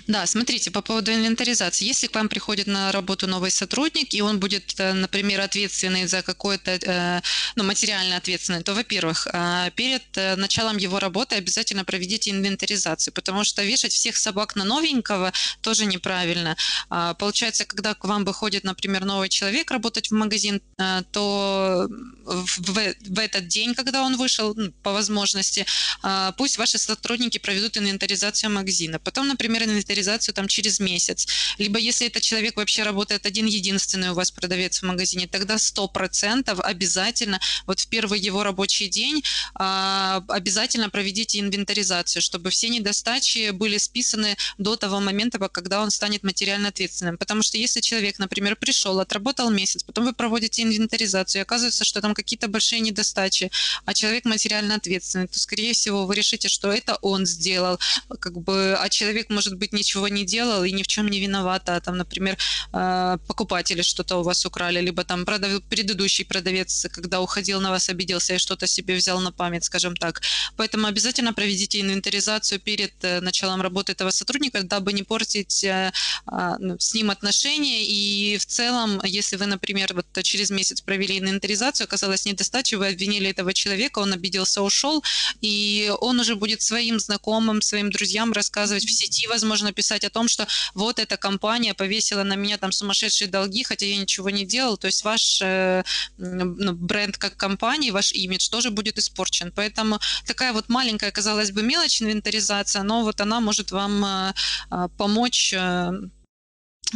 Да, 0.08 0.26
смотрите, 0.28 0.70
по 0.70 0.82
поводу 0.82 1.12
инвентаризации. 1.12 1.86
Если 1.86 2.08
к 2.08 2.16
вам 2.16 2.30
приходит 2.30 2.68
на 2.68 2.92
работу 2.92 3.28
новый 3.28 3.50
сотрудник, 3.50 4.14
и 4.14 4.22
он 4.22 4.40
будет, 4.40 4.80
э, 4.80 4.94
например, 4.94 5.42
ответственный 5.42 6.06
за 6.08 6.22
какое-то, 6.22 6.72
э, 6.72 7.22
ну, 7.56 7.64
материально 7.64 8.18
ответственный, 8.18 8.62
то, 8.62 8.76
во-первых, 8.76 9.28
э, 9.34 9.72
перед 9.76 10.16
э, 10.16 10.36
началом 10.36 10.78
его 10.78 11.00
работы 11.00 11.36
обязательно 11.36 11.86
проведите 11.86 12.30
инвентаризацию, 12.30 13.14
потому 13.14 13.44
что 13.44 13.64
вешать 13.64 13.94
всех 13.94 14.16
собак 14.16 14.56
на 14.56 14.64
новенького 14.64 15.34
тоже 15.62 15.86
неправильно. 15.86 16.56
А, 16.90 17.14
получается, 17.16 17.66
когда 17.66 17.94
к 17.94 18.04
вам 18.06 18.26
выходит 18.26 18.59
приходит, 18.60 18.64
например, 18.64 19.06
новый 19.06 19.30
человек 19.30 19.72
работать 19.72 20.12
в 20.12 20.14
магазин, 20.14 20.62
э, 20.78 21.04
то 21.12 21.88
в, 22.26 22.74
в 23.10 23.20
этот 23.20 23.48
день, 23.48 23.74
когда 23.74 24.04
он 24.04 24.18
вышел, 24.18 24.56
по 24.84 24.92
возможности, 24.92 25.66
э, 26.04 26.32
пусть 26.38 26.58
ваши 26.58 26.78
сотрудники 26.78 27.40
проведут 27.40 27.78
инвентаризацию 27.78 28.52
магазина. 28.52 29.00
Потом, 29.00 29.28
например, 29.28 29.64
инвентаризацию 29.64 30.34
там 30.34 30.48
через 30.48 30.80
месяц. 30.80 31.28
Либо 31.60 31.80
если 31.80 32.08
этот 32.08 32.22
человек 32.24 32.58
вообще 32.58 32.84
работает 32.84 33.26
один 33.26 33.48
единственный 33.48 34.10
у 34.10 34.14
вас 34.14 34.32
продавец 34.32 34.82
в 34.82 34.86
магазине, 34.86 35.28
тогда 35.28 35.56
100% 35.56 36.62
обязательно 36.62 37.40
вот 37.68 37.80
в 37.80 37.88
первый 37.88 38.20
его 38.20 38.44
рабочий 38.44 38.90
день 38.90 39.24
э, 39.60 40.22
обязательно 40.28 40.90
проведите 40.90 41.40
инвентаризацию, 41.40 42.22
чтобы 42.22 42.50
все 42.50 42.70
недостачи 42.70 43.52
были 43.52 43.78
списаны 43.78 44.36
до 44.58 44.76
того 44.76 45.00
момента, 45.00 45.40
когда 45.50 45.82
он 45.82 45.92
станет 45.92 46.24
материально 46.24 46.70
ответственным. 46.70 47.18
Потому 47.18 47.44
что 47.44 47.58
если 47.58 47.82
человек, 47.82 48.20
например, 48.20 48.49
например, 48.50 48.58
пришел, 48.58 49.00
отработал 49.00 49.50
месяц, 49.52 49.84
потом 49.84 50.06
вы 50.06 50.14
проводите 50.14 50.64
инвентаризацию, 50.64 51.42
и 51.42 51.44
оказывается, 51.44 51.84
что 51.84 52.02
там 52.02 52.14
какие-то 52.14 52.48
большие 52.48 52.82
недостачи, 52.82 53.52
а 53.86 53.94
человек 53.94 54.26
материально 54.26 54.76
ответственный, 54.76 55.28
то, 55.28 55.40
скорее 55.40 55.74
всего, 55.74 56.06
вы 56.06 56.16
решите, 56.16 56.50
что 56.50 56.72
это 56.72 56.98
он 57.02 57.26
сделал, 57.26 57.80
как 58.20 58.34
бы, 58.42 58.76
а 58.80 58.90
человек, 58.90 59.30
может 59.30 59.56
быть, 59.56 59.74
ничего 59.74 60.08
не 60.08 60.26
делал 60.26 60.64
и 60.64 60.72
ни 60.72 60.84
в 60.84 60.88
чем 60.88 61.08
не 61.08 61.20
виноват, 61.20 61.70
а 61.70 61.80
там, 61.80 61.98
например, 61.98 62.38
э, 62.74 63.18
покупатели 63.28 63.82
что-то 63.82 64.18
у 64.18 64.24
вас 64.24 64.46
украли, 64.46 64.82
либо 64.82 65.04
там 65.04 65.26
продав... 65.26 65.62
предыдущий 65.70 66.26
продавец, 66.26 66.88
когда 66.92 67.20
уходил 67.22 67.62
на 67.62 67.70
вас, 67.70 67.90
обиделся 67.90 68.34
и 68.34 68.38
что-то 68.38 68.68
себе 68.68 68.96
взял 68.96 69.20
на 69.22 69.32
память, 69.32 69.66
скажем 69.66 69.96
так. 69.96 70.22
Поэтому 70.58 70.88
обязательно 70.88 71.34
проведите 71.34 71.80
инвентаризацию 71.82 72.60
перед 72.60 72.94
э, 73.04 73.22
началом 73.22 73.62
работы 73.62 73.92
этого 73.92 74.12
сотрудника, 74.12 74.64
дабы 74.64 74.94
не 74.94 75.04
портить 75.04 75.64
э, 75.64 75.92
а, 76.26 76.58
ну, 76.60 76.76
с 76.80 76.94
ним 76.94 77.12
отношения 77.12 77.84
и 77.86 78.39
в 78.40 78.46
целом, 78.46 79.02
если 79.04 79.36
вы, 79.36 79.46
например, 79.46 79.94
вот 79.94 80.06
через 80.24 80.50
месяц 80.50 80.82
провели 80.82 81.20
инвентаризацию, 81.20 81.86
оказалось 81.86 82.26
недостача, 82.26 82.78
вы 82.78 82.88
обвинили 82.88 83.30
этого 83.30 83.54
человека, 83.54 84.00
он 84.00 84.14
обиделся, 84.14 84.62
ушел, 84.62 85.04
и 85.42 85.92
он 86.00 86.20
уже 86.20 86.36
будет 86.36 86.62
своим 86.62 87.00
знакомым, 87.00 87.62
своим 87.62 87.92
друзьям 87.92 88.34
рассказывать 88.34 88.86
в 88.86 88.92
сети, 88.92 89.28
возможно, 89.28 89.72
писать 89.72 90.04
о 90.04 90.10
том, 90.10 90.28
что 90.28 90.48
вот 90.74 91.00
эта 91.00 91.18
компания 91.18 91.74
повесила 91.74 92.24
на 92.24 92.36
меня 92.36 92.58
там 92.58 92.72
сумасшедшие 92.72 93.28
долги, 93.30 93.64
хотя 93.64 93.86
я 93.86 93.98
ничего 93.98 94.30
не 94.30 94.46
делал. 94.46 94.78
То 94.78 94.88
есть 94.88 95.04
ваш 95.04 95.42
э, 95.42 95.84
ну, 96.18 96.74
бренд 96.74 97.18
как 97.18 97.38
компании, 97.38 97.92
ваш 97.92 98.12
имидж 98.14 98.50
тоже 98.50 98.72
будет 98.72 98.98
испорчен. 98.98 99.52
Поэтому 99.56 100.00
такая 100.26 100.54
вот 100.54 100.70
маленькая, 100.70 101.12
казалось 101.12 101.52
бы, 101.52 101.64
мелочь 101.64 102.02
инвентаризация, 102.02 102.84
но 102.84 103.04
вот 103.04 103.22
она 103.22 103.40
может 103.40 103.72
вам 103.72 104.06
э, 104.06 104.34
э 104.72 104.88
помочь 104.98 105.54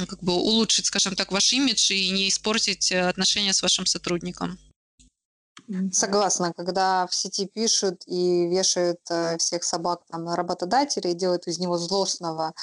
как 0.07 0.23
бы 0.23 0.33
улучшить, 0.33 0.85
скажем 0.85 1.15
так, 1.15 1.31
ваш 1.31 1.53
имидж 1.53 1.91
и 1.91 2.09
не 2.09 2.29
испортить 2.29 2.91
э, 2.91 3.01
отношения 3.01 3.53
с 3.53 3.61
вашим 3.61 3.85
сотрудником. 3.85 4.57
Согласна, 5.91 6.51
когда 6.53 7.07
в 7.07 7.15
сети 7.15 7.45
пишут 7.45 8.03
и 8.05 8.47
вешают 8.47 8.99
э, 9.09 9.37
всех 9.37 9.63
собак 9.63 10.01
там, 10.09 10.25
на 10.25 10.35
работодателя 10.35 11.11
и 11.11 11.15
делают 11.15 11.47
из 11.47 11.57
него 11.57 11.77
злостного, 11.77 12.53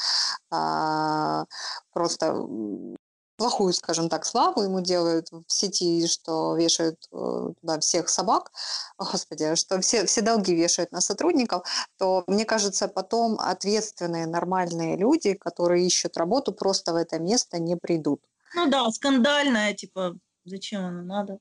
э, 0.53 1.45
просто 1.93 2.35
плохую, 3.41 3.72
скажем 3.72 4.11
так, 4.11 4.26
славу 4.26 4.61
ему 4.61 4.82
делают 4.82 5.30
в 5.30 5.45
сети, 5.47 6.07
что 6.07 6.55
вешают 6.57 7.09
э, 7.11 7.53
туда 7.59 7.80
всех 7.80 8.11
собак, 8.11 8.53
господи, 8.99 9.55
что 9.55 9.80
все, 9.80 10.05
все 10.05 10.20
долги 10.20 10.55
вешают 10.55 10.93
на 10.93 11.01
сотрудников, 11.01 11.62
то, 11.97 12.22
мне 12.26 12.45
кажется, 12.45 12.86
потом 12.86 13.41
ответственные, 13.41 14.26
нормальные 14.26 14.99
люди, 14.99 15.32
которые 15.32 15.86
ищут 15.86 16.18
работу, 16.18 16.53
просто 16.53 16.93
в 16.93 16.97
это 16.97 17.18
место 17.18 17.59
не 17.59 17.76
придут. 17.76 18.20
Ну 18.55 18.68
да, 18.68 18.91
скандальная, 18.91 19.72
типа, 19.72 20.16
зачем 20.45 20.84
оно 20.84 21.03
надо? 21.03 21.38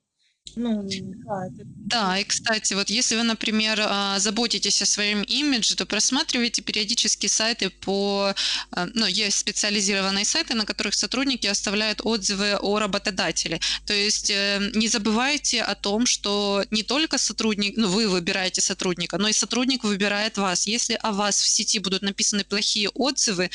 Ну, 0.55 0.83
да, 1.25 1.45
это... 1.47 1.63
да, 1.63 2.19
и 2.19 2.23
кстати, 2.23 2.73
вот 2.73 2.89
если 2.89 3.15
вы, 3.15 3.23
например, 3.23 3.79
а, 3.81 4.19
заботитесь 4.19 4.81
о 4.81 4.85
своем 4.85 5.23
имидже, 5.23 5.75
то 5.75 5.85
просматривайте 5.85 6.61
периодически 6.61 7.27
сайты 7.27 7.69
по, 7.69 8.33
а, 8.71 8.87
ну, 8.93 9.05
есть 9.05 9.37
специализированные 9.37 10.25
сайты, 10.25 10.55
на 10.55 10.65
которых 10.65 10.95
сотрудники 10.95 11.47
оставляют 11.47 12.01
отзывы 12.03 12.57
о 12.59 12.79
работодателе. 12.79 13.59
То 13.85 13.93
есть 13.93 14.29
э, 14.29 14.71
не 14.75 14.87
забывайте 14.87 15.61
о 15.61 15.75
том, 15.75 16.05
что 16.05 16.65
не 16.71 16.83
только 16.83 17.17
сотрудник, 17.17 17.77
ну, 17.77 17.87
вы 17.87 18.07
выбираете 18.07 18.61
сотрудника, 18.61 19.17
но 19.17 19.29
и 19.29 19.33
сотрудник 19.33 19.83
выбирает 19.83 20.37
вас. 20.37 20.67
Если 20.67 20.97
о 21.01 21.11
вас 21.11 21.39
в 21.39 21.47
сети 21.47 21.79
будут 21.79 22.01
написаны 22.01 22.43
плохие 22.43 22.89
отзывы, 22.89 23.49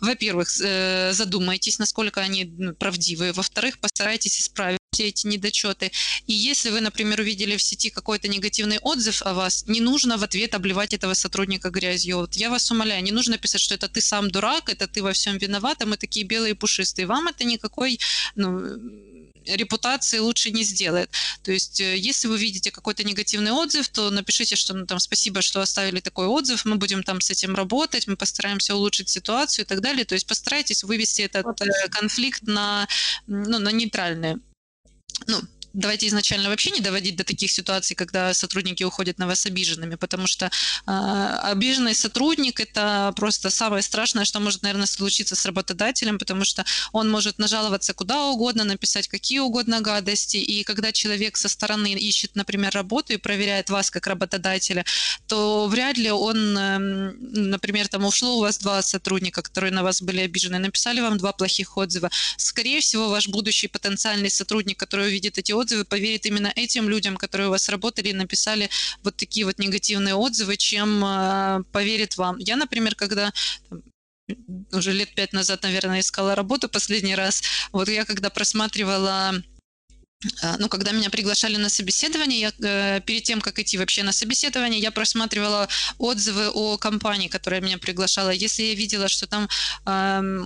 во-первых, 0.00 0.48
э, 0.60 1.12
задумайтесь, 1.12 1.78
насколько 1.78 2.20
они 2.20 2.44
правдивые, 2.78 3.32
во-вторых, 3.32 3.78
постарайтесь 3.78 4.40
исправить 4.40 4.79
все 4.92 5.08
эти 5.08 5.26
недочеты. 5.26 5.92
И 6.26 6.32
если 6.32 6.70
вы, 6.70 6.80
например, 6.80 7.20
увидели 7.20 7.56
в 7.56 7.62
сети 7.62 7.90
какой-то 7.90 8.28
негативный 8.28 8.78
отзыв 8.78 9.22
о 9.22 9.32
вас, 9.34 9.64
не 9.66 9.80
нужно 9.80 10.18
в 10.18 10.22
ответ 10.22 10.54
обливать 10.54 10.92
этого 10.94 11.14
сотрудника 11.14 11.70
грязью. 11.70 12.18
Вот 12.18 12.34
я 12.34 12.50
вас 12.50 12.70
умоляю, 12.70 13.02
не 13.02 13.12
нужно 13.12 13.38
писать, 13.38 13.60
что 13.60 13.74
это 13.74 13.88
ты 13.88 14.00
сам 14.00 14.30
дурак, 14.30 14.68
это 14.68 14.86
ты 14.86 15.02
во 15.02 15.12
всем 15.12 15.38
виноват, 15.38 15.82
а 15.82 15.86
мы 15.86 15.96
такие 15.96 16.26
белые 16.26 16.52
и 16.52 16.54
пушистые. 16.54 17.06
Вам 17.06 17.28
это 17.28 17.44
никакой 17.44 17.98
ну, 18.34 18.60
репутации 19.46 20.18
лучше 20.18 20.50
не 20.50 20.64
сделает. 20.64 21.10
То 21.42 21.52
есть, 21.52 21.80
э, 21.80 21.96
если 21.96 22.28
вы 22.28 22.38
видите 22.38 22.70
какой-то 22.70 23.04
негативный 23.04 23.52
отзыв, 23.52 23.88
то 23.88 24.10
напишите, 24.10 24.56
что 24.56 24.74
ну, 24.74 24.86
там 24.86 24.98
спасибо, 24.98 25.40
что 25.40 25.60
оставили 25.60 26.00
такой 26.00 26.26
отзыв, 26.26 26.64
мы 26.64 26.76
будем 26.76 27.02
там 27.02 27.20
с 27.20 27.30
этим 27.30 27.54
работать, 27.54 28.06
мы 28.06 28.16
постараемся 28.16 28.74
улучшить 28.74 29.08
ситуацию 29.08 29.64
и 29.64 29.68
так 29.68 29.80
далее. 29.80 30.04
То 30.04 30.14
есть 30.14 30.26
постарайтесь 30.26 30.82
вывести 30.82 31.22
этот 31.22 31.60
э, 31.60 31.88
конфликт 31.90 32.42
на, 32.42 32.88
ну, 33.26 33.58
на 33.58 33.70
нейтральные 33.70 34.40
ну, 35.26 35.40
давайте 35.72 36.06
изначально 36.06 36.48
вообще 36.48 36.70
не 36.70 36.80
доводить 36.80 37.16
до 37.16 37.24
таких 37.24 37.50
ситуаций, 37.50 37.94
когда 37.96 38.34
сотрудники 38.34 38.82
уходят 38.82 39.18
на 39.18 39.26
вас 39.26 39.46
обиженными, 39.46 39.94
потому 39.94 40.26
что 40.26 40.46
э, 40.46 40.90
обиженный 41.42 41.94
сотрудник– 41.94 42.60
это 42.64 43.12
просто 43.16 43.50
самое 43.50 43.82
страшное, 43.82 44.24
что 44.24 44.40
может, 44.40 44.62
наверное, 44.62 44.86
случиться 44.86 45.36
с 45.36 45.44
работодателем, 45.46 46.18
потому 46.18 46.44
что 46.44 46.64
он 46.92 47.10
может 47.10 47.38
нажаловаться 47.38 47.94
куда 47.94 48.26
угодно, 48.26 48.64
написать 48.64 49.08
какие 49.08 49.38
угодно 49.38 49.80
гадости, 49.80 50.36
и 50.36 50.62
когда 50.64 50.92
человек 50.92 51.36
со 51.36 51.48
стороны 51.48 51.92
ищет, 51.94 52.36
например, 52.36 52.72
работу 52.72 53.12
и 53.12 53.16
проверяет 53.16 53.70
вас 53.70 53.90
как 53.90 54.06
работодателя, 54.06 54.84
то 55.26 55.66
вряд 55.66 55.96
ли 55.96 56.10
он, 56.10 56.58
эм, 56.58 57.50
например, 57.50 57.88
там 57.88 58.04
ушло 58.04 58.36
у 58.36 58.40
вас 58.40 58.58
два 58.58 58.82
сотрудника, 58.82 59.42
которые 59.42 59.72
на 59.72 59.82
вас 59.82 60.02
были 60.02 60.20
обижены, 60.20 60.58
написали 60.58 61.00
вам 61.00 61.18
два 61.18 61.32
плохих 61.32 61.76
отзыва. 61.76 62.10
Скорее 62.36 62.80
всего, 62.80 63.08
ваш 63.08 63.28
будущий 63.28 63.68
потенциальный 63.68 64.30
сотрудник, 64.30 64.78
который 64.78 65.08
увидит 65.08 65.38
эти 65.38 65.52
отзывы, 65.60 65.84
поверит 65.84 66.26
именно 66.26 66.52
этим 66.56 66.88
людям, 66.88 67.16
которые 67.16 67.48
у 67.48 67.50
вас 67.50 67.68
работали 67.68 68.08
и 68.08 68.12
написали 68.12 68.68
вот 69.02 69.16
такие 69.16 69.46
вот 69.46 69.58
негативные 69.58 70.14
отзывы, 70.14 70.56
чем 70.56 71.04
э, 71.04 71.62
поверит 71.72 72.16
вам. 72.16 72.38
Я, 72.38 72.56
например, 72.56 72.94
когда 72.94 73.32
уже 74.72 74.92
лет 74.92 75.14
пять 75.14 75.32
назад, 75.32 75.62
наверное, 75.62 76.00
искала 76.00 76.34
работу 76.34 76.68
последний 76.68 77.14
раз. 77.14 77.42
Вот 77.72 77.88
я 77.88 78.04
когда 78.04 78.30
просматривала 78.30 79.34
э, 80.42 80.56
ну, 80.58 80.68
когда 80.68 80.92
меня 80.92 81.10
приглашали 81.10 81.56
на 81.56 81.68
собеседование, 81.68 82.40
я, 82.40 82.52
э, 82.62 83.00
перед 83.00 83.24
тем, 83.24 83.40
как 83.40 83.58
идти 83.58 83.78
вообще 83.78 84.02
на 84.02 84.12
собеседование, 84.12 84.80
я 84.80 84.90
просматривала 84.90 85.68
отзывы 85.98 86.48
о 86.50 86.78
компании, 86.78 87.28
которая 87.28 87.60
меня 87.60 87.78
приглашала. 87.78 88.30
Если 88.30 88.62
я 88.62 88.74
видела, 88.74 89.08
что 89.08 89.26
там 89.26 89.48
э, 89.86 90.42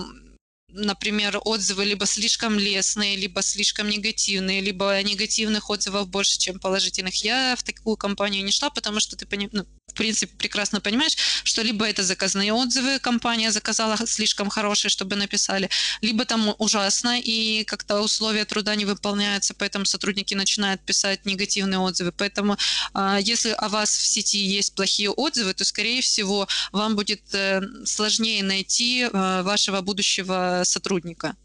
например, 0.75 1.41
отзывы 1.45 1.85
либо 1.85 2.07
слишком 2.07 2.59
лестные, 2.59 3.17
либо 3.17 3.43
слишком 3.43 3.89
негативные, 3.89 4.61
либо 4.61 5.01
негативных 5.03 5.71
отзывов 5.71 6.09
больше, 6.09 6.39
чем 6.39 6.59
положительных. 6.59 7.15
Я 7.25 7.57
в 7.57 7.63
такую 7.63 7.97
компанию 7.97 8.45
не 8.45 8.53
шла, 8.53 8.71
потому 8.71 9.01
что 9.01 9.17
ты 9.17 9.27
ну, 9.53 9.65
в 9.95 9.97
принципе, 9.97 10.35
прекрасно 10.37 10.81
понимаешь, 10.81 11.17
что 11.45 11.63
либо 11.63 11.87
это 11.87 12.03
заказные 12.03 12.53
отзывы, 12.53 12.99
компания 12.99 13.53
заказала 13.53 13.97
слишком 14.07 14.51
хорошие, 14.51 14.91
чтобы 14.91 15.15
написали, 15.15 15.71
либо 16.01 16.25
там 16.25 16.55
ужасно, 16.59 17.21
и 17.21 17.63
как-то 17.65 18.01
условия 18.01 18.45
труда 18.45 18.75
не 18.75 18.87
выполняются, 18.87 19.55
поэтому 19.55 19.85
сотрудники 19.85 20.35
начинают 20.35 20.81
писать 20.81 21.25
негативные 21.27 21.79
отзывы. 21.79 22.11
Поэтому 22.11 22.57
а, 22.93 23.21
если 23.21 23.51
о 23.51 23.69
вас 23.69 23.91
в 23.91 24.07
сети 24.07 24.39
есть 24.39 24.75
плохие 24.75 25.11
отзывы, 25.11 25.55
то, 25.55 25.65
скорее 25.65 26.03
всего, 26.03 26.49
вам 26.73 26.97
будет 26.97 27.23
э, 27.33 27.63
сложнее 27.87 28.43
найти 28.43 29.03
э, 29.03 29.43
вашего 29.43 29.81
будущего 29.81 30.63
сотрудника. 30.65 31.37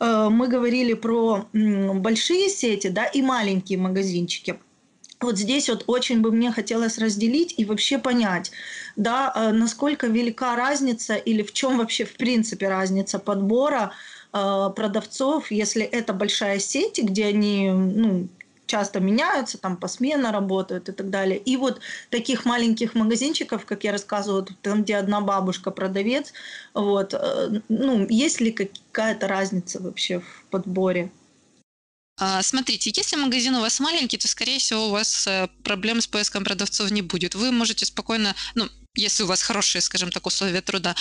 Э, 0.00 0.28
мы 0.30 0.48
говорили 0.48 0.94
про 0.94 1.48
большие 1.52 2.48
сети 2.48 2.88
да, 2.88 3.06
и 3.06 3.22
маленькие 3.22 3.78
магазинчики 3.78 4.58
вот 5.24 5.38
здесь 5.38 5.68
вот 5.68 5.84
очень 5.86 6.20
бы 6.20 6.30
мне 6.30 6.52
хотелось 6.52 6.98
разделить 6.98 7.54
и 7.56 7.64
вообще 7.64 7.98
понять, 7.98 8.52
да, 8.96 9.32
э, 9.34 9.50
насколько 9.52 10.06
велика 10.06 10.54
разница 10.54 11.14
или 11.14 11.42
в 11.42 11.52
чем 11.52 11.78
вообще 11.78 12.04
в 12.04 12.16
принципе 12.16 12.68
разница 12.68 13.18
подбора 13.18 13.92
э, 14.32 14.70
продавцов, 14.76 15.50
если 15.50 15.82
это 15.82 16.12
большая 16.12 16.58
сеть, 16.58 17.02
где 17.02 17.26
они 17.26 17.70
ну, 17.70 18.28
часто 18.66 19.00
меняются, 19.00 19.58
там 19.58 19.76
посменно 19.76 20.32
работают 20.32 20.88
и 20.88 20.92
так 20.92 21.10
далее. 21.10 21.38
И 21.38 21.56
вот 21.56 21.80
таких 22.10 22.44
маленьких 22.44 22.94
магазинчиков, 22.94 23.64
как 23.66 23.84
я 23.84 23.92
рассказывала, 23.92 24.46
там, 24.62 24.82
где 24.82 24.96
одна 24.96 25.20
бабушка 25.20 25.70
продавец, 25.70 26.32
вот, 26.74 27.14
э, 27.14 27.60
ну, 27.68 28.06
есть 28.08 28.40
ли 28.40 28.52
какая-то 28.52 29.28
разница 29.28 29.80
вообще 29.80 30.20
в 30.20 30.44
подборе? 30.50 31.10
А, 32.16 32.42
смотрите, 32.42 32.92
если 32.94 33.16
магазин 33.16 33.56
у 33.56 33.60
вас 33.60 33.80
маленький, 33.80 34.18
то, 34.18 34.28
скорее 34.28 34.58
всего, 34.58 34.86
у 34.86 34.90
вас 34.90 35.26
э, 35.26 35.48
проблем 35.64 36.00
с 36.00 36.06
поиском 36.06 36.44
продавцов 36.44 36.90
не 36.90 37.02
будет. 37.02 37.34
Вы 37.34 37.50
можете 37.50 37.86
спокойно, 37.86 38.36
ну, 38.54 38.68
если 38.94 39.22
у 39.22 39.26
вас 39.26 39.42
хорошие, 39.42 39.82
скажем 39.82 40.10
так, 40.10 40.26
условия 40.26 40.60
труда 40.60 40.94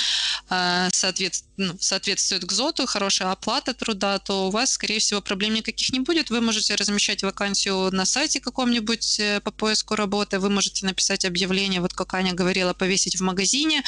соответ, 0.92 1.44
ну, 1.58 1.76
соответствуют 1.80 2.46
к 2.46 2.52
ЗОТу, 2.52 2.86
хорошая 2.86 3.32
оплата 3.32 3.74
труда, 3.74 4.20
то 4.20 4.48
у 4.48 4.52
вас, 4.52 4.74
скорее 4.74 5.00
всего, 5.00 5.22
проблем 5.22 5.54
никаких 5.54 5.90
не 5.92 6.00
будет. 6.00 6.30
Вы 6.30 6.42
можете 6.42 6.76
размещать 6.76 7.24
вакансию 7.24 7.92
на 7.92 8.06
сайте 8.06 8.40
каком-нибудь 8.40 9.20
э, 9.20 9.42
по 9.42 9.52
поиску 9.52 9.96
работы, 9.96 10.40
вы 10.40 10.50
можете 10.50 10.86
написать 10.86 11.26
объявление, 11.26 11.82
вот 11.82 11.94
как 11.94 12.14
Аня 12.14 12.34
говорила, 12.34 12.74
повесить 12.74 13.20
в 13.20 13.24
магазине, 13.24 13.84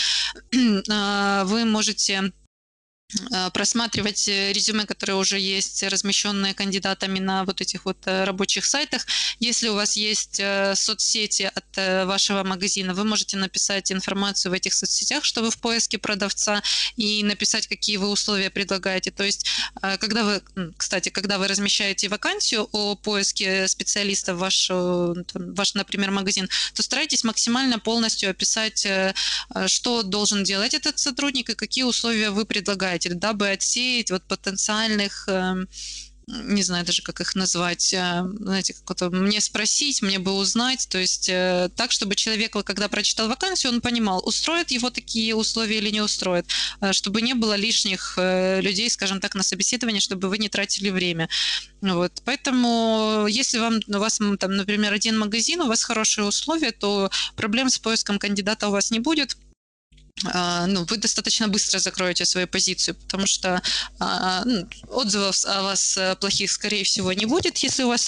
а, 0.90 1.44
вы 1.46 1.66
можете 1.66 2.06
Э, 2.16 2.45
просматривать 3.54 4.28
э, 4.28 4.52
резюме, 4.52 4.86
которые 4.86 5.16
уже 5.16 5.40
есть, 5.40 5.84
размещенные 5.84 6.54
кандидатами 6.54 7.20
на 7.20 7.44
вот 7.44 7.62
этих 7.62 7.86
вот 7.86 7.98
э, 8.06 8.24
рабочих 8.24 8.66
сайтах. 8.66 9.06
Если 9.40 9.70
у 9.70 9.76
вас 9.76 9.96
есть 9.96 10.42
соцсети 10.76 11.52
от 11.54 12.06
вашего 12.08 12.44
магазина, 12.44 12.94
вы 12.94 13.04
можете 13.04 13.38
написать 13.38 13.92
информацию 13.92 14.52
в 14.52 14.56
этих 14.56 14.74
соцсетях, 14.74 15.24
что 15.24 15.42
вы 15.42 15.52
в 15.52 15.58
поиске 15.58 15.98
продавца, 15.98 16.62
и 16.96 17.24
написать, 17.24 17.68
какие 17.68 17.98
вы 17.98 18.10
условия 18.10 18.50
предлагаете. 18.50 19.12
То 19.12 19.24
есть, 19.24 19.46
когда 20.00 20.24
вы, 20.24 20.42
кстати, 20.78 21.10
когда 21.10 21.38
вы 21.38 21.48
размещаете 21.48 22.08
вакансию 22.08 22.70
о 22.72 22.96
поиске 22.96 23.68
специалиста 23.68 24.34
в 24.34 24.40
ваш, 24.40 24.70
ваш 24.70 25.74
например, 25.74 26.12
магазин, 26.12 26.50
то 26.74 26.82
старайтесь 26.82 27.24
максимально 27.24 27.80
полностью 27.80 28.30
описать, 28.30 28.88
что 29.68 30.04
должен 30.04 30.44
делать 30.44 30.74
этот 30.74 30.98
сотрудник 30.98 31.50
и 31.50 31.56
какие 31.56 31.84
условия 31.84 32.30
вы 32.30 32.46
предлагаете 32.46 32.95
предприниматель, 32.96 33.16
дабы 33.16 33.50
отсеять 33.50 34.12
вот 34.12 34.24
потенциальных 34.24 35.28
эм, 35.28 35.68
не 36.28 36.64
знаю 36.64 36.84
даже, 36.86 37.04
как 37.04 37.22
их 37.22 37.36
назвать, 37.36 37.94
э, 37.94 38.24
знаете, 38.40 38.74
как 38.84 39.00
мне 39.12 39.40
спросить, 39.40 40.02
мне 40.02 40.18
бы 40.18 40.32
узнать, 40.32 40.88
то 40.90 40.98
есть 40.98 41.30
э, 41.30 41.70
так, 41.76 41.92
чтобы 41.92 42.16
человек, 42.16 42.54
когда 42.66 42.88
прочитал 42.88 43.28
вакансию, 43.28 43.74
он 43.74 43.82
понимал, 43.82 44.24
устроят 44.26 44.72
его 44.72 44.90
такие 44.90 45.36
условия 45.36 45.78
или 45.78 45.92
не 45.92 46.02
устроят, 46.02 46.48
э, 46.82 46.94
чтобы 46.94 47.22
не 47.22 47.36
было 47.36 47.56
лишних 47.56 48.18
людей, 48.18 48.90
скажем 48.90 49.20
так, 49.20 49.36
на 49.36 49.44
собеседовании, 49.44 50.00
чтобы 50.00 50.28
вы 50.28 50.40
не 50.40 50.50
тратили 50.50 50.90
время. 50.90 51.30
Вот. 51.82 52.24
Поэтому, 52.26 53.28
если 53.30 53.60
вам, 53.60 53.80
у 53.88 54.00
вас, 54.00 54.20
там, 54.40 54.56
например, 54.56 54.94
один 54.94 55.20
магазин, 55.20 55.62
у 55.62 55.68
вас 55.68 55.84
хорошие 55.84 56.26
условия, 56.26 56.72
то 56.72 57.12
проблем 57.36 57.70
с 57.70 57.78
поиском 57.78 58.18
кандидата 58.18 58.68
у 58.68 58.72
вас 58.72 58.90
не 58.90 59.00
будет, 59.00 59.38
ну, 60.68 60.86
вы 60.86 60.98
достаточно 60.98 61.48
быстро 61.48 61.80
закроете 61.80 62.26
свою 62.26 62.48
позицию, 62.48 62.96
потому 62.96 63.28
что 63.28 63.62
а, 64.00 64.44
ну, 64.46 64.68
отзывов 64.88 65.44
о 65.46 65.64
вас 65.64 65.98
э, 65.98 66.16
плохих, 66.16 66.52
скорее 66.52 66.86
всего, 66.86 67.12
не 67.12 67.26
будет, 67.26 67.58
если 67.58 67.84
у 67.84 67.90
вас 67.90 68.02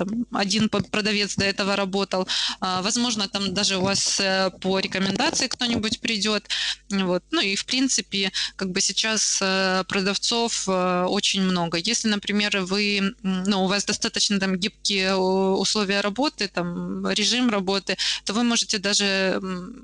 там 0.00 0.26
один 0.32 0.68
продавец 0.68 1.36
до 1.36 1.44
этого 1.44 1.76
работал. 1.76 2.26
А, 2.60 2.80
возможно, 2.82 3.28
там 3.28 3.52
даже 3.52 3.76
у 3.76 3.82
вас 3.82 4.18
э, 4.20 4.50
по 4.60 4.78
рекомендации 4.78 5.46
кто-нибудь 5.46 6.00
придет. 6.00 6.48
Вот. 6.90 7.22
Ну 7.30 7.40
и 7.40 7.54
в 7.54 7.66
принципе, 7.66 8.32
как 8.56 8.70
бы 8.70 8.80
сейчас 8.80 9.38
э, 9.42 9.84
продавцов 9.88 10.68
э, 10.68 11.04
очень 11.04 11.42
много. 11.42 11.76
Если, 11.76 12.08
например, 12.08 12.60
вы, 12.60 13.14
ну, 13.22 13.64
у 13.64 13.68
вас 13.68 13.84
достаточно 13.84 14.40
там 14.40 14.56
гибкие 14.56 15.14
условия 15.16 16.00
работы, 16.00 16.48
там 16.48 17.06
режим 17.10 17.50
работы, 17.50 17.96
то 18.24 18.32
вы 18.32 18.42
можете 18.42 18.78
даже 18.78 19.38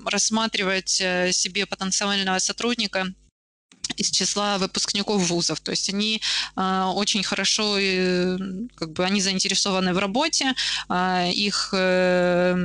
рассматривать 0.05 0.89
себе 1.31 1.65
потенциального 1.65 2.39
сотрудника 2.39 3.13
из 3.97 4.11
числа 4.11 4.57
выпускников 4.57 5.21
вузов. 5.29 5.59
То 5.59 5.71
есть 5.71 5.89
они 5.89 6.21
э, 6.55 6.83
очень 6.95 7.23
хорошо, 7.23 7.77
э, 7.79 8.37
как 8.75 8.91
бы 8.91 9.03
они 9.03 9.21
заинтересованы 9.21 9.93
в 9.93 9.97
работе, 9.97 10.53
э, 10.89 11.31
их 11.31 11.69
э, 11.73 12.55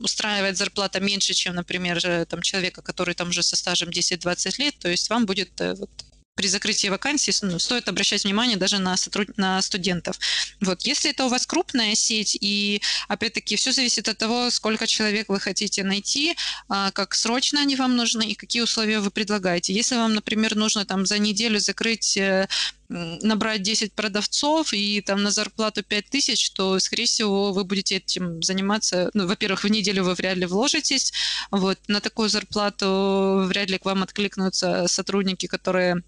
устраивает 0.00 0.56
зарплата 0.56 1.00
меньше, 1.00 1.34
чем, 1.34 1.54
например, 1.54 2.00
там, 2.26 2.42
человека, 2.42 2.82
который 2.82 3.14
там 3.14 3.28
уже 3.28 3.42
со 3.42 3.56
стажем 3.56 3.90
10-20 3.90 4.58
лет. 4.58 4.78
То 4.78 4.88
есть 4.88 5.10
вам 5.10 5.26
будет 5.26 5.60
э, 5.60 5.74
вот, 5.74 5.90
при 6.38 6.46
закрытии 6.46 6.86
вакансий 6.86 7.32
ну, 7.42 7.58
стоит 7.58 7.88
обращать 7.88 8.22
внимание 8.22 8.56
даже 8.56 8.78
на, 8.78 8.96
сотруд... 8.96 9.36
на 9.36 9.60
студентов. 9.60 10.20
Вот. 10.60 10.82
Если 10.82 11.10
это 11.10 11.24
у 11.24 11.28
вас 11.28 11.48
крупная 11.48 11.96
сеть, 11.96 12.38
и 12.40 12.80
опять-таки 13.08 13.56
все 13.56 13.72
зависит 13.72 14.08
от 14.08 14.18
того, 14.18 14.48
сколько 14.50 14.86
человек 14.86 15.28
вы 15.28 15.40
хотите 15.40 15.82
найти, 15.82 16.36
а, 16.68 16.92
как 16.92 17.16
срочно 17.16 17.60
они 17.60 17.74
вам 17.74 17.96
нужны 17.96 18.22
и 18.22 18.36
какие 18.36 18.62
условия 18.62 19.00
вы 19.00 19.10
предлагаете. 19.10 19.72
Если 19.72 19.96
вам, 19.96 20.14
например, 20.14 20.54
нужно 20.54 20.84
там 20.84 21.06
за 21.06 21.18
неделю 21.18 21.58
закрыть 21.58 22.16
э, 22.16 22.46
набрать 22.88 23.62
10 23.62 23.92
продавцов 23.92 24.72
и 24.72 25.00
там 25.00 25.24
на 25.24 25.32
зарплату 25.32 25.82
5 25.82 26.08
тысяч, 26.08 26.50
то, 26.52 26.78
скорее 26.78 27.06
всего, 27.06 27.52
вы 27.52 27.64
будете 27.64 27.96
этим 27.96 28.44
заниматься. 28.44 29.10
Ну, 29.12 29.26
во-первых, 29.26 29.64
в 29.64 29.68
неделю 29.68 30.04
вы 30.04 30.14
вряд 30.14 30.36
ли 30.36 30.46
вложитесь. 30.46 31.12
Вот, 31.50 31.80
на 31.88 32.00
такую 32.00 32.28
зарплату 32.28 33.42
вряд 33.48 33.70
ли 33.70 33.78
к 33.78 33.84
вам 33.84 34.04
откликнутся 34.04 34.86
сотрудники, 34.86 35.46
которые 35.46 36.04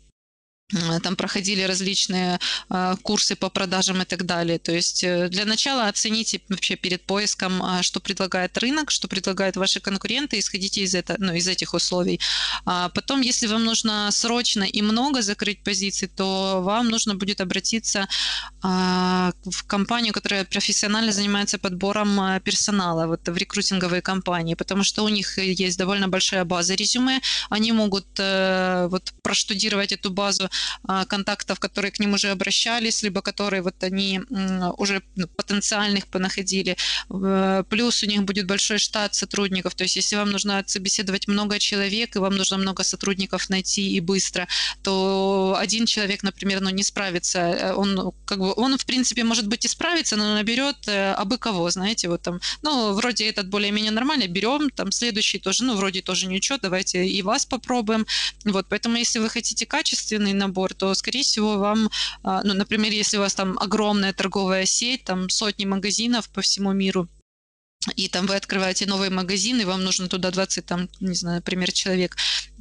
там 1.02 1.16
проходили 1.16 1.62
различные 1.62 2.38
э, 2.70 2.94
курсы 3.02 3.36
по 3.36 3.50
продажам 3.50 4.02
и 4.02 4.04
так 4.04 4.24
далее. 4.24 4.58
То 4.58 4.72
есть 4.72 5.04
э, 5.04 5.28
для 5.28 5.44
начала 5.44 5.88
оцените 5.88 6.40
вообще 6.48 6.76
перед 6.76 7.02
поиском, 7.02 7.62
э, 7.62 7.82
что 7.82 8.00
предлагает 8.00 8.56
рынок, 8.58 8.90
что 8.90 9.08
предлагают 9.08 9.56
ваши 9.56 9.80
конкуренты, 9.80 10.38
исходите 10.38 10.82
из, 10.82 10.94
это, 10.94 11.16
ну, 11.18 11.34
из 11.34 11.48
этих 11.48 11.74
условий. 11.74 12.20
А 12.64 12.88
потом, 12.88 13.20
если 13.20 13.46
вам 13.46 13.64
нужно 13.64 14.10
срочно 14.12 14.64
и 14.64 14.82
много 14.82 15.22
закрыть 15.22 15.62
позиций, 15.64 16.08
то 16.08 16.60
вам 16.62 16.88
нужно 16.88 17.14
будет 17.14 17.40
обратиться 17.40 18.06
э, 18.62 19.32
в 19.44 19.62
компанию, 19.66 20.12
которая 20.12 20.44
профессионально 20.44 21.12
занимается 21.12 21.58
подбором 21.58 22.20
э, 22.20 22.40
персонала, 22.40 23.06
вот 23.06 23.28
в 23.28 23.36
рекрутинговые 23.36 24.02
компании, 24.02 24.54
потому 24.54 24.84
что 24.84 25.04
у 25.04 25.08
них 25.08 25.38
есть 25.38 25.78
довольно 25.78 26.08
большая 26.08 26.44
база 26.44 26.74
резюме, 26.74 27.20
они 27.50 27.72
могут 27.72 28.06
э, 28.18 28.86
вот 28.90 29.12
проштудировать 29.22 29.92
эту 29.92 30.10
базу, 30.10 30.44
а, 30.44 30.50
контактов, 31.08 31.58
которые 31.60 31.90
к 31.90 32.00
ним 32.00 32.14
уже 32.14 32.30
обращались, 32.30 33.02
либо 33.02 33.22
которые 33.22 33.62
вот 33.62 33.82
они 33.82 34.20
уже 34.78 35.02
потенциальных 35.36 36.06
понаходили. 36.06 36.76
Плюс 37.68 38.02
у 38.02 38.06
них 38.06 38.24
будет 38.24 38.46
большой 38.46 38.78
штат 38.78 39.14
сотрудников. 39.14 39.74
То 39.74 39.84
есть 39.84 39.96
если 39.96 40.16
вам 40.16 40.30
нужно 40.30 40.62
собеседовать 40.66 41.28
много 41.28 41.58
человек, 41.58 42.16
и 42.16 42.18
вам 42.18 42.36
нужно 42.36 42.58
много 42.58 42.82
сотрудников 42.82 43.50
найти 43.50 43.92
и 43.92 44.00
быстро, 44.00 44.46
то 44.82 45.56
один 45.58 45.86
человек, 45.86 46.22
например, 46.22 46.60
ну, 46.60 46.70
не 46.70 46.82
справится. 46.82 47.38
Э, 47.38 47.74
он, 47.74 48.12
как 48.24 48.38
бы, 48.38 48.52
он, 48.56 48.76
в 48.76 48.84
принципе, 48.86 49.24
может 49.24 49.46
быть 49.46 49.64
и 49.64 49.68
справится, 49.68 50.16
но 50.16 50.34
наберет 50.34 50.88
э, 50.88 51.12
абы 51.12 51.38
кого, 51.38 51.70
знаете, 51.70 52.08
вот 52.08 52.22
там, 52.22 52.40
ну, 52.62 52.92
вроде 52.92 53.28
этот 53.28 53.48
более-менее 53.48 53.92
нормально, 53.92 54.26
берем, 54.26 54.70
там, 54.70 54.92
следующий 54.92 55.38
тоже, 55.38 55.64
ну, 55.64 55.76
вроде 55.76 56.02
тоже 56.02 56.26
ничего, 56.26 56.58
давайте 56.58 57.06
и 57.06 57.22
вас 57.22 57.46
попробуем. 57.46 58.06
Вот, 58.44 58.66
поэтому 58.68 58.96
если 58.96 59.18
вы 59.18 59.28
хотите 59.30 59.66
качественный 59.66 60.32
набор, 60.32 60.49
набор, 60.50 60.74
то, 60.74 60.94
скорее 60.94 61.22
всего, 61.22 61.58
вам, 61.58 61.88
а, 62.22 62.42
ну, 62.44 62.54
например, 62.54 62.92
если 62.92 63.18
у 63.18 63.20
вас 63.20 63.34
там 63.34 63.56
огромная 63.58 64.12
торговая 64.12 64.66
сеть, 64.66 65.04
там 65.04 65.28
сотни 65.30 65.64
магазинов 65.64 66.28
по 66.28 66.40
всему 66.40 66.72
миру, 66.72 67.08
и 67.96 68.08
там 68.08 68.26
вы 68.26 68.36
открываете 68.36 68.86
новый 68.86 69.08
магазин, 69.08 69.58
и 69.58 69.64
вам 69.64 69.82
нужно 69.84 70.08
туда 70.08 70.30
20, 70.30 70.66
там, 70.66 70.88
не 71.00 71.14
знаю, 71.14 71.36
например, 71.36 71.72
человек, 71.72 72.14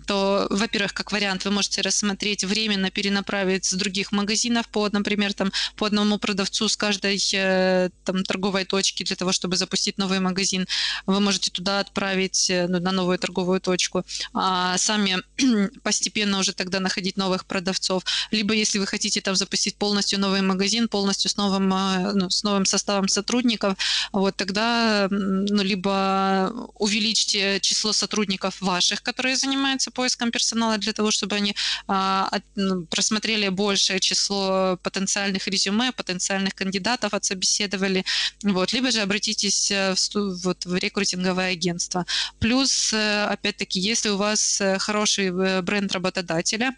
то, 0.08 0.48
во-первых, 0.50 0.94
как 0.94 1.12
вариант, 1.12 1.44
вы 1.44 1.52
можете 1.52 1.82
рассмотреть 1.82 2.46
временно 2.46 2.90
перенаправить 2.90 3.66
с 3.66 3.74
других 3.74 4.14
магазинов 4.14 4.68
по, 4.70 4.88
например, 4.90 5.34
там, 5.34 5.52
по 5.76 5.86
одному 5.86 6.18
продавцу 6.20 6.70
с 6.70 6.78
каждой 6.78 7.22
э, 7.34 7.90
там, 8.06 8.24
торговой 8.24 8.64
точки 8.64 9.04
для 9.04 9.18
того, 9.18 9.34
чтобы 9.34 9.58
запустить 9.58 9.98
новый 9.98 10.22
магазин. 10.22 10.68
Вы 11.06 11.20
можете 11.20 11.52
туда 11.52 11.82
отправить 11.82 12.50
э, 12.50 12.68
ну, 12.68 12.80
на 12.80 12.92
новую 12.92 13.20
торговую 13.20 13.60
точку, 13.60 14.06
а 14.34 14.78
сами 14.78 15.18
постепенно 15.84 16.40
уже 16.40 16.54
тогда 16.54 16.80
находить 16.80 17.18
новых 17.18 17.46
продавцов. 17.46 18.04
Либо, 18.32 18.54
если 18.54 18.80
вы 18.80 18.88
хотите 18.88 19.20
там 19.20 19.36
запустить 19.36 19.76
полностью 19.76 20.20
новый 20.20 20.42
магазин, 20.42 20.88
полностью 20.88 21.30
с 21.30 21.36
новым, 21.36 21.74
э, 21.74 22.14
ну, 22.14 22.30
с 22.30 22.44
новым 22.44 22.66
составом 22.66 23.10
сотрудников, 23.10 23.78
вот 24.14 24.38
тогда 24.38 25.09
ну, 25.10 25.64
либо 25.64 26.52
увеличьте 26.76 27.60
число 27.60 27.94
сотрудников 27.94 28.62
ваших, 28.62 29.02
которые 29.04 29.36
занимаются 29.36 29.92
поиском 29.92 30.32
персонала 30.32 30.78
для 30.78 30.94
того, 30.94 31.12
чтобы 31.12 31.36
они 31.36 31.56
а, 31.88 32.30
ну, 32.56 32.86
просмотрели 32.86 33.50
большее 33.50 34.00
число 34.00 34.78
потенциальных 34.84 35.48
резюме, 35.48 35.92
потенциальных 35.92 36.56
кандидатов 36.56 37.14
отсобеседовали, 37.14 38.06
вот, 38.44 38.74
либо 38.74 38.92
же 38.92 39.02
обратитесь 39.02 39.72
э, 39.72 39.96
в, 39.96 40.44
вот, 40.44 40.66
в 40.66 40.76
рекрутинговое 40.76 41.52
агентство. 41.52 42.06
Плюс, 42.40 42.94
э, 42.94 43.26
опять-таки, 43.26 43.80
если 43.80 44.10
у 44.10 44.18
вас 44.18 44.62
э, 44.62 44.78
хороший 44.80 45.62
бренд 45.62 45.92
работодателя, 45.92 46.76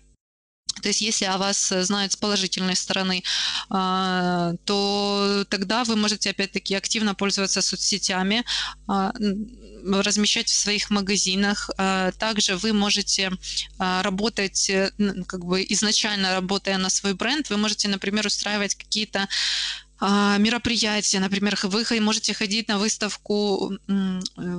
то 0.82 0.88
есть 0.88 1.02
если 1.02 1.26
о 1.26 1.38
вас 1.38 1.74
знают 1.82 2.14
с 2.14 2.16
положительной 2.16 2.76
стороны, 2.76 3.24
а, 3.70 4.54
то 4.66 5.46
тогда 5.50 5.84
вы 5.84 5.96
можете 5.96 6.30
опять-таки 6.30 6.76
активно 6.76 7.16
пользоваться 7.16 7.62
соцсетями, 7.62 8.44
а, 8.88 9.12
размещать 9.84 10.48
в 10.48 10.56
своих 10.56 10.90
магазинах. 10.90 11.70
А, 11.78 12.12
также 12.12 12.56
вы 12.56 12.74
можете 12.74 13.32
работать, 13.80 14.70
э, 14.70 14.92
как 15.28 15.46
бы 15.46 15.66
изначально 15.70 16.34
работая 16.34 16.78
на 16.78 16.90
свой 16.90 17.14
бренд, 17.14 17.50
вы 17.50 17.58
можете, 17.58 17.88
например, 17.88 18.26
устраивать 18.26 18.76
какие-то 18.76 19.28
мероприятия, 20.02 21.20
например, 21.20 21.58
вы 21.64 21.86
можете 22.00 22.34
ходить 22.34 22.68
на 22.68 22.78
выставку 22.78 23.74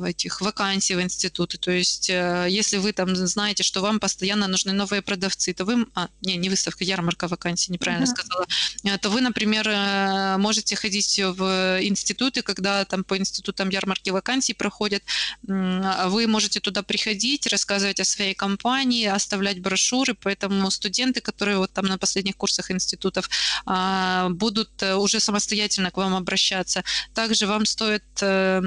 этих 0.05 0.41
вакансий 0.41 0.95
в 0.95 1.03
институты, 1.03 1.59
то 1.59 1.71
есть 1.71 2.09
э, 2.11 2.47
если 2.49 2.79
вы 2.79 2.93
там 2.93 3.17
знаете, 3.17 3.63
что 3.63 3.81
вам 3.81 3.99
постоянно 3.99 4.47
нужны 4.47 4.73
новые 4.73 5.03
продавцы, 5.03 5.53
то 5.53 5.65
вы, 5.65 5.87
а, 5.95 6.09
не, 6.21 6.37
не 6.37 6.49
выставка, 6.49 6.85
ярмарка 6.85 7.29
вакансий, 7.29 7.73
неправильно 7.73 8.05
uh-huh. 8.05 8.17
сказала, 8.17 8.47
э, 8.85 8.99
то 8.99 9.11
вы, 9.11 9.21
например, 9.21 9.69
э, 9.69 10.37
можете 10.39 10.77
ходить 10.77 11.19
в 11.19 11.79
институты, 11.83 12.43
когда 12.43 12.85
там 12.85 13.05
по 13.05 13.17
институтам 13.17 13.71
ярмарки 13.71 14.11
вакансий 14.11 14.55
проходят, 14.55 15.03
вы 15.43 16.27
можете 16.27 16.61
туда 16.61 16.83
приходить, 16.83 17.47
рассказывать 17.47 18.01
о 18.01 18.05
своей 18.05 18.35
компании, 18.35 19.07
оставлять 19.07 19.61
брошюры, 19.61 20.15
поэтому 20.15 20.71
студенты, 20.71 21.21
которые 21.21 21.59
вот 21.59 21.73
там 21.73 21.87
на 21.87 21.99
последних 21.99 22.37
курсах 22.37 22.71
институтов 22.71 23.29
а, 23.67 24.29
будут 24.31 24.83
уже 24.83 25.21
самостоятельно 25.21 25.32
к 25.91 25.97
вам 25.97 26.15
обращаться. 26.15 26.85
Также 27.15 27.47
вам 27.47 27.67
стоит 27.67 28.05
э, 28.21 28.63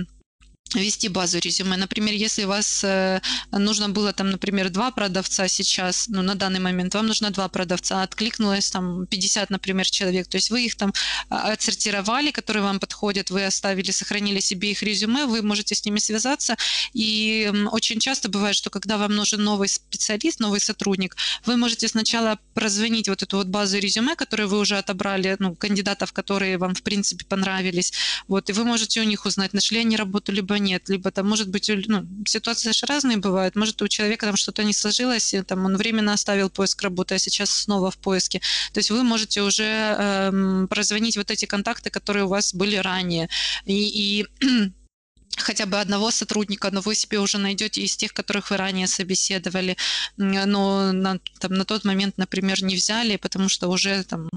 вести 0.74 1.10
базу 1.10 1.40
резюме. 1.40 1.78
Например, 1.78 2.14
если 2.14 2.46
у 2.46 2.48
вас 2.48 2.84
э, 2.84 3.22
нужно 3.52 3.90
было 3.90 4.14
там, 4.14 4.32
например, 4.32 4.70
два 4.70 4.92
продавца 4.92 5.48
сейчас, 5.48 6.08
ну, 6.08 6.22
на 6.22 6.36
данный 6.36 6.60
момент 6.60 6.96
вам 6.96 7.08
нужно 7.08 7.30
два 7.30 7.48
продавца, 7.50 8.02
откликнулось 8.04 8.72
там 8.72 9.06
50, 9.06 9.52
например, 9.52 9.90
человек, 9.90 10.28
то 10.28 10.38
есть 10.38 10.50
вы 10.50 10.66
их 10.66 10.76
там 10.76 10.92
а, 11.30 11.54
отсортировали, 11.54 12.32
которые 12.32 12.64
вам 12.64 12.80
подходят, 12.80 13.30
вы 13.30 13.46
оставили, 13.46 13.92
сохранили 13.92 14.40
себе 14.40 14.72
их 14.72 14.82
резюме, 14.82 15.26
вы 15.26 15.44
можете 15.44 15.76
с 15.76 15.86
ними 15.86 16.00
связаться, 16.00 16.58
и 16.94 17.52
очень 17.72 18.00
часто 18.00 18.28
бывает, 18.28 18.56
что 18.56 18.70
когда 18.70 18.98
вам 18.98 19.16
нужен 19.16 19.44
новый 19.44 19.68
специалист, 19.68 20.40
новый 20.40 20.60
сотрудник, 20.60 21.16
вы 21.46 21.58
можете 21.58 21.88
сначала 21.88 22.40
прозвонить 22.54 23.08
вот 23.08 23.22
эту 23.22 23.38
вот 23.38 23.48
базу 23.48 23.78
резюме, 23.78 24.16
которую 24.16 24.50
вы 24.50 24.60
уже 24.60 24.78
отобрали, 24.78 25.36
ну, 25.40 25.56
кандидатов, 25.56 26.12
которые 26.12 26.58
вам, 26.58 26.74
в 26.74 26.82
принципе, 26.82 27.24
понравились, 27.26 27.94
вот, 28.28 28.50
и 28.50 28.54
вы 28.54 28.64
можете 28.64 29.00
у 29.02 29.04
них 29.04 29.26
узнать, 29.26 29.54
нашли 29.54 29.80
они 29.80 29.96
работу, 29.96 30.32
либо 30.32 30.55
нет, 30.58 30.90
либо 30.90 31.12
там, 31.12 31.28
может 31.28 31.50
быть, 31.50 31.70
ну, 31.88 32.06
ситуации 32.28 32.72
же 32.72 32.86
разные 32.86 33.18
бывают, 33.18 33.56
может, 33.56 33.82
у 33.82 33.88
человека 33.88 34.26
там 34.26 34.36
что-то 34.36 34.64
не 34.64 34.74
сложилось, 34.74 35.34
и, 35.34 35.42
там 35.42 35.66
он 35.66 35.78
временно 35.78 36.14
оставил 36.14 36.50
поиск 36.50 36.82
работы, 36.82 37.16
а 37.16 37.20
сейчас 37.20 37.50
снова 37.50 37.92
в 37.92 37.98
поиске. 37.98 38.40
То 38.74 38.80
есть 38.80 38.92
вы 38.92 39.04
можете 39.04 39.42
уже 39.42 39.64
эм, 39.64 40.68
прозвонить 40.68 41.18
вот 41.18 41.32
эти 41.32 41.46
контакты, 41.46 41.90
которые 41.90 42.26
у 42.26 42.30
вас 42.30 42.54
были 42.54 42.76
ранее. 42.76 43.30
И, 43.66 44.22
и 44.22 44.26
хотя 45.38 45.66
бы 45.66 45.80
одного 45.80 46.12
сотрудника, 46.12 46.72
но 46.72 46.82
вы 46.82 46.96
себе 46.96 47.20
уже 47.20 47.38
найдете 47.38 47.82
из 47.82 47.96
тех, 47.96 48.14
которых 48.14 48.52
вы 48.52 48.58
ранее 48.58 48.88
собеседовали, 48.88 49.76
но 50.18 50.92
на, 50.92 51.20
там, 51.40 51.54
на 51.54 51.66
тот 51.66 51.86
момент, 51.86 52.18
например, 52.18 52.64
не 52.64 52.76
взяли, 52.76 53.18
потому 53.18 53.50
что 53.50 53.68
уже 53.68 54.04
там, 54.04 54.30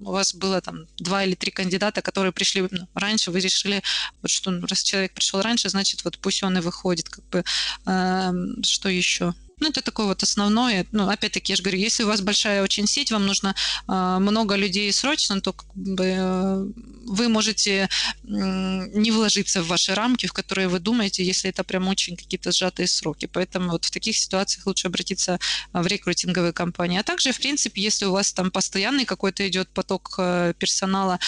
у 0.00 0.12
вас 0.12 0.34
было 0.34 0.60
там 0.60 0.86
два 0.98 1.24
или 1.24 1.34
три 1.34 1.50
кандидата, 1.50 2.02
которые 2.02 2.32
пришли 2.32 2.66
ну, 2.70 2.88
раньше, 2.94 3.30
вы 3.30 3.40
решили, 3.40 3.82
вот 4.22 4.30
что 4.30 4.50
ну, 4.50 4.66
раз 4.66 4.82
человек 4.82 5.12
пришел 5.12 5.42
раньше, 5.42 5.68
значит, 5.68 6.04
вот 6.04 6.18
пусть 6.18 6.42
он 6.42 6.58
и 6.58 6.60
выходит, 6.60 7.08
как 7.08 7.24
бы, 7.28 7.44
э, 7.86 8.32
что 8.62 8.88
еще? 8.88 9.34
Ну, 9.58 9.68
это 9.68 9.80
такое 9.80 10.06
вот 10.06 10.22
основное. 10.22 10.84
Ну, 10.92 11.08
опять-таки, 11.08 11.52
я 11.52 11.56
же 11.56 11.62
говорю, 11.62 11.78
если 11.78 12.04
у 12.04 12.08
вас 12.08 12.20
большая 12.20 12.62
очень 12.62 12.86
сеть, 12.86 13.10
вам 13.10 13.24
нужно 13.26 13.54
э, 13.88 14.18
много 14.20 14.54
людей 14.54 14.92
срочно, 14.92 15.40
то 15.40 15.54
как 15.54 15.74
бы, 15.74 16.04
э, 16.04 16.66
вы 17.06 17.28
можете 17.30 17.72
э, 17.80 17.88
не 18.24 19.10
вложиться 19.10 19.62
в 19.62 19.68
ваши 19.68 19.94
рамки, 19.94 20.26
в 20.26 20.34
которые 20.34 20.68
вы 20.68 20.78
думаете, 20.78 21.24
если 21.24 21.48
это 21.48 21.64
прям 21.64 21.88
очень 21.88 22.18
какие-то 22.18 22.52
сжатые 22.52 22.86
сроки. 22.86 23.30
Поэтому 23.32 23.70
вот 23.70 23.86
в 23.86 23.90
таких 23.90 24.18
ситуациях 24.18 24.66
лучше 24.66 24.88
обратиться 24.88 25.38
в 25.72 25.86
рекрутинговые 25.86 26.52
компании. 26.52 26.98
А 26.98 27.02
также, 27.02 27.32
в 27.32 27.38
принципе, 27.38 27.80
если 27.80 28.04
у 28.04 28.12
вас 28.12 28.34
там 28.34 28.50
постоянный 28.50 29.06
какой-то 29.06 29.48
идет 29.48 29.70
поток 29.70 30.16
э, 30.18 30.52
персонала, 30.58 31.18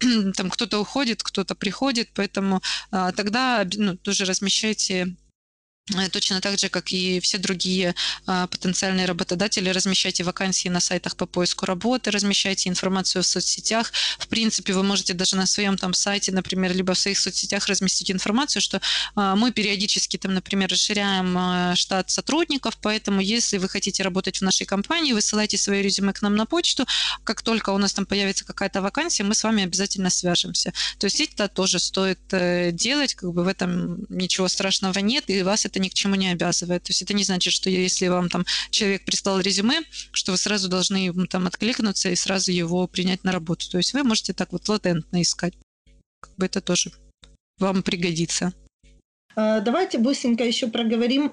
там 0.36 0.50
кто-то 0.50 0.80
уходит, 0.80 1.22
кто-то 1.22 1.54
приходит, 1.54 2.08
поэтому 2.14 2.62
э, 2.90 3.12
тогда 3.14 3.64
ну, 3.76 3.96
тоже 3.96 4.24
размещайте 4.24 5.14
точно 6.10 6.40
так 6.40 6.58
же, 6.58 6.68
как 6.68 6.92
и 6.92 7.20
все 7.20 7.38
другие 7.38 7.94
а, 8.26 8.48
потенциальные 8.48 9.06
работодатели, 9.06 9.70
размещайте 9.70 10.24
вакансии 10.24 10.68
на 10.68 10.80
сайтах 10.80 11.16
по 11.16 11.26
поиску 11.26 11.64
работы, 11.64 12.10
размещайте 12.10 12.68
информацию 12.68 13.22
в 13.22 13.26
соцсетях. 13.26 13.92
В 14.18 14.26
принципе, 14.26 14.72
вы 14.72 14.82
можете 14.82 15.14
даже 15.14 15.36
на 15.36 15.46
своем 15.46 15.76
там 15.76 15.94
сайте, 15.94 16.32
например, 16.32 16.74
либо 16.74 16.94
в 16.94 16.98
своих 16.98 17.18
соцсетях 17.18 17.68
разместить 17.68 18.10
информацию, 18.10 18.62
что 18.62 18.80
а, 19.14 19.36
мы 19.36 19.52
периодически 19.52 20.16
там, 20.16 20.34
например, 20.34 20.70
расширяем 20.70 21.36
а, 21.38 21.76
штат 21.76 22.10
сотрудников, 22.10 22.76
поэтому 22.82 23.20
если 23.20 23.58
вы 23.58 23.68
хотите 23.68 24.02
работать 24.02 24.38
в 24.38 24.42
нашей 24.42 24.66
компании, 24.66 25.12
высылайте 25.12 25.56
свои 25.56 25.82
резюме 25.82 26.12
к 26.12 26.20
нам 26.20 26.34
на 26.34 26.46
почту. 26.46 26.84
Как 27.22 27.42
только 27.42 27.70
у 27.70 27.78
нас 27.78 27.92
там 27.92 28.06
появится 28.06 28.44
какая-то 28.44 28.82
вакансия, 28.82 29.22
мы 29.22 29.36
с 29.36 29.44
вами 29.44 29.62
обязательно 29.62 30.10
свяжемся. 30.10 30.72
То 30.98 31.06
есть 31.06 31.20
это 31.20 31.46
тоже 31.46 31.78
стоит 31.78 32.18
э, 32.32 32.72
делать, 32.72 33.14
как 33.14 33.32
бы 33.32 33.44
в 33.44 33.48
этом 33.48 34.04
ничего 34.08 34.48
страшного 34.48 34.98
нет, 34.98 35.30
и 35.30 35.42
вас 35.42 35.64
это 35.64 35.75
это 35.76 35.82
ни 35.82 35.88
к 35.88 35.94
чему 35.94 36.14
не 36.14 36.32
обязывает. 36.32 36.84
То 36.84 36.90
есть 36.90 37.02
это 37.02 37.14
не 37.14 37.24
значит, 37.24 37.52
что 37.52 37.68
если 37.68 38.08
вам 38.08 38.28
там 38.30 38.44
человек 38.70 39.04
прислал 39.04 39.40
резюме, 39.40 39.82
что 40.12 40.32
вы 40.32 40.38
сразу 40.38 40.68
должны 40.68 41.12
там 41.26 41.46
откликнуться 41.46 42.08
и 42.08 42.16
сразу 42.16 42.50
его 42.50 42.86
принять 42.86 43.24
на 43.24 43.32
работу. 43.32 43.70
То 43.70 43.78
есть 43.78 43.92
вы 43.92 44.02
можете 44.02 44.32
так 44.32 44.52
вот 44.52 44.68
латентно 44.68 45.20
искать. 45.20 45.52
Как 46.20 46.34
бы 46.36 46.46
это 46.46 46.60
тоже 46.60 46.92
вам 47.58 47.82
пригодится. 47.82 48.52
А, 49.34 49.60
давайте 49.60 49.98
быстренько 49.98 50.44
еще 50.44 50.68
проговорим 50.68 51.32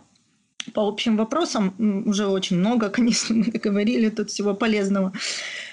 по 0.73 0.87
общим 0.87 1.15
вопросам. 1.15 1.73
Уже 2.05 2.27
очень 2.27 2.57
много, 2.57 2.89
конечно, 2.97 3.35
мы 3.35 3.45
говорили 3.45 4.09
тут 4.09 4.29
всего 4.29 4.53
полезного. 4.53 5.13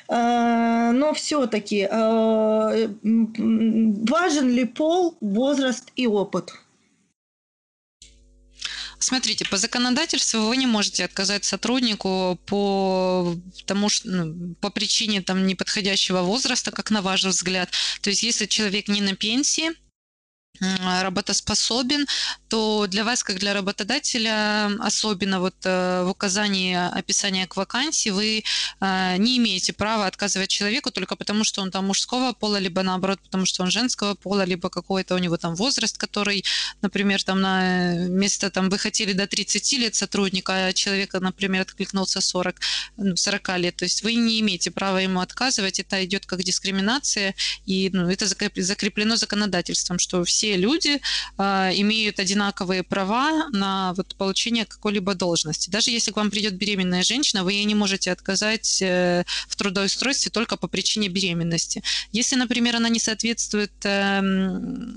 А, 0.09 0.93
но 0.93 1.13
все-таки 1.13 1.89
а, 1.91 2.71
важен 3.03 4.49
ли 4.49 4.65
пол, 4.65 5.17
возраст 5.21 5.91
и 5.97 6.07
опыт? 6.07 6.53
Смотрите, 9.03 9.47
по 9.47 9.57
законодательству 9.57 10.41
вы 10.41 10.59
не 10.59 10.67
можете 10.67 11.07
отказать 11.07 11.45
сотруднику 11.47 12.39
по 12.45 13.35
тому, 13.65 13.89
что, 13.89 14.09
ну, 14.09 14.55
по 14.57 14.69
причине 14.69 15.23
там 15.23 15.47
неподходящего 15.47 16.21
возраста, 16.21 16.71
как 16.71 16.91
на 16.91 17.01
ваш 17.01 17.25
взгляд. 17.25 17.71
То 18.03 18.11
есть, 18.11 18.23
если 18.23 18.45
человек 18.45 18.89
не 18.89 19.01
на 19.01 19.17
пенсии, 19.17 19.71
работоспособен, 20.61 22.07
то 22.51 22.87
для 22.89 23.05
вас, 23.05 23.23
как 23.23 23.39
для 23.39 23.55
работодателя, 23.55 24.71
особенно 24.81 25.39
вот 25.41 25.55
э, 25.65 26.03
в 26.03 26.09
указании 26.11 26.75
описания 26.99 27.47
к 27.47 27.57
вакансии, 27.57 28.11
вы 28.11 28.43
э, 28.81 29.17
не 29.19 29.39
имеете 29.39 29.73
права 29.73 30.07
отказывать 30.07 30.51
человеку 30.51 30.91
только 30.91 31.15
потому, 31.15 31.45
что 31.45 31.63
он 31.63 31.71
там 31.71 31.87
мужского 31.87 32.33
пола, 32.33 32.57
либо 32.57 32.83
наоборот, 32.83 33.21
потому 33.21 33.47
что 33.47 33.63
он 33.63 33.71
женского 33.71 34.15
пола, 34.15 34.45
либо 34.45 34.69
какой-то 34.69 35.15
у 35.15 35.19
него 35.19 35.37
там 35.37 35.55
возраст, 35.55 35.97
который, 35.97 36.45
например, 36.83 37.23
там 37.23 37.41
на 37.41 37.95
место 38.09 38.51
там 38.51 38.69
вы 38.69 38.79
хотели 38.79 39.13
до 39.13 39.29
30 39.29 39.73
лет 39.75 39.95
сотрудника, 39.95 40.67
а 40.67 40.73
человека, 40.73 41.21
например, 41.21 41.63
откликнулся 41.63 42.21
40, 42.21 42.57
40 43.15 43.49
ну, 43.49 43.57
лет. 43.59 43.77
То 43.77 43.85
есть 43.85 44.03
вы 44.03 44.15
не 44.15 44.41
имеете 44.41 44.73
права 44.73 44.99
ему 44.99 45.21
отказывать, 45.21 45.79
это 45.79 46.05
идет 46.05 46.27
как 46.27 46.43
дискриминация, 46.43 47.37
и 47.65 47.91
ну, 47.93 48.11
это 48.11 48.27
закреплено 48.27 49.15
законодательством, 49.15 50.01
что 50.01 50.25
все 50.25 50.57
люди 50.57 51.01
э, 51.39 51.43
имеют 51.77 52.19
одинаковые 52.41 52.83
права 52.83 53.49
на 53.53 53.93
вот, 53.97 54.15
получение 54.17 54.65
какой-либо 54.65 55.15
должности. 55.15 55.71
Даже 55.71 55.91
если 55.91 56.13
к 56.13 56.17
вам 56.17 56.31
придет 56.31 56.55
беременная 56.55 57.03
женщина, 57.03 57.45
вы 57.45 57.53
ей 57.53 57.65
не 57.65 57.75
можете 57.75 58.13
отказать 58.13 58.81
э, 58.83 59.25
в 59.49 59.57
трудоустройстве 59.57 60.31
только 60.31 60.57
по 60.57 60.69
причине 60.69 61.09
беременности. 61.09 61.83
Если, 62.13 62.37
например, 62.37 62.77
она 62.77 62.89
не 62.89 62.99
соответствует 62.99 63.73
э, 63.85 64.23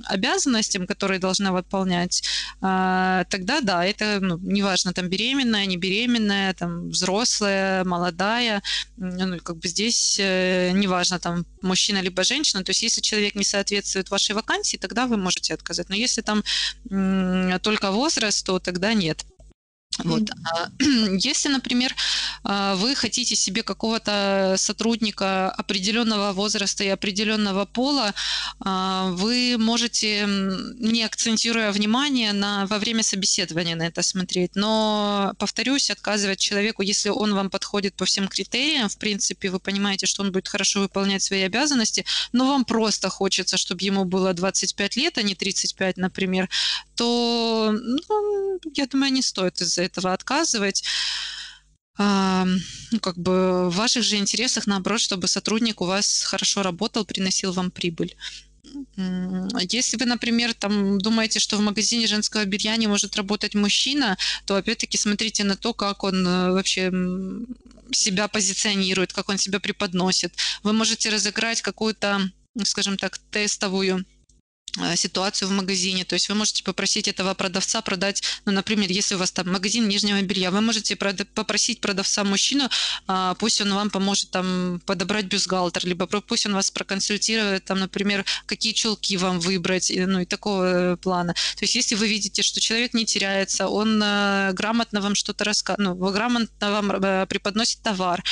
обязанностям, 0.06 0.88
которые 0.88 1.20
должна 1.20 1.52
выполнять, 1.52 2.24
э, 2.62 3.26
тогда 3.30 3.62
да, 3.62 3.86
это 3.86 4.20
ну, 4.22 4.40
неважно, 4.42 4.94
там 4.94 5.10
беременная, 5.10 5.66
не 5.66 5.78
беременная, 5.78 6.54
там 6.54 6.90
взрослая, 6.90 7.84
молодая, 7.84 8.62
ну, 8.98 9.40
как 9.40 9.58
бы 9.58 9.68
здесь 9.68 10.18
э, 10.20 10.72
неважно, 10.74 11.20
там 11.20 11.46
мужчина 11.62 12.02
либо 12.02 12.24
женщина, 12.24 12.64
то 12.64 12.70
есть 12.72 12.84
если 12.84 13.02
человек 13.02 13.36
не 13.36 13.44
соответствует 13.44 14.12
вашей 14.12 14.36
вакансии, 14.36 14.78
тогда 14.78 15.08
вы 15.08 15.18
можете 15.18 15.54
отказать. 15.54 15.90
Но 15.90 15.96
если 15.96 16.22
там 16.22 16.44
только 17.62 17.92
возраст, 17.92 18.46
то 18.46 18.60
тогда 18.60 18.94
нет. 18.94 19.26
Вот. 20.00 20.24
Mm-hmm. 20.24 21.18
Если, 21.20 21.50
например, 21.50 21.96
а, 22.44 22.76
вы 22.76 22.96
хотите 22.96 23.36
себе 23.36 23.64
какого-то 23.64 24.56
сотрудника 24.58 25.52
определенного 25.52 26.34
возраста 26.34 26.84
и 26.84 26.88
определенного 26.88 27.66
пола, 27.66 28.14
а, 28.60 29.10
вы 29.12 29.58
можете, 29.58 30.26
не 30.26 31.04
акцентируя 31.04 31.72
внимание 31.72 32.34
на, 32.34 32.66
во 32.66 32.80
время 32.80 33.04
собеседования 33.04 33.76
на 33.76 33.84
это 33.84 34.02
смотреть. 34.02 34.56
Но, 34.56 35.34
повторюсь, 35.38 35.90
отказывать 35.90 36.40
человеку, 36.40 36.82
если 36.82 37.10
он 37.10 37.34
вам 37.34 37.50
подходит 37.50 37.96
по 37.96 38.06
всем 38.06 38.28
критериям, 38.28 38.90
в 38.90 38.98
принципе, 38.98 39.50
вы 39.50 39.60
понимаете, 39.60 40.06
что 40.06 40.24
он 40.24 40.32
будет 40.32 40.48
хорошо 40.48 40.82
выполнять 40.82 41.22
свои 41.22 41.42
обязанности, 41.42 42.06
но 42.32 42.48
вам 42.48 42.66
просто 42.66 43.10
хочется, 43.10 43.58
чтобы 43.58 43.84
ему 43.84 44.06
было 44.06 44.34
25 44.34 44.96
лет, 44.96 45.18
а 45.18 45.22
не 45.22 45.36
35, 45.36 45.98
например, 45.98 46.50
то, 46.96 47.72
ну, 47.72 48.60
я 48.74 48.88
думаю, 48.88 49.12
не 49.12 49.22
стоит 49.22 49.62
из-за 49.62 49.84
этого 49.84 50.14
отказывать. 50.14 50.84
А, 51.98 52.48
ну, 52.92 53.00
как 53.00 53.18
бы 53.18 53.70
в 53.70 53.76
ваших 53.76 54.04
же 54.04 54.18
интересах, 54.18 54.66
наоборот, 54.66 55.00
чтобы 55.00 55.28
сотрудник 55.28 55.82
у 55.82 55.86
вас 55.86 56.24
хорошо 56.24 56.64
работал, 56.64 57.06
приносил 57.06 57.52
вам 57.52 57.70
прибыль. 57.72 58.16
Если 59.70 59.98
вы, 59.98 60.06
например, 60.06 60.54
там 60.54 60.98
думаете, 60.98 61.40
что 61.40 61.58
в 61.58 61.62
магазине 61.62 62.08
женского 62.08 62.46
белья 62.46 62.76
не 62.78 62.88
может 62.88 63.16
работать 63.16 63.54
мужчина, 63.54 64.18
то 64.46 64.56
опять-таки 64.56 64.98
смотрите 64.98 65.44
на 65.44 65.56
то, 65.56 65.74
как 65.74 66.04
он 66.04 66.26
э, 66.26 66.52
вообще 66.52 66.92
себя 67.92 68.28
позиционирует, 68.28 69.14
как 69.14 69.30
он 69.30 69.38
себя 69.38 69.60
преподносит. 69.60 70.34
Вы 70.64 70.74
можете 70.74 71.10
разыграть 71.10 71.62
какую-то, 71.62 72.32
скажем 72.64 72.98
так, 72.98 73.18
тестовую 73.18 74.06
ситуацию 74.96 75.48
в 75.48 75.52
магазине. 75.52 76.04
То 76.04 76.14
есть 76.14 76.30
вы 76.30 76.36
можете 76.36 76.64
попросить 76.64 77.08
этого 77.08 77.34
продавца 77.34 77.82
продать, 77.82 78.24
ну, 78.46 78.52
например, 78.52 78.90
если 78.90 79.16
у 79.16 79.18
вас 79.18 79.32
там 79.32 79.52
магазин 79.52 79.88
нижнего 79.88 80.22
белья, 80.22 80.52
вы 80.52 80.62
можете 80.62 80.96
попросить 80.96 81.80
продавца 81.80 82.24
мужчину, 82.24 82.70
а, 83.08 83.36
пусть 83.36 83.62
он 83.62 83.74
вам 83.74 83.90
поможет 83.90 84.32
там 84.32 84.82
подобрать 84.86 85.26
бюстгальтер, 85.26 85.86
либо 85.86 86.08
пусть 86.08 86.46
он 86.46 86.54
вас 86.54 86.72
проконсультирует, 86.72 87.66
там, 87.66 87.80
например, 87.80 88.26
какие 88.46 88.74
чулки 88.74 89.18
вам 89.18 89.40
выбрать, 89.40 89.92
ну 89.96 90.22
и 90.22 90.26
такого 90.26 90.94
э, 90.94 90.98
плана. 90.98 91.34
То 91.34 91.64
есть 91.64 91.76
если 91.76 91.96
вы 91.96 92.08
видите, 92.08 92.42
что 92.42 92.60
человек 92.60 92.94
не 92.94 93.06
теряется, 93.06 93.68
он 93.68 94.02
э, 94.02 94.54
грамотно 94.54 95.02
вам 95.02 95.16
что-то 95.16 95.44
рассказывает, 95.44 96.00
ну, 96.00 96.12
грамотно 96.12 96.72
вам 96.72 97.28
преподносит 97.28 97.82
товар, 97.82 98.24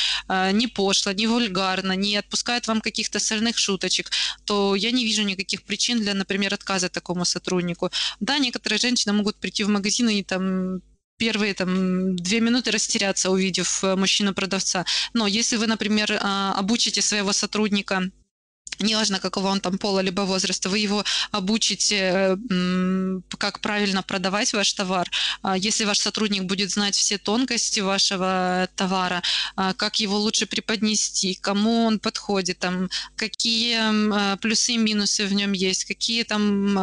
не 0.54 0.68
пошло, 0.68 1.12
не 1.12 1.28
вульгарно, 1.28 1.94
не 1.94 2.18
отпускает 2.18 2.68
вам 2.68 2.82
каких-то 2.82 3.20
сольных 3.20 3.58
шуточек, 3.58 4.10
то 4.46 4.76
я 4.76 4.92
не 4.92 5.06
вижу 5.06 5.24
никаких 5.24 5.64
причин 5.64 6.00
для, 6.00 6.14
например, 6.14 6.31
например, 6.32 6.54
отказа 6.54 6.88
такому 6.88 7.26
сотруднику. 7.26 7.90
Да, 8.22 8.38
некоторые 8.40 8.80
женщины 8.80 9.14
могут 9.14 9.36
прийти 9.36 9.66
в 9.66 9.70
магазин 9.70 10.10
и 10.10 10.24
там 10.24 10.82
первые 11.18 11.54
там 11.54 12.16
две 12.16 12.40
минуты 12.40 12.72
растеряться, 12.72 13.30
увидев 13.30 13.84
э, 13.84 13.96
мужчину-продавца. 13.96 14.86
Но 15.14 15.28
если 15.28 15.58
вы, 15.58 15.68
например, 15.68 16.18
а, 16.22 16.54
обучите 16.58 17.02
своего 17.02 17.34
сотрудника 17.34 18.10
неважно 18.82 19.20
какого 19.20 19.48
он 19.48 19.60
там 19.60 19.78
пола 19.78 20.00
либо 20.00 20.22
возраста, 20.22 20.70
вы 20.70 20.80
его 20.80 21.04
обучите, 21.32 22.38
как 23.38 23.60
правильно 23.62 24.04
продавать 24.04 24.54
ваш 24.54 24.74
товар. 24.74 25.10
А 25.42 25.58
если 25.58 25.86
ваш 25.86 26.00
сотрудник 26.00 26.44
будет 26.44 26.72
знать 26.72 26.96
все 26.96 27.18
тонкости 27.18 27.80
вашего 27.80 28.68
товара, 28.76 29.22
а, 29.56 29.74
как 29.74 30.00
его 30.00 30.18
лучше 30.18 30.46
преподнести, 30.46 31.36
кому 31.36 31.86
он 31.86 32.00
подходит, 32.00 32.60
там, 32.60 32.90
какие 33.16 33.78
а, 33.80 34.38
плюсы 34.38 34.74
и 34.74 34.78
минусы 34.78 35.26
в 35.26 35.34
нем 35.34 35.52
есть, 35.54 35.86
какие 35.86 36.24
там 36.24 36.74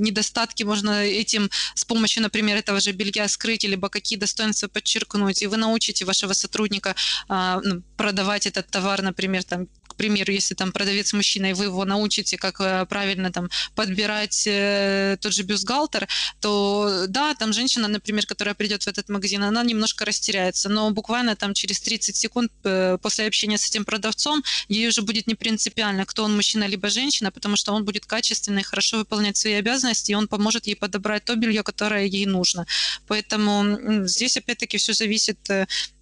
недостатки 0.00 0.62
можно 0.62 1.04
этим 1.04 1.50
с 1.74 1.84
помощью, 1.84 2.22
например, 2.22 2.56
этого 2.56 2.80
же 2.80 2.92
белья 2.92 3.28
скрыть, 3.28 3.64
либо 3.64 3.88
какие 3.88 4.18
достоинства 4.18 4.68
подчеркнуть, 4.68 5.42
и 5.42 5.46
вы 5.46 5.56
научите 5.56 6.04
вашего 6.04 6.32
сотрудника 6.32 6.94
ну, 7.28 7.82
продавать 7.96 8.46
этот 8.46 8.68
товар, 8.68 9.02
например, 9.02 9.44
там 9.44 9.68
примеру, 9.96 10.32
если 10.32 10.54
там 10.54 10.72
продавец 10.72 11.12
мужчина, 11.12 11.50
и 11.50 11.52
вы 11.52 11.64
его 11.64 11.84
научите, 11.84 12.36
как 12.36 12.60
э, 12.60 12.86
правильно 12.86 13.32
там 13.32 13.48
подбирать 13.74 14.46
э, 14.46 15.16
тот 15.20 15.32
же 15.32 15.42
бюстгальтер, 15.42 16.08
то 16.40 17.06
да, 17.08 17.34
там 17.34 17.52
женщина, 17.52 17.88
например, 17.88 18.26
которая 18.26 18.54
придет 18.54 18.82
в 18.82 18.88
этот 18.88 19.08
магазин, 19.08 19.42
она 19.42 19.62
немножко 19.62 20.04
растеряется, 20.04 20.68
но 20.68 20.90
буквально 20.90 21.36
там 21.36 21.54
через 21.54 21.80
30 21.80 22.16
секунд 22.16 22.52
э, 22.64 22.98
после 23.02 23.26
общения 23.26 23.58
с 23.58 23.68
этим 23.68 23.84
продавцом 23.84 24.42
ей 24.68 24.88
уже 24.88 25.02
будет 25.02 25.26
не 25.26 25.34
принципиально, 25.34 26.04
кто 26.04 26.24
он, 26.24 26.36
мужчина 26.36 26.64
либо 26.68 26.88
женщина, 26.88 27.30
потому 27.30 27.56
что 27.56 27.72
он 27.72 27.84
будет 27.84 28.06
качественно 28.06 28.60
и 28.60 28.62
хорошо 28.62 28.98
выполнять 28.98 29.36
свои 29.36 29.54
обязанности, 29.54 30.12
и 30.12 30.14
он 30.14 30.28
поможет 30.28 30.66
ей 30.66 30.76
подобрать 30.76 31.24
то 31.24 31.34
белье, 31.36 31.62
которое 31.62 32.04
ей 32.04 32.26
нужно. 32.26 32.66
Поэтому 33.06 34.06
здесь 34.06 34.36
опять-таки 34.36 34.78
все 34.78 34.92
зависит 34.92 35.38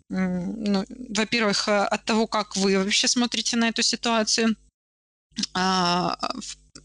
ну, 0.08 0.84
во-первых, 1.16 1.68
э, 1.68 1.84
от 1.84 2.04
того, 2.04 2.26
как 2.26 2.56
вы 2.56 2.78
вообще 2.78 3.08
смотрите 3.08 3.56
на 3.56 3.68
эту 3.68 3.82
ситуацию, 3.82 4.56
а, 5.54 6.16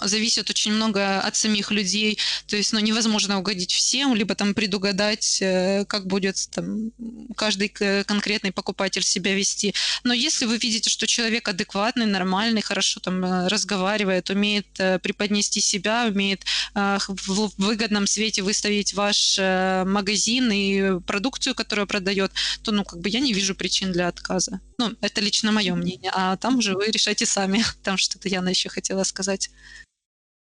зависит 0.01 0.49
очень 0.49 0.73
много 0.73 1.19
от 1.19 1.35
самих 1.35 1.71
людей. 1.71 2.17
То 2.47 2.55
есть 2.55 2.73
ну, 2.73 2.79
невозможно 2.79 3.39
угодить 3.39 3.71
всем, 3.71 4.15
либо 4.15 4.35
там 4.35 4.53
предугадать, 4.53 5.39
э, 5.41 5.85
как 5.85 6.07
будет 6.07 6.37
там, 6.51 6.91
каждый 7.35 7.69
конкретный 7.69 8.51
покупатель 8.51 9.03
себя 9.03 9.33
вести. 9.35 9.73
Но 10.03 10.13
если 10.13 10.45
вы 10.45 10.57
видите, 10.57 10.89
что 10.89 11.07
человек 11.07 11.47
адекватный, 11.47 12.05
нормальный, 12.05 12.61
хорошо 12.61 12.99
там 12.99 13.23
э, 13.23 13.47
разговаривает, 13.47 14.29
умеет 14.29 14.67
э, 14.79 14.99
преподнести 14.99 15.61
себя, 15.61 16.05
умеет 16.07 16.43
в 16.73 17.51
выгодном 17.57 18.07
свете 18.07 18.41
выставить 18.41 18.93
ваш 18.93 19.37
магазин 19.39 20.51
и 20.51 20.99
продукцию, 21.01 21.55
которую 21.55 21.87
продает, 21.87 22.31
то 22.63 22.71
ну 22.71 22.83
как 22.83 22.99
бы 22.99 23.09
я 23.09 23.19
не 23.19 23.33
вижу 23.33 23.55
причин 23.55 23.91
для 23.91 24.07
отказа. 24.07 24.61
Ну, 24.77 24.95
это 25.01 25.21
лично 25.21 25.51
мое 25.51 25.75
мнение. 25.75 26.11
А 26.15 26.37
там 26.37 26.57
уже 26.57 26.73
вы 26.73 26.87
решайте 26.87 27.25
сами. 27.25 27.63
Там 27.83 27.97
что-то 27.97 28.29
Яна 28.29 28.49
еще 28.49 28.69
хотела 28.69 29.03
сказать. 29.03 29.49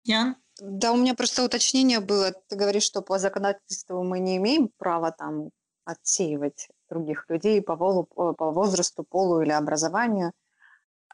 Ян? 0.03 0.35
Да, 0.59 0.91
у 0.91 0.97
меня 0.97 1.15
просто 1.15 1.43
уточнение 1.43 1.99
было. 1.99 2.31
Ты 2.47 2.55
говоришь, 2.55 2.83
что 2.83 3.01
по 3.01 3.17
законодательству 3.17 4.03
мы 4.03 4.19
не 4.19 4.37
имеем 4.37 4.69
права 4.77 5.11
там 5.11 5.49
отсеивать 5.85 6.69
других 6.89 7.25
людей 7.29 7.61
по, 7.61 7.75
полу, 7.75 8.05
по 8.05 8.51
возрасту, 8.51 9.03
полу 9.03 9.41
или 9.41 9.51
образованию. 9.51 10.31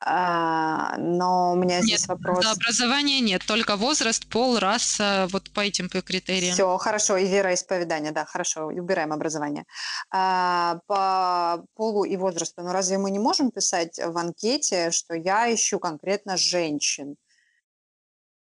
А, 0.02 0.96
но 0.98 1.52
у 1.52 1.56
меня 1.56 1.82
здесь 1.82 2.08
нет, 2.08 2.08
вопрос. 2.08 2.46
За 2.46 2.52
образование 2.52 3.20
нет, 3.20 3.46
только 3.46 3.76
возраст, 3.76 4.26
пол, 4.30 4.58
раса, 4.58 5.28
вот 5.32 5.52
по 5.52 5.60
этим 5.60 5.90
критериям. 5.90 6.54
Все, 6.54 6.78
хорошо, 6.78 7.18
и 7.18 7.28
вероисповедание, 7.28 8.12
да, 8.12 8.24
хорошо, 8.24 8.68
убираем 8.68 9.12
образование. 9.12 9.66
А, 10.10 10.80
по 10.88 11.66
полу 11.76 12.06
и 12.06 12.16
возрасту, 12.16 12.62
но 12.62 12.72
разве 12.72 12.98
мы 12.98 13.12
не 13.12 13.20
можем 13.20 13.52
писать 13.52 14.00
в 14.02 14.18
анкете, 14.18 14.92
что 14.92 15.16
я 15.16 15.54
ищу 15.54 15.80
конкретно 15.80 16.38
женщин? 16.38 17.16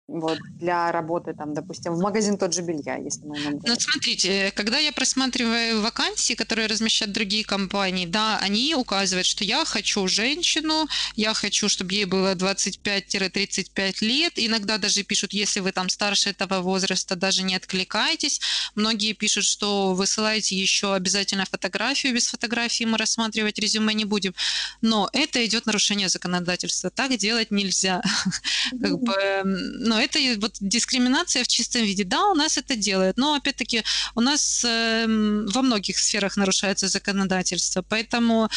Вот, 0.07 0.37
для 0.59 0.91
работы, 0.91 1.33
там, 1.33 1.53
допустим, 1.53 1.93
в 1.93 1.99
магазин 1.99 2.37
тот 2.37 2.53
же 2.53 2.61
белья, 2.61 2.95
если 2.97 3.25
мы 3.25 3.37
Ну, 3.65 3.75
смотрите, 3.75 4.51
когда 4.55 4.77
я 4.77 4.91
просматриваю 4.91 5.81
вакансии, 5.81 6.35
которые 6.35 6.67
размещают 6.67 7.11
другие 7.11 7.43
компании, 7.43 8.05
да, 8.05 8.37
они 8.37 8.75
указывают, 8.75 9.25
что 9.25 9.43
я 9.43 9.65
хочу 9.65 10.07
женщину, 10.07 10.87
я 11.15 11.33
хочу, 11.33 11.69
чтобы 11.69 11.93
ей 11.93 12.05
было 12.05 12.35
25-35 12.35 14.05
лет, 14.05 14.33
иногда 14.35 14.77
даже 14.77 15.03
пишут, 15.03 15.33
если 15.33 15.59
вы 15.59 15.71
там 15.71 15.89
старше 15.89 16.29
этого 16.29 16.61
возраста, 16.61 17.15
даже 17.15 17.41
не 17.41 17.55
откликайтесь. 17.55 18.39
Многие 18.75 19.13
пишут, 19.13 19.45
что 19.45 19.95
высылайте 19.95 20.55
еще 20.55 20.93
обязательно 20.93 21.45
фотографию, 21.45 22.13
без 22.13 22.27
фотографии 22.27 22.83
мы 22.83 22.99
рассматривать 22.99 23.57
резюме 23.57 23.93
не 23.95 24.05
будем. 24.05 24.35
Но 24.81 25.09
это 25.13 25.43
идет 25.45 25.65
нарушение 25.65 26.09
законодательства, 26.09 26.91
так 26.91 27.17
делать 27.17 27.49
нельзя. 27.49 28.03
Как 28.81 28.99
бы, 28.99 29.41
ну, 29.43 29.94
но 29.95 30.01
это 30.01 30.19
вот 30.41 30.57
дискриминация 30.59 31.43
в 31.43 31.47
чистом 31.47 31.83
виде. 31.83 32.03
Да, 32.03 32.25
у 32.31 32.35
нас 32.35 32.57
это 32.57 32.75
делают, 32.75 33.17
но 33.17 33.35
опять-таки 33.35 33.83
у 34.15 34.21
нас 34.21 34.65
э, 34.65 35.05
во 35.07 35.61
многих 35.61 35.97
сферах 35.99 36.35
нарушается 36.35 36.89
законодательство, 36.89 37.81
поэтому 37.81 38.49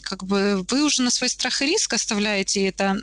как 0.00 0.24
бы 0.24 0.64
вы 0.68 0.84
уже 0.84 1.02
на 1.02 1.10
свой 1.10 1.28
страх 1.28 1.62
и 1.62 1.66
риск 1.66 1.92
оставляете 1.92 2.66
это. 2.66 2.98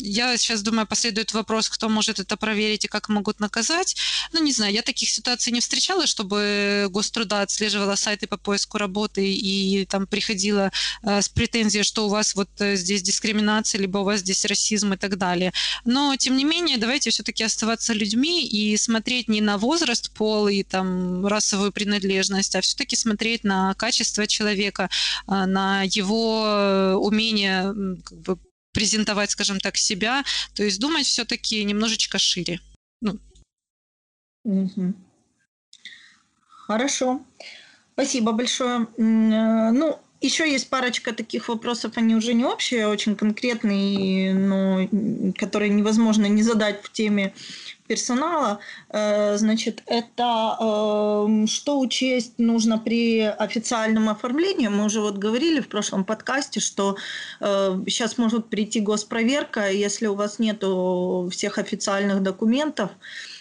Я 0.00 0.36
сейчас 0.36 0.62
думаю, 0.62 0.86
последует 0.86 1.32
вопрос, 1.32 1.68
кто 1.68 1.88
может 1.88 2.18
это 2.18 2.36
проверить 2.36 2.84
и 2.84 2.88
как 2.88 3.08
могут 3.08 3.40
наказать. 3.40 3.96
Ну, 4.32 4.42
не 4.42 4.52
знаю, 4.52 4.72
я 4.72 4.82
таких 4.82 5.10
ситуаций 5.10 5.52
не 5.52 5.60
встречала, 5.60 6.06
чтобы 6.06 6.88
Гоструда 6.90 7.42
отслеживала 7.42 7.94
сайты 7.96 8.26
по 8.26 8.36
поиску 8.36 8.78
работы 8.78 9.32
и 9.32 9.84
там 9.86 10.06
приходила 10.06 10.70
э, 11.02 11.22
с 11.22 11.28
претензией, 11.28 11.84
что 11.84 12.06
у 12.06 12.08
вас 12.08 12.34
вот 12.34 12.48
э, 12.58 12.76
здесь 12.76 13.02
дискриминация, 13.02 13.80
либо 13.80 13.98
у 13.98 14.04
вас 14.04 14.20
здесь 14.20 14.44
расизм 14.44 14.92
и 14.92 14.96
так 14.96 15.16
далее. 15.18 15.52
Но, 15.84 16.14
тем 16.16 16.36
не 16.36 16.44
менее, 16.44 16.78
давайте 16.78 17.10
все-таки 17.10 17.44
оставаться 17.44 17.92
людьми 17.92 18.46
и 18.46 18.76
смотреть 18.76 19.28
не 19.28 19.40
на 19.40 19.58
возраст, 19.58 20.10
пол 20.10 20.48
и 20.48 20.62
там 20.62 21.26
расовую 21.26 21.72
принадлежность, 21.72 22.54
а 22.54 22.60
все-таки 22.60 22.96
смотреть 22.96 23.44
на 23.44 23.74
качество 23.74 24.26
человека, 24.26 24.88
э, 25.28 25.44
на 25.46 25.82
его 25.82 26.25
Э, 26.26 26.94
умение 26.94 27.74
как 28.04 28.18
бы, 28.18 28.38
презентовать, 28.72 29.30
скажем 29.30 29.58
так, 29.60 29.76
себя, 29.76 30.24
то 30.54 30.62
есть 30.62 30.80
думать 30.80 31.06
все-таки 31.06 31.64
немножечко 31.64 32.18
шире. 32.18 32.60
Ну. 33.00 33.18
Хорошо. 36.46 37.20
Спасибо 37.94 38.32
большое. 38.32 38.86
Э, 38.98 39.70
ну, 39.70 39.98
еще 40.20 40.50
есть 40.50 40.68
парочка 40.68 41.12
таких 41.12 41.48
вопросов, 41.48 41.92
они 41.96 42.14
уже 42.14 42.34
не 42.34 42.44
общие, 42.44 42.84
а 42.86 42.90
очень 42.90 43.16
конкретные, 43.16 44.34
но 44.34 44.88
которые 45.38 45.70
невозможно 45.70 46.26
не 46.26 46.42
задать 46.42 46.82
в 46.82 46.92
теме 46.92 47.34
персонала. 47.86 48.60
Э, 48.90 49.36
значит, 49.36 49.82
это 49.86 50.56
эм, 50.60 51.46
что 51.46 51.80
учесть 51.80 52.38
нужно 52.38 52.78
при 52.78 53.20
официальном 53.20 54.08
оформлении. 54.08 54.68
Мы 54.68 54.84
уже 54.84 55.00
вот 55.00 55.18
говорили 55.18 55.60
в 55.60 55.68
прошлом 55.68 56.04
подкасте, 56.04 56.60
что 56.60 56.96
сейчас 57.40 58.12
э, 58.18 58.22
может 58.22 58.48
прийти 58.48 58.80
госпроверка, 58.80 59.70
если 59.70 60.06
у 60.06 60.14
вас 60.14 60.38
нет 60.38 60.62
всех 61.30 61.58
официальных 61.58 62.22
документов, 62.22 62.90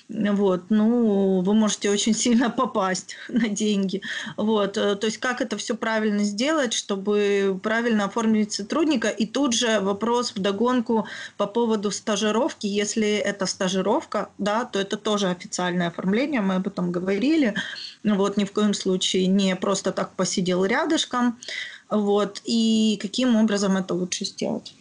вот, 0.08 0.66
ну, 0.70 1.42
вы 1.42 1.54
можете 1.54 1.90
очень 1.90 2.14
сильно 2.14 2.50
попасть 2.50 3.16
на 3.30 3.48
деньги. 3.50 4.02
Вот, 4.38 4.78
э, 4.78 4.96
то 4.96 5.08
есть 5.08 5.18
как 5.18 5.42
это 5.42 5.58
все 5.58 5.76
правильно 5.76 6.24
сделать, 6.24 6.74
чтобы 6.74 7.60
правильно 7.64 8.06
оформить 8.06 8.52
сотрудника. 8.52 9.10
И 9.10 9.26
тут 9.26 9.54
же 9.54 9.80
вопрос 9.80 10.34
в 10.36 10.40
догонку 10.40 11.08
по 11.38 11.48
поводу 11.48 11.90
стажировки. 11.90 12.68
Если 12.68 13.16
это 13.16 13.48
стажировка, 13.48 14.30
да, 14.38 14.66
то 14.66 14.80
это 14.80 14.98
тоже 14.98 15.30
официальное 15.30 15.88
оформление, 15.88 16.42
мы 16.42 16.56
об 16.56 16.68
этом 16.68 16.92
говорили. 16.92 17.56
Вот, 18.04 18.38
ни 18.38 18.44
в 18.46 18.52
коем 18.52 18.74
случае 18.76 19.26
не 19.28 19.56
просто 19.56 19.92
так 19.92 20.16
посидел 20.16 20.66
рядышком. 20.66 21.40
Вот, 21.90 22.42
и 22.46 23.00
каким 23.02 23.36
образом 23.36 23.78
это 23.78 23.94
лучше 23.94 24.26
сделать. 24.26 24.74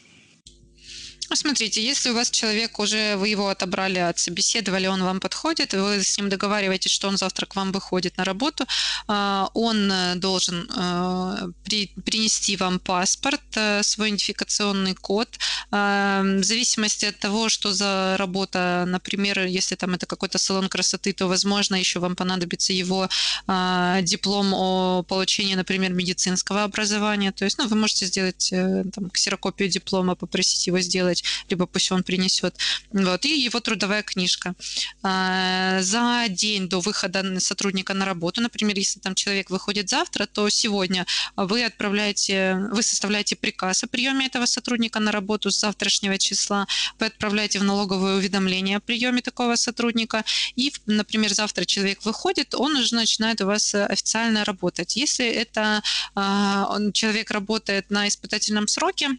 Смотрите, 1.35 1.85
если 1.85 2.11
у 2.11 2.15
вас 2.15 2.31
человек 2.31 2.79
уже, 2.79 3.17
вы 3.17 3.29
его 3.29 3.49
отобрали, 3.49 3.99
отсобеседовали, 3.99 4.87
он 4.87 5.03
вам 5.03 5.21
подходит, 5.21 5.75
вы 5.75 6.03
с 6.03 6.17
ним 6.17 6.29
договариваетесь, 6.29 6.93
что 6.93 7.09
он 7.09 7.17
завтра 7.17 7.47
к 7.47 7.57
вам 7.57 7.73
выходит 7.73 8.17
на 8.17 8.25
работу, 8.25 8.67
а, 9.09 9.49
он 9.55 9.91
э, 9.91 10.15
должен 10.17 10.71
э, 10.77 11.49
принести 12.05 12.57
вам 12.57 12.79
паспорт, 12.79 13.43
э, 13.57 13.83
свой 13.83 14.09
идентификационный 14.09 14.95
код. 14.95 15.29
А, 15.71 16.23
в 16.23 16.45
зависимости 16.45 17.07
от 17.07 17.19
того, 17.19 17.49
что 17.49 17.73
за 17.73 18.17
работа, 18.19 18.85
например, 18.87 19.45
если 19.47 19.75
там 19.75 19.95
это 19.95 20.07
какой-то 20.07 20.39
салон 20.39 20.69
красоты, 20.69 21.13
то, 21.13 21.27
возможно, 21.27 21.75
еще 21.75 21.99
вам 21.99 22.15
понадобится 22.15 22.73
его 22.73 23.09
а, 23.47 24.01
диплом 24.03 24.55
о 24.55 25.03
получении, 25.03 25.57
например, 25.57 25.93
медицинского 25.93 26.63
образования. 26.63 27.33
То 27.33 27.45
есть, 27.45 27.59
ну, 27.59 27.67
вы 27.67 27.77
можете 27.77 28.07
сделать 28.07 28.51
там, 28.51 29.11
ксерокопию 29.11 29.69
диплома, 29.69 30.15
попросить 30.15 30.67
его 30.67 30.81
сделать 30.81 31.24
либо 31.49 31.67
пусть 31.67 31.91
он 31.93 32.03
принесет. 32.03 32.57
Вот, 32.93 33.25
и 33.25 33.41
его 33.45 33.61
трудовая 33.61 34.03
книжка. 34.03 34.55
А, 35.03 35.81
за 35.83 36.27
день 36.29 36.69
до 36.69 36.81
выхода 36.81 37.41
сотрудника 37.41 37.95
на 37.95 38.05
работу, 38.05 38.41
например, 38.41 38.77
если 38.77 39.01
там 39.01 39.15
человек 39.15 39.51
выходит 39.51 39.89
завтра, 39.89 40.27
то 40.27 40.49
сегодня 40.49 41.07
вы 41.37 41.65
отправляете, 41.65 42.57
вы 42.73 42.83
составляете 42.83 43.37
приказ 43.37 43.85
о 43.85 43.87
приеме 43.87 44.27
этого 44.27 44.47
сотрудника 44.47 45.01
на 45.01 45.13
работу 45.13 45.51
с 45.51 45.61
завтрашнего 45.61 46.19
числа, 46.19 46.67
вы 46.99 47.07
отправляете 47.07 47.59
в 47.59 47.65
налоговое 47.65 48.17
уведомление 48.17 48.77
о 48.77 48.81
приеме 48.81 49.23
такого 49.23 49.57
сотрудника, 49.57 50.25
и, 50.57 50.73
например, 50.87 51.33
завтра 51.33 51.65
человек 51.65 52.05
выходит, 52.05 52.55
он 52.55 52.77
уже 52.77 52.95
начинает 52.95 53.41
у 53.41 53.47
вас 53.47 53.75
официально 53.75 54.45
работать. 54.45 54.97
Если 54.97 55.27
это 55.27 55.83
а, 56.15 56.79
человек 56.93 57.31
работает 57.31 57.91
на 57.91 58.09
испытательном 58.09 58.69
сроке, 58.69 59.11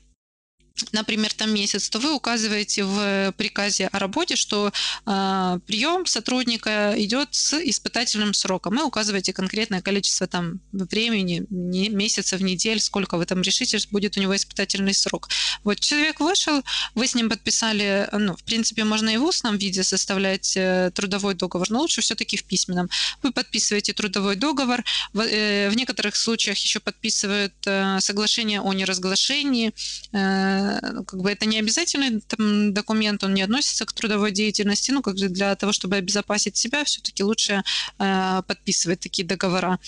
например, 0.91 1.33
там 1.33 1.53
месяц, 1.53 1.89
то 1.89 1.99
вы 1.99 2.13
указываете 2.13 2.83
в 2.83 3.33
приказе 3.37 3.87
о 3.87 3.99
работе, 3.99 4.35
что 4.35 4.71
э, 5.05 5.59
прием 5.65 6.05
сотрудника 6.05 6.93
идет 6.97 7.29
с 7.31 7.53
испытательным 7.53 8.33
сроком. 8.33 8.75
Вы 8.75 8.83
указываете 8.83 9.33
конкретное 9.33 9.81
количество 9.81 10.27
там 10.27 10.59
времени, 10.71 11.45
не, 11.49 11.89
месяцев, 11.89 12.41
недель, 12.41 12.79
сколько 12.79 13.17
вы 13.17 13.25
там 13.25 13.41
решите, 13.41 13.77
будет 13.91 14.17
у 14.17 14.21
него 14.21 14.35
испытательный 14.35 14.93
срок. 14.93 15.29
Вот 15.63 15.79
человек 15.79 16.19
вышел, 16.19 16.61
вы 16.93 17.07
с 17.07 17.15
ним 17.15 17.29
подписали, 17.29 18.09
ну, 18.11 18.35
в 18.35 18.43
принципе, 18.43 18.83
можно 18.83 19.09
и 19.09 19.17
в 19.17 19.23
устном 19.23 19.57
виде 19.57 19.83
составлять 19.83 20.57
э, 20.57 20.91
трудовой 20.93 21.35
договор, 21.35 21.69
но 21.69 21.81
лучше 21.81 22.01
все-таки 22.01 22.37
в 22.37 22.43
письменном. 22.43 22.89
Вы 23.23 23.31
подписываете 23.31 23.93
трудовой 23.93 24.35
договор, 24.35 24.83
в, 25.13 25.21
э, 25.21 25.69
в 25.69 25.75
некоторых 25.75 26.15
случаях 26.15 26.57
еще 26.57 26.79
подписывают 26.79 27.53
э, 27.65 27.99
соглашение 27.99 28.61
о 28.61 28.73
неразглашении, 28.73 29.73
э, 30.11 30.64
как 31.05 31.21
бы 31.21 31.31
это 31.31 31.45
не 31.45 31.59
обязательный 31.59 32.21
там, 32.21 32.73
документ, 32.73 33.23
он 33.23 33.33
не 33.33 33.41
относится 33.41 33.85
к 33.85 33.93
трудовой 33.93 34.31
деятельности, 34.31 34.91
ну, 34.91 35.01
как 35.01 35.17
же 35.17 35.29
для 35.29 35.55
того, 35.55 35.71
чтобы 35.71 35.95
обезопасить 35.95 36.57
себя, 36.57 36.83
все-таки 36.83 37.23
лучше 37.23 37.63
э, 37.99 38.41
подписывать 38.47 38.99
такие 38.99 39.27
договора. 39.27 39.79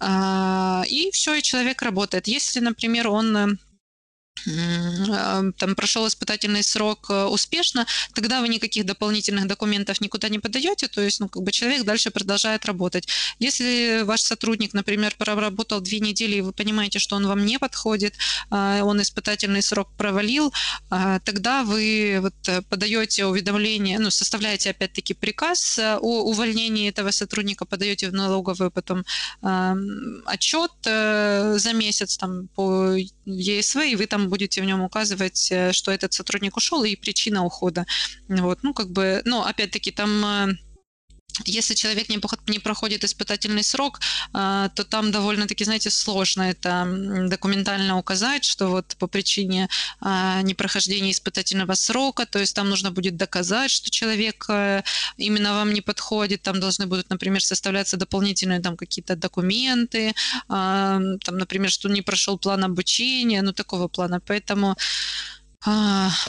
Э, 0.00 0.82
и 0.88 1.10
все, 1.12 1.34
и 1.34 1.42
человек 1.42 1.82
работает. 1.82 2.28
Если, 2.28 2.60
например, 2.60 3.08
он 3.08 3.36
а, 3.36 3.48
там 4.44 5.74
прошел 5.74 6.06
испытательный 6.06 6.62
срок 6.62 7.06
э, 7.10 7.24
успешно, 7.24 7.86
тогда 8.14 8.40
вы 8.40 8.48
никаких 8.48 8.84
дополнительных 8.84 9.46
документов 9.46 10.00
никуда 10.00 10.28
не 10.28 10.38
подаете, 10.38 10.88
то 10.88 11.00
есть, 11.00 11.20
ну, 11.20 11.28
как 11.28 11.42
бы 11.42 11.52
человек 11.52 11.84
дальше 11.84 12.10
продолжает 12.10 12.64
работать. 12.66 13.08
Если 13.38 14.02
ваш 14.04 14.20
сотрудник, 14.20 14.74
например, 14.74 15.14
проработал 15.18 15.80
две 15.80 16.00
недели, 16.00 16.36
и 16.36 16.40
вы 16.40 16.52
понимаете, 16.52 16.98
что 16.98 17.16
он 17.16 17.26
вам 17.26 17.44
не 17.44 17.58
подходит, 17.58 18.14
а, 18.50 18.82
он 18.82 19.00
испытательный 19.00 19.62
срок 19.62 19.88
провалил, 19.96 20.52
а, 20.90 21.18
тогда 21.20 21.64
вы 21.64 22.18
вот 22.20 22.34
э, 22.48 22.62
подаете 22.62 23.26
уведомление, 23.26 23.98
ну, 23.98 24.10
составляете 24.10 24.70
опять-таки 24.70 25.14
приказ 25.14 25.78
э, 25.78 25.96
о 25.96 26.22
увольнении 26.22 26.88
этого 26.88 27.10
сотрудника, 27.10 27.64
подаете 27.64 28.10
в 28.10 28.12
налоговую 28.12 28.70
потом 28.70 29.04
отчет 30.26 30.70
за 30.82 31.72
месяц 31.72 32.16
там 32.16 32.48
по 32.48 32.96
ЕСВ, 33.24 33.76
и 33.76 33.96
вы 33.96 34.06
там 34.06 34.25
будете 34.26 34.60
в 34.60 34.64
нем 34.64 34.82
указывать, 34.82 35.48
э, 35.50 35.72
что 35.72 35.90
этот 35.90 36.12
сотрудник 36.12 36.56
ушел 36.56 36.84
и 36.84 36.96
причина 36.96 37.44
ухода. 37.44 37.86
Вот, 38.28 38.62
ну, 38.62 38.74
как 38.74 38.90
бы, 38.90 39.22
ну, 39.24 39.42
опять-таки, 39.42 39.90
там 39.90 40.24
э, 40.24 40.54
если 41.44 41.74
человек 41.74 42.08
не, 42.08 42.20
не 42.48 42.58
проходит 42.58 43.04
испытательный 43.04 43.62
срок, 43.62 44.00
а, 44.32 44.68
то 44.70 44.84
там 44.84 45.10
довольно-таки, 45.10 45.64
знаете, 45.64 45.90
сложно 45.90 46.42
это 46.42 46.86
документально 47.28 47.98
указать, 47.98 48.44
что 48.44 48.68
вот 48.68 48.96
по 48.98 49.06
причине 49.06 49.68
а, 50.00 50.40
непрохождения 50.42 51.10
испытательного 51.10 51.74
срока, 51.74 52.26
то 52.26 52.38
есть 52.38 52.54
там 52.54 52.70
нужно 52.70 52.90
будет 52.90 53.16
доказать, 53.16 53.70
что 53.70 53.90
человек 53.90 54.46
э, 54.48 54.82
именно 55.16 55.54
вам 55.54 55.72
не 55.72 55.80
подходит, 55.80 56.42
там 56.42 56.60
должны 56.60 56.86
будут, 56.86 57.10
например, 57.10 57.42
составляться 57.42 57.96
дополнительные 57.96 58.60
там 58.60 58.76
какие-то 58.76 59.16
документы, 59.16 60.14
а, 60.48 60.98
там, 61.24 61.38
например, 61.38 61.70
что 61.70 61.88
не 61.88 62.02
прошел 62.02 62.38
план 62.38 62.64
обучения, 62.64 63.42
ну 63.42 63.52
такого 63.52 63.88
плана, 63.88 64.20
поэтому 64.20 64.76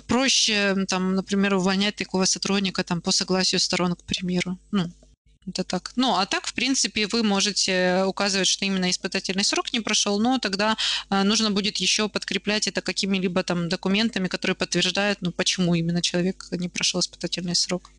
проще, 0.07 0.85
там, 0.87 1.15
например, 1.15 1.55
увольнять 1.55 1.95
такого 1.95 2.25
сотрудника 2.25 2.83
там, 2.83 3.01
по 3.01 3.11
согласию 3.11 3.59
сторон, 3.59 3.95
к 3.95 4.03
примеру. 4.03 4.57
Ну, 4.71 4.91
это 5.47 5.63
так. 5.63 5.93
Ну, 5.95 6.15
а 6.15 6.25
так, 6.25 6.45
в 6.45 6.53
принципе, 6.53 7.07
вы 7.07 7.23
можете 7.23 8.03
указывать, 8.05 8.47
что 8.47 8.65
именно 8.65 8.89
испытательный 8.89 9.43
срок 9.43 9.71
не 9.73 9.79
прошел, 9.79 10.19
но 10.19 10.39
тогда 10.39 10.75
э, 11.09 11.23
нужно 11.23 11.51
будет 11.51 11.77
еще 11.77 12.09
подкреплять 12.09 12.67
это 12.67 12.81
какими-либо 12.81 13.43
там 13.43 13.69
документами, 13.69 14.27
которые 14.27 14.55
подтверждают, 14.55 15.21
ну, 15.21 15.31
почему 15.31 15.75
именно 15.75 16.01
человек 16.01 16.47
не 16.51 16.67
прошел 16.67 16.99
испытательный 16.99 17.55
срок. 17.55 17.91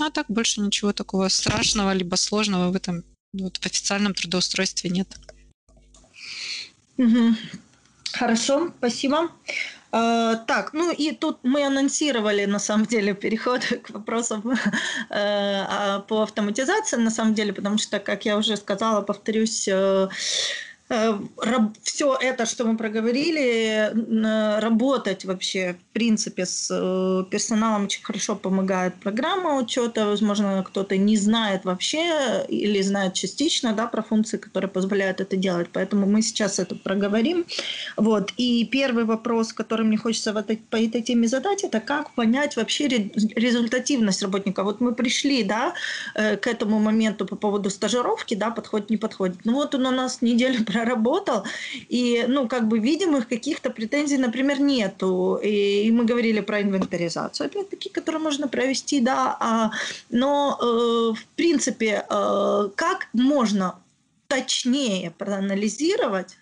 А 0.00 0.10
так 0.10 0.26
больше 0.28 0.60
ничего 0.60 0.92
такого 0.92 1.28
страшного 1.28 1.92
либо 1.92 2.16
сложного 2.16 2.70
в 2.70 2.76
этом 2.76 3.04
вот, 3.32 3.58
в 3.58 3.66
официальном 3.66 4.14
трудоустройстве 4.14 4.90
нет. 4.90 5.08
Угу. 6.96 7.36
Хорошо, 8.12 8.72
спасибо. 8.78 9.30
Э, 9.92 10.36
так, 10.46 10.72
ну 10.74 10.92
и 10.92 11.12
тут 11.12 11.38
мы 11.42 11.64
анонсировали, 11.64 12.44
на 12.44 12.58
самом 12.58 12.86
деле, 12.86 13.14
переход 13.22 13.64
к 13.64 13.90
вопросам 13.90 14.42
э, 14.50 14.56
а, 15.10 16.00
по 16.00 16.22
автоматизации, 16.22 16.96
на 16.96 17.10
самом 17.10 17.34
деле, 17.34 17.52
потому 17.52 17.78
что, 17.78 17.98
как 17.98 18.24
я 18.24 18.36
уже 18.36 18.56
сказала, 18.56 19.02
повторюсь, 19.02 19.66
э, 19.68 20.08
все 21.82 22.16
это, 22.20 22.46
что 22.46 22.64
мы 22.64 22.76
проговорили, 22.76 23.92
работать 24.60 25.24
вообще, 25.24 25.76
в 25.90 25.92
принципе, 25.92 26.46
с 26.46 26.68
э, 26.70 27.24
персоналом 27.30 27.84
очень 27.84 28.02
хорошо 28.02 28.36
помогает 28.36 28.94
программа 28.94 29.56
учета. 29.56 30.06
Возможно, 30.06 30.64
кто-то 30.66 30.96
не 30.96 31.16
знает 31.16 31.64
вообще 31.64 32.44
или 32.48 32.80
знает 32.82 33.14
частично 33.14 33.72
да, 33.74 33.86
про 33.86 34.02
функции, 34.02 34.38
которые 34.38 34.70
позволяют 34.70 35.20
это 35.20 35.36
делать. 35.36 35.68
Поэтому 35.72 36.06
мы 36.06 36.22
сейчас 36.22 36.58
это 36.58 36.74
проговорим. 36.74 37.44
Вот. 37.96 38.32
И 38.38 38.64
первый 38.64 39.04
вопрос, 39.04 39.52
который 39.52 39.84
мне 39.84 39.98
хочется 39.98 40.32
вот 40.32 40.46
по 40.70 40.76
этой 40.76 41.02
теме 41.02 41.28
задать, 41.28 41.64
это 41.64 41.80
как 41.80 42.14
понять 42.14 42.56
вообще 42.56 42.88
результативность 42.88 44.22
работника. 44.22 44.64
Вот 44.64 44.80
мы 44.80 44.94
пришли 44.94 45.42
да, 45.42 45.74
э, 46.14 46.36
к 46.36 46.46
этому 46.46 46.78
моменту 46.78 47.26
по 47.26 47.36
поводу 47.36 47.68
стажировки, 47.70 48.34
да, 48.34 48.50
подходит, 48.50 48.90
не 48.90 48.96
подходит. 48.96 49.36
Ну 49.44 49.54
вот 49.54 49.74
он 49.74 49.86
у 49.86 49.90
нас 49.90 50.22
неделю 50.22 50.64
проработал, 50.78 51.44
и, 51.88 52.24
ну, 52.28 52.48
как 52.48 52.68
бы 52.68 52.78
видимых 52.78 53.28
каких-то 53.28 53.70
претензий, 53.70 54.18
например, 54.18 54.60
нету. 54.60 55.38
И, 55.42 55.86
и 55.86 55.90
мы 55.90 56.04
говорили 56.04 56.40
про 56.40 56.60
инвентаризацию, 56.62 57.46
опять-таки, 57.46 57.88
которую 57.88 58.22
можно 58.22 58.48
провести, 58.48 59.00
да, 59.00 59.36
а, 59.40 59.70
но, 60.10 60.58
э, 60.60 61.14
в 61.14 61.26
принципе, 61.36 62.04
э, 62.08 62.68
как 62.74 63.08
можно 63.12 63.74
точнее 64.28 65.10
проанализировать 65.10 66.36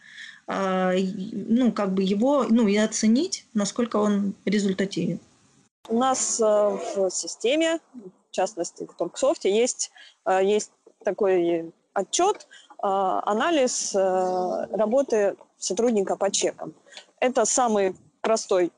э, 0.49 0.99
ну, 1.32 1.72
как 1.72 1.95
бы 1.95 2.03
его, 2.03 2.45
ну, 2.49 2.68
и 2.68 2.76
оценить, 2.76 3.47
насколько 3.55 3.97
он 3.97 4.34
результативен. 4.45 5.18
У 5.89 5.99
нас 5.99 6.41
э, 6.41 6.45
в 6.45 7.11
системе, 7.11 7.78
в 7.95 8.32
частности 8.32 8.84
в 8.84 8.95
Торксофте, 8.97 9.51
есть, 9.51 9.91
э, 10.24 10.41
есть 10.45 10.72
такой 11.05 11.72
отчет, 11.95 12.47
анализ 12.83 13.95
э, 13.95 14.66
работы 14.72 15.37
сотрудника 15.59 16.16
по 16.16 16.31
чекам. 16.31 16.74
Это 17.20 17.45
самый 17.45 17.97
простой 18.20 18.72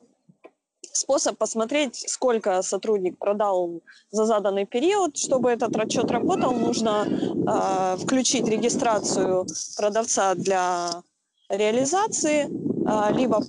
способ 0.99 1.39
посмотреть, 1.39 2.05
сколько 2.09 2.63
сотрудник 2.63 3.19
продал 3.19 3.81
за 4.11 4.27
заданный 4.27 4.67
период. 4.67 5.17
Чтобы 5.17 5.51
этот 5.51 5.77
расчет 5.77 6.11
работал, 6.11 6.53
нужно 6.53 7.07
э, 7.07 7.97
включить 8.03 8.49
регистрацию 8.49 9.47
продавца 9.77 10.35
для 10.35 11.03
реализации, 11.49 12.47
э, 12.47 13.17
либо, 13.17 13.43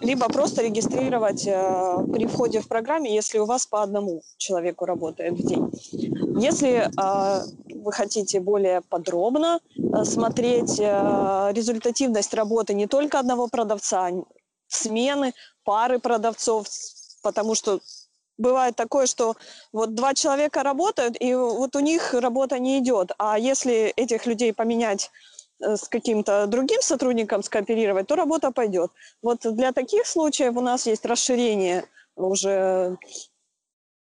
либо 0.00 0.28
просто 0.28 0.62
регистрировать 0.62 1.46
э, 1.46 1.96
при 2.12 2.26
входе 2.26 2.60
в 2.60 2.68
программе, 2.68 3.14
если 3.14 3.38
у 3.38 3.44
вас 3.44 3.66
по 3.66 3.82
одному 3.82 4.22
человеку 4.36 4.84
работает 4.84 5.34
в 5.34 5.46
день. 5.46 5.70
Если 6.40 6.88
э, 6.88 7.44
вы 7.84 7.92
хотите 7.92 8.40
более 8.40 8.80
подробно 8.80 9.60
э, 9.76 10.04
смотреть 10.04 10.80
э, 10.80 11.50
результативность 11.52 12.34
работы 12.34 12.74
не 12.74 12.86
только 12.86 13.18
одного 13.18 13.48
продавца, 13.48 14.10
смены, 14.68 15.34
пары 15.64 15.98
продавцов, 15.98 16.66
потому 17.22 17.54
что 17.54 17.80
бывает 18.38 18.74
такое, 18.76 19.06
что 19.06 19.36
вот 19.72 19.94
два 19.94 20.14
человека 20.14 20.62
работают, 20.62 21.16
и 21.20 21.34
вот 21.34 21.76
у 21.76 21.80
них 21.80 22.14
работа 22.14 22.58
не 22.58 22.78
идет. 22.78 23.12
А 23.18 23.38
если 23.38 23.92
этих 23.96 24.26
людей 24.26 24.52
поменять 24.52 25.10
э, 25.60 25.76
с 25.76 25.88
каким-то 25.88 26.46
другим 26.46 26.80
сотрудником 26.80 27.42
скооперировать, 27.42 28.06
то 28.06 28.16
работа 28.16 28.50
пойдет. 28.50 28.90
Вот 29.22 29.40
для 29.42 29.72
таких 29.72 30.06
случаев 30.06 30.56
у 30.56 30.60
нас 30.60 30.86
есть 30.86 31.04
расширение 31.04 31.84
уже 32.16 32.96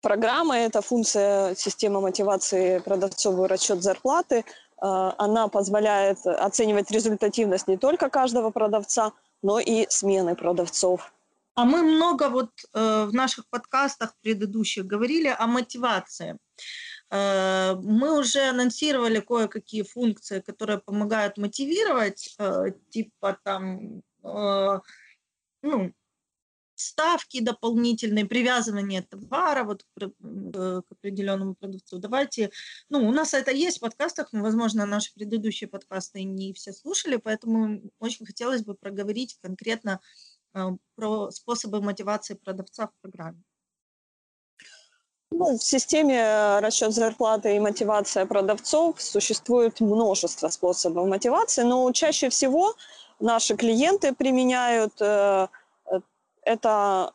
программа– 0.02 0.58
это 0.58 0.82
функция 0.82 1.56
системы 1.56 2.02
мотивации 2.02 2.80
продавцов 2.80 3.40
и 3.40 3.48
расчет 3.48 3.82
зарплаты. 3.84 4.46
А, 4.78 5.14
она 5.18 5.48
позволяет 5.48 6.26
оценивать 6.26 6.92
результативность 6.92 7.68
не 7.68 7.78
только 7.78 8.10
каждого 8.10 8.50
продавца, 8.52 9.14
но 9.42 9.60
и 9.60 9.86
смены 9.90 10.36
продавцов. 10.36 11.14
А 11.54 11.66
мы 11.66 11.84
много 11.84 12.30
вот 12.30 12.50
э, 12.74 13.06
в 13.06 13.14
наших 13.14 13.46
подкастах 13.50 14.16
предыдущих 14.22 14.86
говорили 14.86 15.36
о 15.38 15.48
мотивации. 15.48 16.38
Э, 17.12 17.76
мы 17.76 18.20
уже 18.20 18.50
анонсировали 18.50 19.20
кое-какие 19.20 19.84
функции, 19.84 20.40
которые 20.40 20.80
помогают 20.80 21.38
мотивировать, 21.38 22.36
э, 22.40 22.72
типа 22.90 23.38
там, 23.44 24.02
э, 24.24 24.80
ну, 25.62 25.92
ставки 26.82 27.42
дополнительные, 27.42 28.26
привязывание 28.26 29.02
товара 29.02 29.64
вот 29.64 29.84
к, 29.84 30.04
э, 30.04 30.10
к 30.82 30.92
определенному 30.92 31.56
продавцу. 31.56 32.00
Давайте, 32.00 32.52
ну, 32.90 33.08
у 33.08 33.12
нас 33.12 33.34
это 33.34 33.52
есть 33.52 33.78
в 33.78 33.82
подкастах, 33.82 34.30
но, 34.34 34.42
возможно, 34.42 34.86
наши 34.86 35.14
предыдущие 35.14 35.68
подкасты 35.68 36.24
не 36.24 36.54
все 36.54 36.74
слушали, 36.74 37.18
поэтому 37.18 37.82
очень 38.00 38.26
хотелось 38.26 38.64
бы 38.64 38.76
проговорить 38.76 39.38
конкретно 39.42 40.00
э, 40.54 40.66
про 40.96 41.32
способы 41.32 41.82
мотивации 41.82 42.34
продавца 42.34 42.88
в 42.88 43.02
программе. 43.02 43.42
Ну, 45.32 45.58
в 45.58 45.64
системе 45.64 46.60
расчет 46.60 46.94
зарплаты 46.94 47.56
и 47.56 47.60
мотивация 47.60 48.26
продавцов 48.26 49.02
существует 49.02 49.80
множество 49.80 50.50
способов 50.50 51.08
мотивации, 51.08 51.64
но 51.64 51.90
чаще 51.94 52.30
всего 52.30 52.76
наши 53.22 53.56
клиенты 53.56 54.14
применяют 54.14 54.94
э, 55.00 55.48
это 56.44 57.14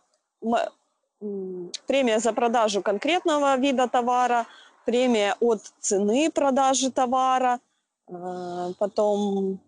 премия 1.86 2.18
за 2.18 2.32
продажу 2.32 2.82
конкретного 2.82 3.56
вида 3.56 3.88
товара, 3.88 4.46
премия 4.84 5.36
от 5.40 5.62
цены 5.80 6.30
продажи 6.30 6.90
товара, 6.90 7.60
а, 8.08 8.72
потом 8.78 9.58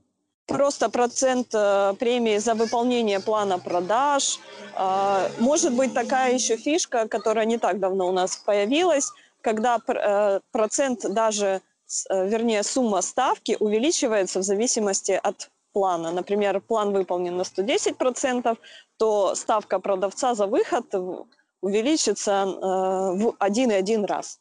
просто 0.47 0.89
процент 0.89 1.49
э, 1.55 1.95
премии 1.99 2.39
за 2.39 2.55
выполнение 2.55 3.21
плана 3.21 3.59
продаж. 3.59 4.41
А, 4.75 5.29
может 5.39 5.75
быть 5.75 5.93
такая 5.93 6.33
еще 6.33 6.57
фишка, 6.57 7.07
которая 7.07 7.45
не 7.45 7.59
так 7.59 7.79
давно 7.81 8.09
у 8.09 8.13
нас 8.13 8.37
появилась, 8.37 9.13
когда 9.43 9.79
э, 9.87 10.41
процент 10.51 11.01
даже, 11.01 11.61
э, 12.11 12.29
вернее, 12.29 12.63
сумма 12.63 13.03
ставки 13.03 13.57
увеличивается 13.61 14.39
в 14.39 14.43
зависимости 14.43 15.21
от 15.23 15.51
плана. 15.73 16.13
Например, 16.13 16.61
план 16.61 16.93
выполнен 16.93 17.37
на 17.37 17.43
110%, 17.43 18.57
то 18.97 19.35
ставка 19.35 19.79
продавца 19.79 20.35
за 20.35 20.47
выход 20.47 20.95
увеличится 21.61 22.45
э, 22.47 22.57
в 23.17 23.35
1,1 23.41 24.07
раз. 24.07 24.41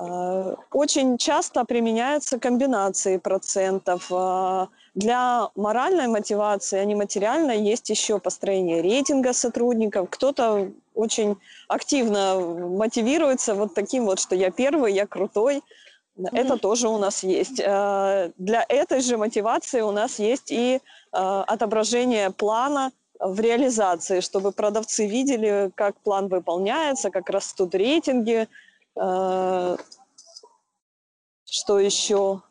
Э, 0.00 0.54
очень 0.72 1.18
часто 1.18 1.64
применяются 1.64 2.38
комбинации 2.38 3.18
процентов. 3.18 4.06
Э, 4.10 4.66
для 4.94 5.50
моральной 5.54 6.08
мотивации, 6.08 6.78
а 6.78 6.84
не 6.84 6.96
материальной, 6.96 7.62
есть 7.62 7.88
еще 7.88 8.18
построение 8.18 8.82
рейтинга 8.82 9.32
сотрудников. 9.32 10.08
Кто-то 10.10 10.72
очень 10.94 11.36
активно 11.68 12.40
мотивируется 12.40 13.54
вот 13.54 13.74
таким 13.74 14.06
вот, 14.06 14.18
что 14.18 14.34
я 14.34 14.50
первый, 14.50 14.92
я 14.92 15.06
крутой. 15.06 15.62
Это 16.18 16.54
mm-hmm. 16.54 16.58
тоже 16.58 16.88
у 16.88 16.98
нас 16.98 17.22
есть. 17.22 17.56
Для 17.56 18.66
этой 18.68 19.00
же 19.00 19.16
мотивации 19.16 19.80
у 19.82 19.92
нас 19.92 20.18
есть 20.18 20.50
и 20.50 20.80
отображение 21.12 22.30
плана 22.30 22.90
в 23.20 23.40
реализации, 23.40 24.20
чтобы 24.20 24.52
продавцы 24.52 25.06
видели, 25.06 25.70
как 25.74 25.96
план 26.00 26.28
выполняется, 26.28 27.10
как 27.10 27.28
растут 27.30 27.74
рейтинги, 27.74 28.48
э, 28.96 29.76
что 31.44 31.78
еще? 31.78 32.42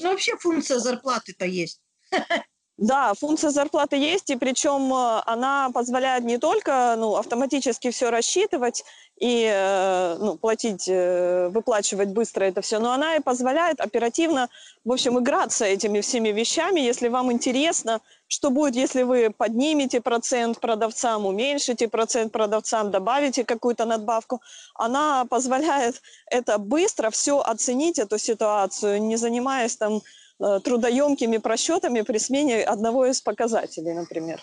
Ну, 0.00 0.10
вообще 0.10 0.36
функция 0.36 0.78
зарплаты-то 0.78 1.44
есть. 1.44 1.80
Да, 2.78 3.12
функция 3.14 3.50
зарплаты 3.50 3.96
есть, 3.96 4.30
и 4.30 4.36
причем 4.36 4.94
э, 4.94 5.22
она 5.26 5.68
позволяет 5.74 6.22
не 6.22 6.38
только 6.38 6.94
ну, 6.96 7.16
автоматически 7.16 7.90
все 7.90 8.10
рассчитывать 8.10 8.84
и 9.18 9.50
э, 9.52 10.16
ну, 10.20 10.36
платить, 10.36 10.88
э, 10.88 11.48
выплачивать 11.48 12.10
быстро 12.10 12.44
это 12.44 12.60
все, 12.60 12.78
но 12.78 12.92
она 12.92 13.16
и 13.16 13.20
позволяет 13.20 13.80
оперативно, 13.80 14.48
в 14.84 14.92
общем, 14.92 15.18
играться 15.18 15.64
этими 15.64 16.00
всеми 16.00 16.28
вещами, 16.28 16.78
если 16.78 17.08
вам 17.08 17.32
интересно, 17.32 18.00
что 18.28 18.50
будет, 18.50 18.76
если 18.76 19.02
вы 19.02 19.30
поднимете 19.36 20.00
процент 20.00 20.60
продавцам, 20.60 21.26
уменьшите 21.26 21.88
процент 21.88 22.30
продавцам, 22.30 22.92
добавите 22.92 23.44
какую-то 23.44 23.86
надбавку. 23.86 24.40
Она 24.74 25.24
позволяет 25.24 26.00
это 26.30 26.58
быстро 26.58 27.10
все 27.10 27.40
оценить, 27.40 27.98
эту 27.98 28.18
ситуацию, 28.18 29.02
не 29.02 29.16
занимаясь 29.16 29.76
там 29.76 30.00
трудоемкими 30.38 31.38
просчетами 31.38 32.02
при 32.02 32.18
смене 32.18 32.62
одного 32.62 33.06
из 33.06 33.20
показателей, 33.20 33.94
например. 33.94 34.40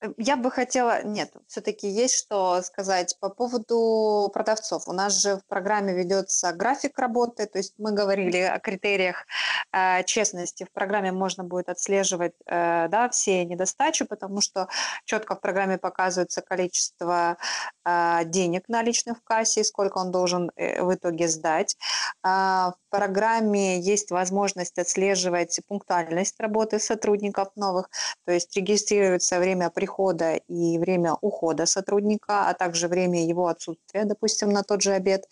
Э, 0.00 0.08
я 0.16 0.36
бы 0.36 0.50
хотела, 0.50 1.02
нет, 1.04 1.32
все-таки 1.46 1.88
есть 1.88 2.16
что 2.16 2.62
сказать 2.62 3.16
по 3.20 3.28
поводу 3.28 4.30
продавцов. 4.32 4.88
У 4.88 4.92
нас 4.92 5.20
же 5.20 5.36
в 5.36 5.46
программе 5.46 5.94
ведется 5.94 6.52
график 6.52 6.98
работы, 6.98 7.46
то 7.46 7.58
есть 7.58 7.74
мы 7.78 7.92
говорили 7.92 8.38
о 8.38 8.58
критериях 8.58 9.26
э, 9.72 10.04
честности. 10.04 10.64
В 10.64 10.72
программе 10.72 11.12
можно 11.12 11.44
будет 11.44 11.68
отслеживать 11.68 12.34
э, 12.46 12.88
да, 12.88 13.08
все 13.10 13.44
недостачи, 13.44 14.04
потому 14.04 14.40
что 14.40 14.68
четко 15.04 15.34
в 15.34 15.40
программе 15.40 15.78
показывается 15.78 16.42
количество 16.42 17.36
э, 17.84 18.20
денег 18.24 18.68
наличных 18.68 19.18
в 19.18 19.24
кассе, 19.24 19.64
сколько 19.64 19.98
он 19.98 20.10
должен 20.10 20.50
э, 20.56 20.82
в 20.82 20.94
итоге 20.94 21.28
сдать. 21.28 21.76
Э, 22.24 22.28
в 22.28 22.90
программе 22.90 23.80
есть 23.80 24.10
возможность 24.10 24.78
отслеживать 24.78 25.60
пунктуальность 25.66 26.38
работы 26.40 26.78
сотрудников 26.78 27.48
новых, 27.56 27.90
то 28.24 28.32
есть 28.32 28.56
регистрируется 28.56 29.38
время 29.38 29.70
прихода 29.70 29.87
прихода 29.88 30.34
и 30.48 30.78
время 30.78 31.16
ухода 31.22 31.66
сотрудника, 31.66 32.48
а 32.48 32.54
также 32.54 32.88
время 32.88 33.26
его 33.26 33.46
отсутствия, 33.46 34.04
допустим, 34.04 34.50
на 34.50 34.62
тот 34.62 34.82
же 34.82 34.92
обед. 34.92 35.24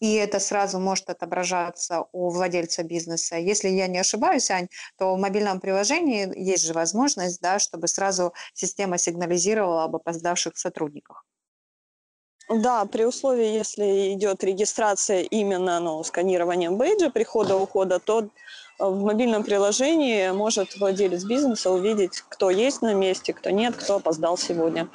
И 0.00 0.14
это 0.14 0.38
сразу 0.38 0.78
может 0.78 1.10
отображаться 1.10 2.04
у 2.12 2.30
владельца 2.30 2.84
бизнеса. 2.84 3.36
Если 3.36 3.68
я 3.68 3.88
не 3.88 3.98
ошибаюсь, 3.98 4.50
Ань, 4.50 4.68
то 4.96 5.14
в 5.14 5.18
мобильном 5.18 5.60
приложении 5.60 6.32
есть 6.38 6.64
же 6.64 6.72
возможность, 6.72 7.40
да, 7.40 7.58
чтобы 7.58 7.88
сразу 7.88 8.32
система 8.54 8.98
сигнализировала 8.98 9.84
об 9.84 9.96
опоздавших 9.96 10.56
сотрудниках. 10.56 11.24
Да, 12.48 12.84
при 12.84 13.04
условии, 13.04 13.46
если 13.46 14.12
идет 14.14 14.44
регистрация 14.44 15.22
именно 15.22 15.80
ну, 15.80 16.04
сканированием 16.04 16.76
бейджа 16.76 17.10
прихода-ухода, 17.10 17.98
то 17.98 18.28
в 18.78 19.04
мобильном 19.04 19.44
приложении 19.44 20.30
может 20.30 20.76
владелец 20.76 21.24
бизнеса 21.24 21.70
увидеть, 21.70 22.22
кто 22.28 22.50
есть 22.50 22.82
на 22.82 22.94
месте, 22.94 23.32
кто 23.32 23.50
нет, 23.50 23.76
кто 23.76 23.96
опоздал 23.96 24.36
сегодня. 24.36 24.88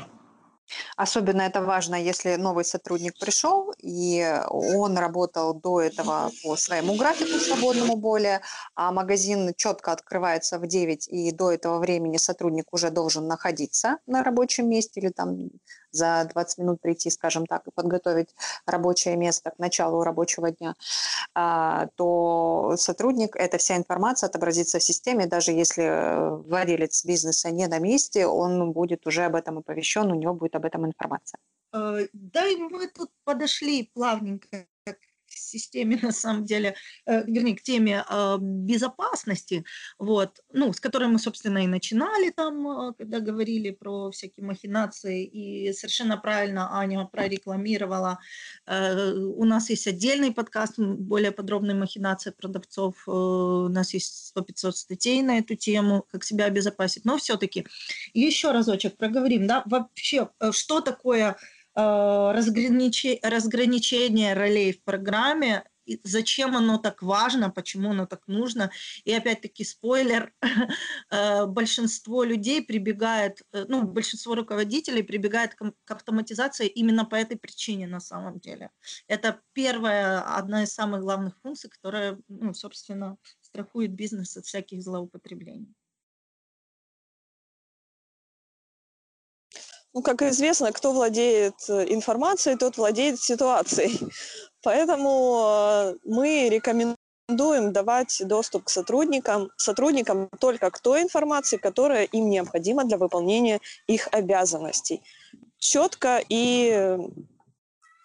Особенно 0.96 1.44
это 1.44 1.62
важно, 1.62 1.96
если 1.96 2.36
новый 2.36 2.66
сотрудник 2.66 3.18
пришел, 3.18 3.72
и 3.80 4.42
он 4.50 4.98
работал 4.98 5.54
до 5.54 5.82
этого 5.82 6.32
по 6.44 6.56
своему 6.56 6.96
графику 6.96 7.40
свободному 7.40 7.96
более, 7.96 8.42
а 8.76 8.92
магазин 8.92 9.54
четко 9.56 9.94
открывается 9.94 10.60
в 10.60 10.68
9, 10.68 11.08
и 11.08 11.32
до 11.32 11.52
этого 11.52 11.80
времени 11.80 12.18
сотрудник 12.18 12.74
уже 12.74 12.90
должен 12.90 13.28
находиться 13.28 13.98
на 14.08 14.24
рабочем 14.24 14.70
месте 14.70 15.00
или 15.00 15.10
там 15.10 15.50
за 15.98 16.28
20 16.32 16.58
минут 16.60 16.82
прийти, 16.82 17.10
скажем 17.10 17.46
так, 17.46 17.68
и 17.68 17.72
подготовить 17.72 18.30
рабочее 18.66 19.18
место 19.18 19.52
к 19.52 19.60
началу 19.60 20.04
рабочего 20.04 20.52
дня, 20.52 20.76
а, 21.34 21.88
то 21.96 22.76
сотрудник, 22.78 23.36
эта 23.36 23.58
вся 23.58 23.76
информация 23.76 24.30
отобразится 24.30 24.80
в 24.80 24.84
системе, 24.84 25.26
даже 25.26 25.52
если 25.52 26.48
владелец 26.48 27.06
бизнеса 27.06 27.52
не 27.52 27.68
на 27.68 27.80
месте, 27.80 28.28
он 28.28 28.72
будет 28.72 29.06
уже 29.08 29.26
об 29.26 29.36
этом 29.36 29.58
оповещен, 29.58 30.12
у 30.12 30.16
него 30.16 30.34
будет 30.34 30.56
об 30.56 30.66
этом 30.66 30.86
информация. 30.86 31.40
Э, 31.74 32.08
да, 32.14 32.48
и 32.48 32.56
мы 32.56 32.88
тут 32.88 33.12
подошли 33.24 33.90
плавненько 33.94 34.66
системе, 35.48 35.98
на 36.02 36.12
самом 36.12 36.46
деле, 36.46 36.76
э, 37.06 37.24
вернее, 37.26 37.56
к 37.56 37.62
теме 37.62 38.04
э, 38.10 38.38
безопасности, 38.40 39.64
вот, 40.00 40.40
ну, 40.54 40.74
с 40.74 40.80
которой 40.80 41.08
мы, 41.10 41.20
собственно, 41.20 41.64
и 41.64 41.68
начинали 41.68 42.32
там, 42.32 42.68
э, 42.68 42.94
когда 42.98 43.20
говорили 43.20 43.72
про 43.72 44.12
всякие 44.12 44.46
махинации, 44.46 45.26
и 45.26 45.74
совершенно 45.74 46.18
правильно 46.18 46.78
Аня 46.78 47.06
прорекламировала. 47.06 48.20
Э, 48.66 49.14
у 49.14 49.46
нас 49.46 49.70
есть 49.70 49.88
отдельный 49.88 50.32
подкаст, 50.32 50.78
более 50.78 51.32
подробные 51.32 51.76
махинации 51.76 52.32
продавцов, 52.32 52.96
э, 53.08 53.12
у 53.12 53.70
нас 53.70 53.94
есть 53.94 54.34
100-500 54.36 54.72
статей 54.72 55.22
на 55.22 55.40
эту 55.40 55.56
тему, 55.56 56.06
как 56.12 56.24
себя 56.24 56.46
обезопасить, 56.46 57.06
но 57.06 57.18
все-таки 57.18 57.66
еще 58.14 58.52
разочек 58.52 58.98
проговорим, 58.98 59.48
да, 59.48 59.64
вообще, 59.66 60.30
э, 60.40 60.52
что 60.52 60.82
такое 60.82 61.38
Э, 61.78 62.32
разграничение, 62.34 63.20
разграничение 63.22 64.34
ролей 64.34 64.74
в 64.74 64.82
программе, 64.84 65.64
зачем 66.04 66.56
оно 66.58 66.80
так 66.80 67.04
важно, 67.04 67.52
почему 67.52 67.92
оно 67.92 68.08
так 68.08 68.28
нужно. 68.28 68.72
И 69.06 69.14
опять-таки 69.14 69.64
спойлер, 69.64 70.34
э, 71.12 71.46
большинство 71.46 72.24
людей 72.24 72.64
прибегает, 72.66 73.44
э, 73.54 73.66
ну, 73.68 73.84
большинство 73.84 74.34
руководителей 74.34 75.04
прибегает 75.04 75.54
к 75.54 75.92
автоматизации 75.92 76.68
именно 76.68 77.06
по 77.06 77.16
этой 77.16 77.38
причине 77.38 77.86
на 77.86 78.00
самом 78.00 78.40
деле. 78.40 78.72
Это 79.08 79.40
первая, 79.54 80.22
одна 80.36 80.64
из 80.64 80.74
самых 80.74 81.02
главных 81.02 81.38
функций, 81.44 81.70
которая, 81.70 82.18
ну, 82.28 82.56
собственно, 82.56 83.18
страхует 83.42 83.94
бизнес 83.94 84.36
от 84.36 84.46
всяких 84.46 84.82
злоупотреблений. 84.82 85.76
Ну, 89.98 90.04
как 90.04 90.22
известно, 90.22 90.72
кто 90.72 90.94
владеет 90.94 91.56
э, 91.70 91.86
информацией, 91.92 92.56
тот 92.56 92.78
владеет 92.78 93.20
ситуацией. 93.20 94.00
Поэтому 94.62 95.42
э, 95.44 95.96
мы 96.06 96.50
рекомендуем 96.50 97.74
давать 97.74 98.22
доступ 98.24 98.66
к 98.66 98.70
сотрудникам, 98.70 99.50
сотрудникам 99.58 100.30
только 100.40 100.70
к 100.70 100.78
той 100.78 101.02
информации, 101.02 101.58
которая 101.58 102.04
им 102.04 102.30
необходима 102.30 102.84
для 102.86 103.00
выполнения 103.00 103.60
их 103.88 104.08
обязанностей. 104.12 105.02
Четко 105.58 106.22
и, 106.30 107.00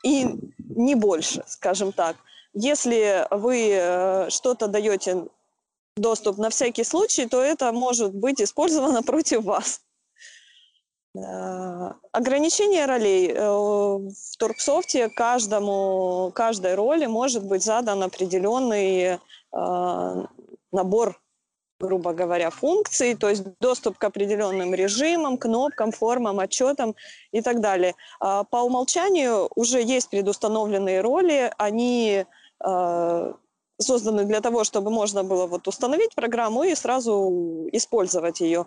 и 0.03 0.27
не 0.75 0.95
больше, 0.95 1.45
скажем 1.47 1.93
так. 1.93 2.17
Если 2.55 3.27
вы 3.31 3.69
э, 3.71 4.31
что-то 4.31 4.67
даете 4.67 5.27
доступ 5.99 6.39
на 6.39 6.49
всякий 6.49 6.85
случай, 6.85 7.27
то 7.27 7.43
это 7.43 7.71
может 7.71 8.15
быть 8.15 8.41
использовано 8.41 9.03
против 9.11 9.45
вас. 9.45 9.83
Э, 11.15 11.93
ограничение 12.13 12.87
ролей. 12.87 13.31
Э, 13.31 13.43
в 13.43 14.37
Торксофте 14.39 15.11
каждому, 15.11 16.33
каждой 16.35 16.75
роли 16.75 17.07
может 17.07 17.45
быть 17.45 17.63
задан 17.63 18.03
определенный 18.03 19.19
э, 19.53 20.27
набор 20.73 21.19
грубо 21.81 22.13
говоря, 22.13 22.51
функций, 22.51 23.17
то 23.17 23.29
есть 23.29 23.43
доступ 23.59 23.99
к 23.99 24.05
определенным 24.05 24.73
режимам, 24.73 25.37
кнопкам, 25.37 25.91
формам, 25.91 26.39
отчетам 26.39 26.95
и 27.33 27.41
так 27.41 27.61
далее. 27.61 27.97
А 28.21 28.45
по 28.45 28.59
умолчанию 28.59 29.49
уже 29.57 29.83
есть 29.83 30.09
предустановленные 30.09 31.01
роли, 31.01 31.53
они 31.59 32.25
созданы 32.61 34.25
для 34.27 34.41
того, 34.41 34.63
чтобы 34.63 34.93
можно 34.93 35.25
было 35.25 35.49
вот 35.49 35.67
установить 35.67 36.15
программу 36.15 36.63
и 36.63 36.77
сразу 36.77 37.69
использовать 37.73 38.41
ее. 38.41 38.67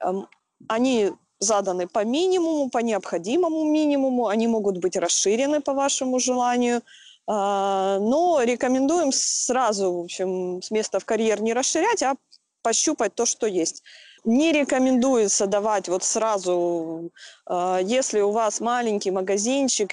Эм, 0.00 0.28
они 0.68 1.14
заданы 1.38 1.86
по 1.86 2.04
минимуму, 2.04 2.70
по 2.70 2.78
необходимому 2.78 3.64
минимуму, 3.64 4.28
они 4.28 4.48
могут 4.48 4.78
быть 4.78 4.96
расширены 4.96 5.60
по 5.60 5.72
вашему 5.72 6.18
желанию, 6.18 6.82
а, 7.26 7.98
но 8.00 8.42
рекомендуем 8.42 9.10
сразу, 9.12 9.92
в 9.92 10.00
общем, 10.04 10.62
с 10.62 10.70
места 10.70 10.98
в 11.00 11.04
карьер 11.04 11.40
не 11.42 11.54
расширять, 11.54 12.02
а 12.02 12.14
пощупать 12.62 13.14
то, 13.14 13.26
что 13.26 13.46
есть. 13.46 13.82
Не 14.24 14.52
рекомендуется 14.52 15.46
давать 15.46 15.88
вот 15.88 16.02
сразу, 16.02 17.10
а, 17.46 17.78
если 17.82 18.20
у 18.20 18.30
вас 18.30 18.60
маленький 18.60 19.10
магазинчик, 19.10 19.92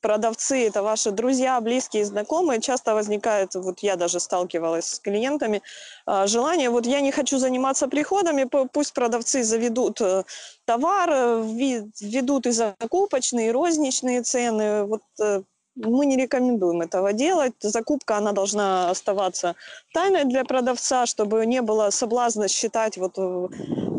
продавцы, 0.00 0.66
это 0.66 0.82
ваши 0.82 1.10
друзья, 1.10 1.60
близкие, 1.60 2.04
знакомые, 2.04 2.60
часто 2.60 2.94
возникает, 2.94 3.54
вот 3.54 3.80
я 3.80 3.96
даже 3.96 4.20
сталкивалась 4.20 4.86
с 4.86 4.98
клиентами, 4.98 5.62
а, 6.06 6.26
желание, 6.26 6.70
вот 6.70 6.86
я 6.86 7.00
не 7.00 7.12
хочу 7.12 7.38
заниматься 7.38 7.88
приходами, 7.88 8.48
пусть 8.72 8.94
продавцы 8.94 9.42
заведут 9.42 10.00
э, 10.00 10.24
товар, 10.64 11.10
ведут 11.40 12.46
и 12.46 12.50
закупочные, 12.50 13.48
и 13.48 13.52
розничные 13.52 14.22
цены, 14.22 14.84
вот 14.84 15.02
э, 15.20 15.42
мы 15.76 16.06
не 16.06 16.16
рекомендуем 16.16 16.82
этого 16.82 17.12
делать. 17.12 17.54
Закупка, 17.60 18.16
она 18.16 18.32
должна 18.32 18.90
оставаться 18.90 19.54
тайной 19.94 20.24
для 20.24 20.44
продавца, 20.44 21.06
чтобы 21.06 21.46
не 21.46 21.62
было 21.62 21.90
соблазна 21.90 22.48
считать 22.48 22.96
вот 22.96 23.14
э, 23.16 23.48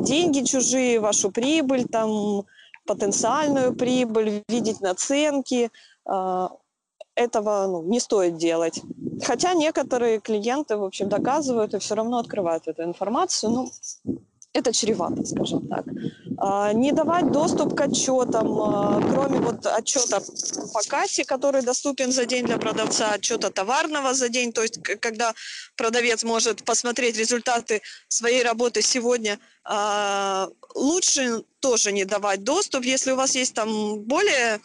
деньги 0.04 0.44
чужие, 0.44 1.00
вашу 1.00 1.32
прибыль, 1.32 1.86
там, 1.86 2.46
потенциальную 2.86 3.74
прибыль, 3.76 4.44
видеть 4.48 4.82
наценки. 4.82 5.72
А, 6.06 6.52
этого 7.16 7.68
ну, 7.68 7.84
не 7.84 8.00
стоит 8.00 8.38
делать. 8.38 8.82
Хотя 9.24 9.54
некоторые 9.54 10.20
клиенты, 10.20 10.78
в 10.78 10.84
общем, 10.84 11.10
доказывают 11.10 11.74
и 11.74 11.80
все 11.80 11.96
равно 11.96 12.18
открывают 12.18 12.68
эту 12.68 12.84
информацию. 12.84 13.52
Ну, 13.52 13.72
это 14.54 14.74
чревато, 14.74 15.24
скажем 15.26 15.68
так. 15.68 15.86
А, 16.38 16.74
не 16.74 16.92
давать 16.92 17.32
доступ 17.32 17.76
к 17.76 17.82
отчетам, 17.82 18.60
а, 18.60 19.02
кроме 19.14 19.40
вот 19.40 19.66
отчета 19.66 20.22
по 20.74 20.82
кассе, 20.88 21.24
который 21.24 21.62
доступен 21.62 22.12
за 22.12 22.26
день 22.26 22.46
для 22.46 22.58
продавца, 22.58 23.12
отчета 23.12 23.50
товарного 23.50 24.14
за 24.14 24.28
день, 24.28 24.52
то 24.52 24.62
есть 24.62 24.82
когда 24.84 25.34
продавец 25.78 26.24
может 26.24 26.64
посмотреть 26.64 27.18
результаты 27.18 27.82
своей 28.08 28.44
работы 28.44 28.82
сегодня, 28.82 29.40
лучше 30.76 31.44
тоже 31.60 31.92
не 31.92 32.06
давать 32.06 32.44
доступ, 32.44 32.84
если 32.84 33.12
у 33.12 33.16
вас 33.16 33.36
есть 33.36 33.54
там 33.54 34.00
более 34.00 34.60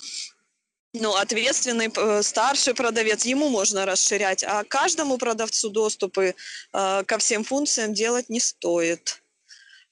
ну, 1.01 1.15
ответственный 1.15 1.91
э, 1.95 2.23
старший 2.23 2.75
продавец, 2.75 3.25
ему 3.25 3.49
можно 3.49 3.87
расширять, 3.87 4.45
а 4.45 4.65
каждому 4.65 5.19
продавцу 5.19 5.71
доступы 5.71 6.35
э, 6.73 7.05
ко 7.05 7.19
всем 7.19 7.45
функциям 7.45 7.95
делать 7.95 8.29
не 8.29 8.41
стоит. 8.41 9.23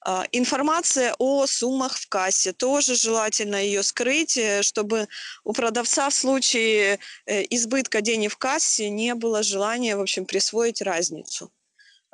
А, 0.01 0.25
информация 0.31 1.15
о 1.17 1.47
суммах 1.47 1.97
в 1.97 2.07
кассе. 2.07 2.53
Тоже 2.53 2.95
желательно 2.95 3.55
ее 3.55 3.81
скрыть, 3.83 4.37
э, 4.37 4.61
чтобы 4.61 5.07
у 5.43 5.53
продавца 5.53 6.09
в 6.09 6.13
случае 6.13 6.99
избытка 7.25 8.01
денег 8.01 8.33
в 8.33 8.37
кассе 8.37 8.89
не 8.89 9.15
было 9.15 9.43
желания, 9.43 9.97
в 9.97 10.01
общем, 10.01 10.25
присвоить 10.25 10.81
разницу. 10.81 11.51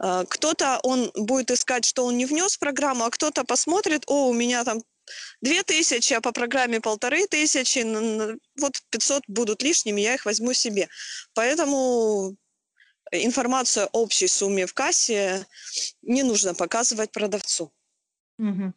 А, 0.04 0.26
кто-то, 0.26 0.80
он 0.84 1.12
будет 1.16 1.52
искать, 1.52 1.86
что 1.86 2.06
он 2.06 2.18
не 2.18 2.26
внес 2.26 2.56
в 2.56 2.60
программу, 2.60 3.06
а 3.06 3.12
кто-то 3.12 3.44
посмотрит, 3.44 4.04
о, 4.08 4.30
у 4.30 4.34
меня 4.34 4.64
там 4.64 4.82
две 5.42 5.64
тысячи, 5.64 6.14
а 6.14 6.22
по 6.22 6.32
программе 6.32 6.80
полторы 6.80 7.28
тысячи, 7.28 7.80
вот 8.60 8.74
500 8.90 9.24
будут 9.28 9.64
лишними, 9.64 10.02
я 10.02 10.16
их 10.16 10.26
возьму 10.26 10.54
себе. 10.54 10.88
Поэтому 11.34 12.36
информацию 13.12 13.88
о 13.92 14.02
общей 14.02 14.28
сумме 14.28 14.66
в 14.66 14.74
кассе 14.74 15.46
не 16.02 16.24
нужно 16.24 16.54
показывать 16.54 17.12
продавцу. 17.12 17.72
Угу. 18.40 18.74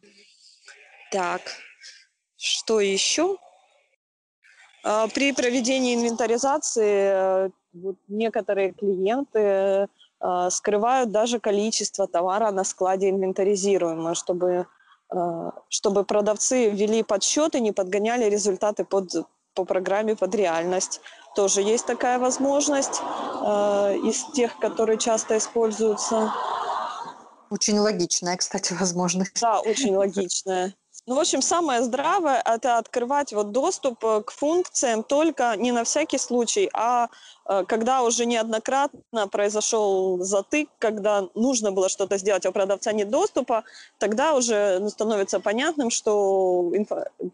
Так, 1.11 1.41
что 2.37 2.79
еще? 2.79 3.37
А, 4.83 5.07
при 5.07 5.31
проведении 5.31 5.95
инвентаризации 5.95 7.47
э, 7.47 7.49
вот 7.73 7.97
некоторые 8.07 8.71
клиенты 8.73 9.87
а, 10.19 10.49
скрывают 10.49 11.11
даже 11.11 11.39
количество 11.39 12.07
товара 12.07 12.51
на 12.51 12.63
складе 12.63 13.09
инвентаризируемого, 13.09 14.15
чтобы, 14.15 14.67
чтобы 15.69 16.03
продавцы 16.03 16.69
ввели 16.69 17.03
подсчеты, 17.03 17.59
не 17.59 17.71
подгоняли 17.71 18.25
результаты 18.29 18.83
под, 18.85 19.27
по 19.53 19.65
программе 19.65 20.15
под 20.15 20.33
реальность. 20.35 21.01
Тоже 21.35 21.61
есть 21.61 21.85
такая 21.85 22.17
возможность 22.19 23.01
из 24.03 24.25
тех, 24.33 24.57
которые 24.59 24.97
часто 24.97 25.37
используются. 25.37 26.33
Очень 27.49 27.79
логичная, 27.79 28.37
кстати, 28.37 28.73
возможность. 28.73 29.39
Да, 29.41 29.59
очень 29.59 29.95
логичная. 29.95 30.73
Ну, 31.07 31.15
в 31.15 31.19
общем, 31.19 31.43
самое 31.43 31.83
здравое– 31.83 32.41
это 32.45 32.79
открывать 32.79 33.31
вот 33.31 33.51
доступ 33.51 34.03
э, 34.03 34.23
к 34.25 34.31
функциям 34.31 35.03
только 35.03 35.55
не 35.55 35.71
на 35.71 35.83
всякий 35.83 36.17
случай, 36.17 36.67
а 36.73 37.09
э, 37.47 37.63
когда 37.67 38.01
уже 38.01 38.25
неоднократно 38.25 39.27
произошел 39.27 40.17
затык, 40.23 40.67
когда 40.79 41.27
нужно 41.35 41.71
было 41.71 41.89
что-то 41.89 42.17
сделать, 42.17 42.47
а 42.47 42.49
у 42.49 42.51
продавца 42.51 42.91
нет 42.91 43.11
доступа, 43.11 43.65
тогда 43.99 44.33
уже 44.33 44.79
ну, 44.79 44.89
становится 44.89 45.39
понятным, 45.39 45.91
что 45.91 46.71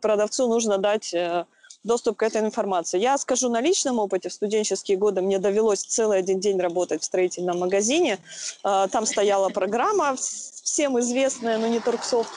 продавцу 0.02 0.50
нужно 0.50 0.78
дать 0.78 1.14
э, 1.14 1.46
доступ 1.86 2.18
к 2.18 2.24
этой 2.24 2.42
информации. 2.42 3.00
Я 3.00 3.18
скажу 3.18 3.48
на 3.48 3.62
личном 3.62 4.00
опыте. 4.00 4.28
В 4.28 4.34
студенческие 4.34 4.98
годы 4.98 5.22
мне 5.22 5.40
довелось 5.40 5.84
целый 5.84 6.20
один 6.20 6.42
день 6.42 6.60
работать 6.60 7.04
в 7.04 7.06
строительном 7.06 7.60
магазине. 7.60 8.20
Там 8.62 9.06
стояла 9.08 9.50
программа, 9.50 10.16
всем 10.16 11.00
известная, 11.00 11.58
но 11.58 11.66
не 11.68 11.80
Торксофт. 11.80 12.30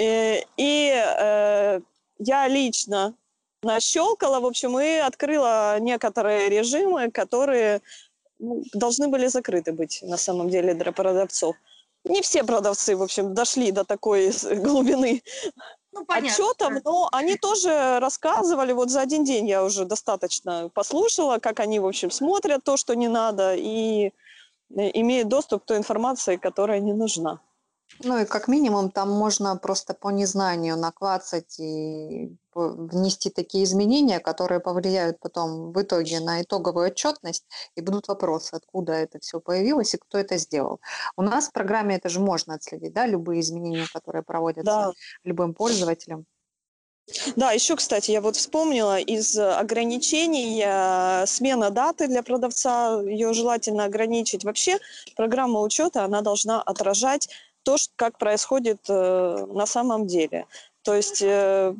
И, 0.00 0.46
и 0.56 0.92
э, 0.94 1.80
я 2.18 2.48
лично 2.48 3.14
нащелкала, 3.62 4.40
в 4.40 4.46
общем, 4.46 4.80
и 4.80 4.96
открыла 4.96 5.78
некоторые 5.78 6.48
режимы, 6.48 7.10
которые 7.10 7.82
ну, 8.38 8.62
должны 8.72 9.08
были 9.08 9.26
закрыты 9.26 9.72
быть 9.72 10.00
на 10.02 10.16
самом 10.16 10.48
деле 10.48 10.72
для 10.72 10.92
продавцов. 10.92 11.54
Не 12.04 12.22
все 12.22 12.44
продавцы, 12.44 12.96
в 12.96 13.02
общем, 13.02 13.34
дошли 13.34 13.72
до 13.72 13.84
такой 13.84 14.32
глубины 14.64 15.22
ну, 15.92 16.04
отчетов, 16.08 16.72
но 16.82 17.10
они 17.12 17.36
тоже 17.36 17.98
рассказывали, 18.00 18.72
вот 18.72 18.88
за 18.88 19.02
один 19.02 19.24
день 19.24 19.46
я 19.48 19.62
уже 19.62 19.84
достаточно 19.84 20.70
послушала, 20.72 21.38
как 21.38 21.60
они, 21.60 21.78
в 21.78 21.86
общем, 21.86 22.10
смотрят 22.10 22.64
то, 22.64 22.78
что 22.78 22.94
не 22.94 23.08
надо, 23.08 23.54
и 23.54 24.06
э, 24.06 24.90
имеют 24.94 25.28
доступ 25.28 25.64
к 25.64 25.66
той 25.66 25.76
информации, 25.76 26.36
которая 26.36 26.80
не 26.80 26.94
нужна. 26.94 27.40
Ну 27.98 28.18
и 28.18 28.24
как 28.24 28.48
минимум 28.48 28.90
там 28.90 29.10
можно 29.10 29.56
просто 29.56 29.94
по 29.94 30.08
незнанию 30.10 30.76
наклацать 30.76 31.58
и 31.58 32.34
внести 32.54 33.30
такие 33.30 33.64
изменения, 33.64 34.20
которые 34.20 34.60
повлияют 34.60 35.20
потом 35.20 35.72
в 35.72 35.82
итоге 35.82 36.20
на 36.20 36.42
итоговую 36.42 36.86
отчетность, 36.86 37.44
и 37.74 37.80
будут 37.80 38.08
вопросы, 38.08 38.54
откуда 38.54 38.92
это 38.92 39.18
все 39.18 39.40
появилось 39.40 39.94
и 39.94 39.98
кто 39.98 40.18
это 40.18 40.38
сделал. 40.38 40.80
У 41.16 41.22
нас 41.22 41.48
в 41.48 41.52
программе 41.52 41.96
это 41.96 42.08
же 42.08 42.20
можно 42.20 42.54
отследить, 42.54 42.92
да, 42.92 43.06
любые 43.06 43.40
изменения, 43.40 43.86
которые 43.92 44.22
проводятся 44.22 44.64
да. 44.64 44.92
любым 45.24 45.54
пользователем. 45.54 46.26
Да, 47.36 47.52
еще, 47.52 47.76
кстати, 47.76 48.12
я 48.12 48.20
вот 48.20 48.36
вспомнила, 48.36 48.98
из 48.98 49.36
ограничений 49.36 50.62
э, 50.64 51.26
смена 51.26 51.70
даты 51.70 52.06
для 52.06 52.22
продавца, 52.22 53.02
ее 53.02 53.32
желательно 53.32 53.84
ограничить. 53.84 54.44
Вообще 54.44 54.78
программа 55.16 55.60
учета, 55.60 56.04
она 56.04 56.20
должна 56.22 56.62
отражать 56.62 57.28
то, 57.62 57.76
как 57.96 58.18
происходит 58.18 58.80
э, 58.88 59.46
на 59.48 59.66
самом 59.66 60.06
деле. 60.06 60.46
То 60.82 60.94
есть 60.94 61.22
э, 61.22 61.74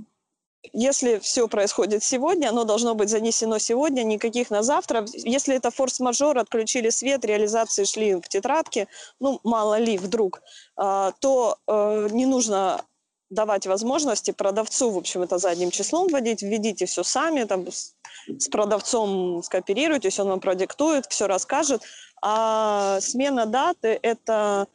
если 0.72 1.18
все 1.18 1.48
происходит 1.48 2.02
сегодня, 2.02 2.48
оно 2.48 2.64
должно 2.64 2.94
быть 2.94 3.08
занесено 3.08 3.58
сегодня, 3.58 4.02
никаких 4.02 4.50
на 4.50 4.62
завтра. 4.62 5.06
Если 5.12 5.56
это 5.56 5.70
форс-мажор, 5.70 6.38
отключили 6.38 6.90
свет, 6.90 7.24
реализации 7.24 7.84
шли 7.84 8.14
в 8.14 8.28
тетрадке, 8.28 8.86
ну, 9.20 9.40
мало 9.42 9.78
ли, 9.78 9.96
вдруг, 9.96 10.42
э, 10.76 11.12
то 11.20 11.56
э, 11.66 12.08
не 12.10 12.26
нужно 12.26 12.84
давать 13.30 13.66
возможности 13.66 14.32
продавцу, 14.32 14.90
в 14.90 14.98
общем, 14.98 15.22
это 15.22 15.38
задним 15.38 15.70
числом 15.70 16.08
вводить, 16.08 16.42
введите 16.42 16.86
все 16.86 17.04
сами, 17.04 17.44
там, 17.44 17.66
с 17.70 18.48
продавцом 18.50 19.42
скооперируйтесь, 19.42 20.18
он 20.18 20.28
вам 20.28 20.40
продиктует, 20.40 21.06
все 21.06 21.26
расскажет. 21.26 21.82
А 22.22 23.00
смена 23.00 23.46
даты– 23.46 23.98
это 24.02 24.66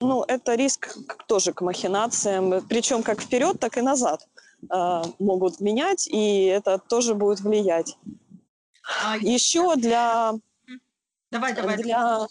ну, 0.00 0.24
это 0.26 0.54
риск 0.54 0.96
тоже 1.26 1.52
к 1.52 1.60
махинациям, 1.60 2.62
причем 2.68 3.02
как 3.02 3.20
вперед, 3.20 3.58
так 3.58 3.76
и 3.76 3.80
назад 3.80 4.26
э, 4.70 5.02
могут 5.18 5.60
менять, 5.60 6.06
и 6.06 6.44
это 6.44 6.78
тоже 6.78 7.14
будет 7.14 7.40
влиять. 7.40 7.96
А 9.02 9.16
Еще 9.16 9.76
для, 9.76 10.34
давай, 11.30 11.54
давай, 11.54 11.76
для 11.76 12.26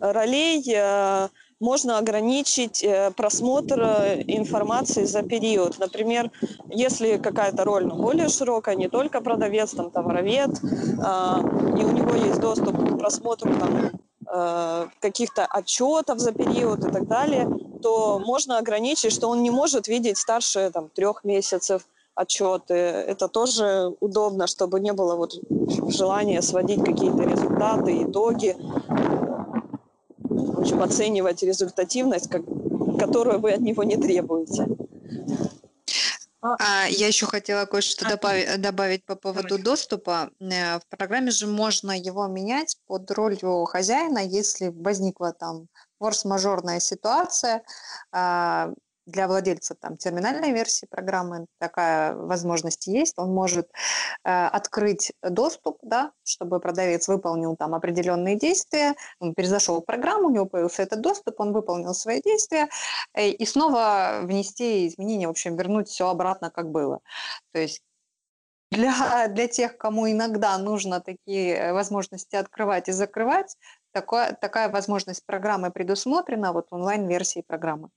ролей 0.00 0.64
э, 0.72 1.28
можно 1.60 1.98
ограничить 1.98 2.84
э, 2.84 3.10
просмотр 3.10 3.80
э, 3.80 4.22
информации 4.28 5.04
за 5.04 5.22
период. 5.22 5.78
Например, 5.78 6.30
если 6.70 7.16
какая-то 7.16 7.64
роль 7.64 7.86
ну, 7.86 7.96
более 7.96 8.28
широкая, 8.28 8.76
не 8.76 8.88
только 8.88 9.20
продавец, 9.20 9.72
там 9.72 9.90
товаровед, 9.90 10.50
э, 10.50 11.80
и 11.80 11.84
у 11.84 11.90
него 11.90 12.14
есть 12.14 12.40
доступ 12.40 12.76
к 12.76 12.98
просмотру 12.98 13.52
там, 13.58 13.90
Э, 13.90 14.07
каких-то 15.00 15.46
отчетов 15.46 16.18
за 16.18 16.32
период 16.32 16.84
и 16.84 16.90
так 16.90 17.06
далее, 17.06 17.48
то 17.82 18.18
можно 18.18 18.58
ограничить, 18.58 19.12
что 19.12 19.28
он 19.28 19.42
не 19.42 19.50
может 19.50 19.88
видеть 19.88 20.18
старше 20.18 20.70
там, 20.72 20.88
трех 20.88 21.24
месяцев 21.24 21.86
отчеты. 22.14 22.74
Это 22.74 23.28
тоже 23.28 23.94
удобно, 24.00 24.46
чтобы 24.46 24.80
не 24.80 24.92
было 24.92 25.14
вот 25.14 25.34
желания 25.88 26.42
сводить 26.42 26.84
какие-то 26.84 27.22
результаты, 27.22 28.02
итоги, 28.02 28.56
в 30.18 30.60
общем, 30.60 30.82
оценивать 30.82 31.42
результативность, 31.42 32.28
как, 32.28 32.42
которую 32.98 33.38
вы 33.38 33.52
от 33.52 33.60
него 33.60 33.84
не 33.84 33.96
требуете. 33.96 34.66
А, 36.40 36.56
а, 36.60 36.86
я 36.86 37.08
еще 37.08 37.26
хотела 37.26 37.66
кое-что 37.66 38.06
а, 38.06 38.10
добавить, 38.10 38.60
добавить 38.60 39.04
по 39.04 39.16
поводу 39.16 39.48
давай. 39.48 39.64
доступа. 39.64 40.30
Э, 40.40 40.78
в 40.78 40.86
программе 40.88 41.30
же 41.30 41.46
можно 41.46 41.90
его 41.98 42.26
менять 42.28 42.76
под 42.86 43.10
ролью 43.10 43.64
хозяина, 43.64 44.20
если 44.20 44.68
возникла 44.68 45.32
там 45.32 45.66
форс-мажорная 45.98 46.80
ситуация. 46.80 47.62
Для 49.08 49.26
владельца 49.26 49.74
там 49.74 49.96
терминальной 49.96 50.52
версии 50.52 50.84
программы 50.84 51.46
такая 51.58 52.14
возможность 52.14 52.86
есть. 52.86 53.14
Он 53.18 53.32
может 53.32 53.70
э, 54.22 54.30
открыть 54.30 55.12
доступ, 55.22 55.78
да, 55.80 56.12
чтобы 56.24 56.60
продавец 56.60 57.08
выполнил 57.08 57.56
там 57.56 57.74
определенные 57.74 58.36
действия, 58.36 58.94
он 59.18 59.32
перезашел 59.32 59.80
в 59.80 59.86
программу, 59.86 60.26
у 60.28 60.30
него 60.30 60.44
появился 60.44 60.82
этот 60.82 61.00
доступ, 61.00 61.40
он 61.40 61.54
выполнил 61.54 61.94
свои 61.94 62.20
действия, 62.20 62.68
э, 63.14 63.30
и 63.30 63.46
снова 63.46 64.20
внести 64.24 64.86
изменения, 64.88 65.26
в 65.26 65.30
общем, 65.30 65.56
вернуть 65.56 65.88
все 65.88 66.10
обратно, 66.10 66.50
как 66.50 66.70
было. 66.70 67.00
То 67.52 67.60
есть 67.60 67.80
для, 68.70 68.92
для 69.28 69.48
тех, 69.48 69.78
кому 69.78 70.10
иногда 70.10 70.58
нужно 70.58 71.00
такие 71.00 71.72
возможности 71.72 72.36
открывать 72.36 72.88
и 72.90 72.92
закрывать, 72.92 73.56
такое, 73.92 74.32
такая 74.32 74.68
возможность 74.68 75.24
программы 75.24 75.70
предусмотрена 75.70 76.52
вот 76.52 76.66
онлайн-версии 76.72 77.40
программы. 77.40 77.88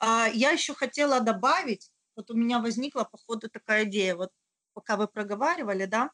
А 0.00 0.28
я 0.28 0.50
еще 0.50 0.74
хотела 0.74 1.20
добавить, 1.20 1.90
вот 2.16 2.30
у 2.30 2.34
меня 2.34 2.60
возникла 2.60 3.04
по 3.04 3.18
ходу 3.18 3.48
такая 3.48 3.84
идея, 3.84 4.16
вот 4.16 4.30
пока 4.74 4.96
вы 4.96 5.08
проговаривали, 5.08 5.86
да, 5.86 6.10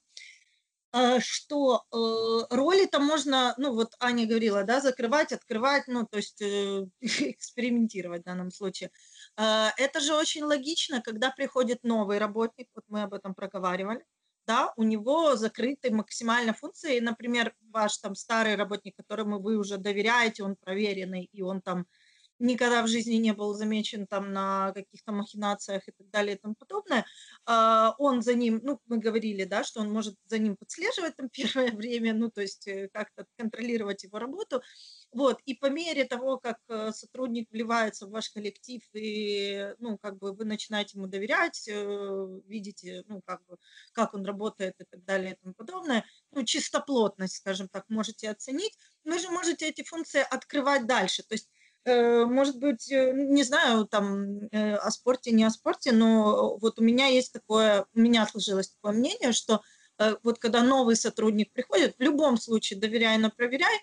э, 0.93 1.21
что 1.21 1.85
э, 1.93 2.55
роли-то 2.55 2.99
можно, 2.99 3.55
ну 3.59 3.75
вот 3.75 3.95
Аня 4.01 4.27
говорила, 4.27 4.65
да, 4.65 4.81
закрывать, 4.81 5.33
открывать, 5.33 5.85
ну 5.87 6.07
то 6.07 6.17
есть 6.17 6.41
э, 6.41 6.87
экспериментировать 7.01 8.23
в 8.23 8.25
данном 8.25 8.51
случае. 8.51 8.91
Это 9.37 10.01
же 10.01 10.15
очень 10.15 10.45
логично, 10.45 11.03
когда 11.03 11.31
приходит 11.31 11.83
новый 11.83 12.19
работник, 12.19 12.69
вот 12.75 12.85
мы 12.89 13.03
об 13.03 13.13
этом 13.15 13.35
проговаривали, 13.35 14.05
да, 14.47 14.73
у 14.77 14.83
него 14.83 15.37
закрыты 15.37 15.91
максимально 15.91 16.53
функции, 16.53 17.01
например, 17.01 17.55
ваш 17.73 17.99
там 17.99 18.15
старый 18.15 18.57
работник, 18.57 18.97
которому 18.97 19.41
вы 19.41 19.57
уже 19.57 19.79
доверяете, 19.79 20.45
он 20.45 20.57
проверенный, 20.57 21.25
и 21.33 21.43
он 21.43 21.61
там 21.61 21.87
никогда 22.45 22.83
в 22.83 22.89
жизни 22.89 23.15
не 23.15 23.33
был 23.33 23.55
замечен 23.55 24.07
там 24.07 24.33
на 24.33 24.73
каких-то 24.73 25.13
махинациях 25.13 25.89
и 25.89 25.93
так 25.93 26.11
далее 26.11 26.37
и 26.37 26.39
тому 26.39 26.55
подобное. 26.55 27.05
А, 27.47 27.95
он 27.99 28.23
за 28.23 28.35
ним, 28.35 28.61
ну, 28.63 28.81
мы 28.87 28.99
говорили, 28.99 29.45
да, 29.45 29.65
что 29.65 29.81
он 29.81 29.91
может 29.91 30.17
за 30.27 30.39
ним 30.39 30.57
подслеживать 30.57 31.17
там 31.17 31.29
первое 31.33 31.73
время, 31.73 32.15
ну, 32.15 32.31
то 32.31 32.43
есть 32.43 32.69
э, 32.69 32.89
как-то 32.93 33.27
контролировать 33.37 34.05
его 34.05 34.19
работу. 34.19 34.63
Вот, 35.13 35.41
и 35.47 35.55
по 35.55 35.71
мере 35.71 36.05
того, 36.05 36.39
как 36.39 36.59
э, 36.69 36.91
сотрудник 36.93 37.49
вливается 37.51 38.07
в 38.07 38.11
ваш 38.11 38.31
коллектив, 38.31 38.83
и, 38.93 39.75
ну, 39.79 39.97
как 39.99 40.19
бы 40.19 40.33
вы 40.33 40.45
начинаете 40.45 40.99
ему 40.99 41.07
доверять, 41.07 41.69
э, 41.69 42.41
видите, 42.47 43.05
ну, 43.07 43.23
как 43.25 43.45
бы, 43.47 43.57
как 43.93 44.15
он 44.15 44.25
работает 44.25 44.75
и 44.81 44.85
так 44.85 45.05
далее 45.05 45.33
и 45.33 45.37
тому 45.37 45.55
подобное, 45.55 46.05
ну, 46.33 46.45
чистоплотность, 46.45 47.37
скажем 47.37 47.69
так, 47.69 47.85
можете 47.89 48.31
оценить, 48.31 48.77
вы 49.05 49.19
же 49.19 49.31
можете 49.31 49.69
эти 49.69 49.85
функции 49.85 50.25
открывать 50.29 50.87
дальше. 50.87 51.23
То 51.23 51.35
есть 51.35 51.49
может 51.87 52.59
быть, 52.59 52.91
э, 52.91 53.13
не 53.13 53.43
знаю, 53.43 53.87
там, 53.87 54.49
э, 54.51 54.75
о 54.75 54.91
спорте, 54.91 55.33
не 55.33 55.45
о 55.45 55.51
спорте, 55.51 55.93
но 55.93 56.57
вот 56.57 56.79
у 56.79 56.83
меня 56.83 57.07
есть 57.07 57.33
такое, 57.33 57.87
у 57.95 58.01
меня 58.01 58.27
сложилось 58.27 58.71
такое 58.71 58.93
мнение, 58.93 59.33
что 59.33 59.61
вот 60.25 60.41
когда 60.41 60.63
новый 60.63 60.97
сотрудник 60.97 61.53
приходит, 61.53 61.95
в 61.97 62.03
любом 62.03 62.37
случае, 62.37 62.81
доверяй, 62.81 63.17
но 63.19 63.31
проверяй, 63.31 63.79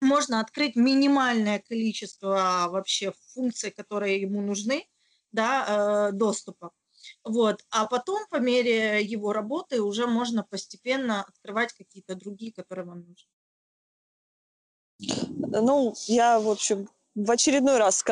можно 0.00 0.38
открыть 0.38 0.76
минимальное 0.76 1.58
количество 1.58 2.68
вообще 2.70 3.12
функций, 3.34 3.72
которые 3.72 4.20
ему 4.20 4.40
нужны, 4.40 4.86
да, 5.32 6.10
доступа. 6.12 6.70
Вот. 7.24 7.64
А 7.70 7.86
потом, 7.86 8.24
по 8.30 8.36
мере 8.36 9.02
его 9.02 9.32
работы, 9.32 9.82
уже 9.82 10.06
можно 10.06 10.44
постепенно 10.44 11.24
открывать 11.24 11.72
какие-то 11.72 12.14
другие, 12.14 12.52
которые 12.52 12.86
вам 12.86 13.00
нужны. 13.00 13.28
Ну, 15.48 15.94
я, 16.06 16.38
в 16.38 16.48
общем, 16.48 16.88
в 17.14 17.30
очередной 17.30 17.78
раз 17.78 18.04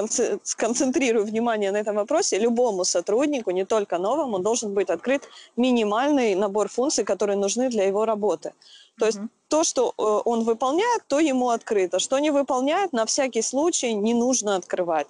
сконцентрирую 0.42 1.24
внимание 1.24 1.72
на 1.72 1.78
этом 1.78 1.96
вопросе, 1.96 2.38
любому 2.38 2.84
сотруднику, 2.84 3.50
не 3.50 3.64
только 3.64 3.98
новому, 3.98 4.38
должен 4.38 4.74
быть 4.74 4.90
открыт 4.90 5.22
минимальный 5.56 6.34
набор 6.34 6.68
функций, 6.68 7.04
которые 7.04 7.36
нужны 7.36 7.70
для 7.70 7.86
его 7.86 8.04
работы. 8.04 8.52
То 8.98 9.06
есть 9.06 9.18
то, 9.48 9.64
что 9.64 9.94
э, 9.96 10.02
он 10.28 10.44
выполняет, 10.44 11.02
то 11.08 11.18
ему 11.18 11.48
открыто. 11.48 11.98
Что 11.98 12.18
не 12.18 12.30
выполняет, 12.30 12.92
на 12.92 13.06
всякий 13.06 13.42
случай 13.42 13.94
не 13.94 14.12
нужно 14.12 14.56
открывать. 14.56 15.06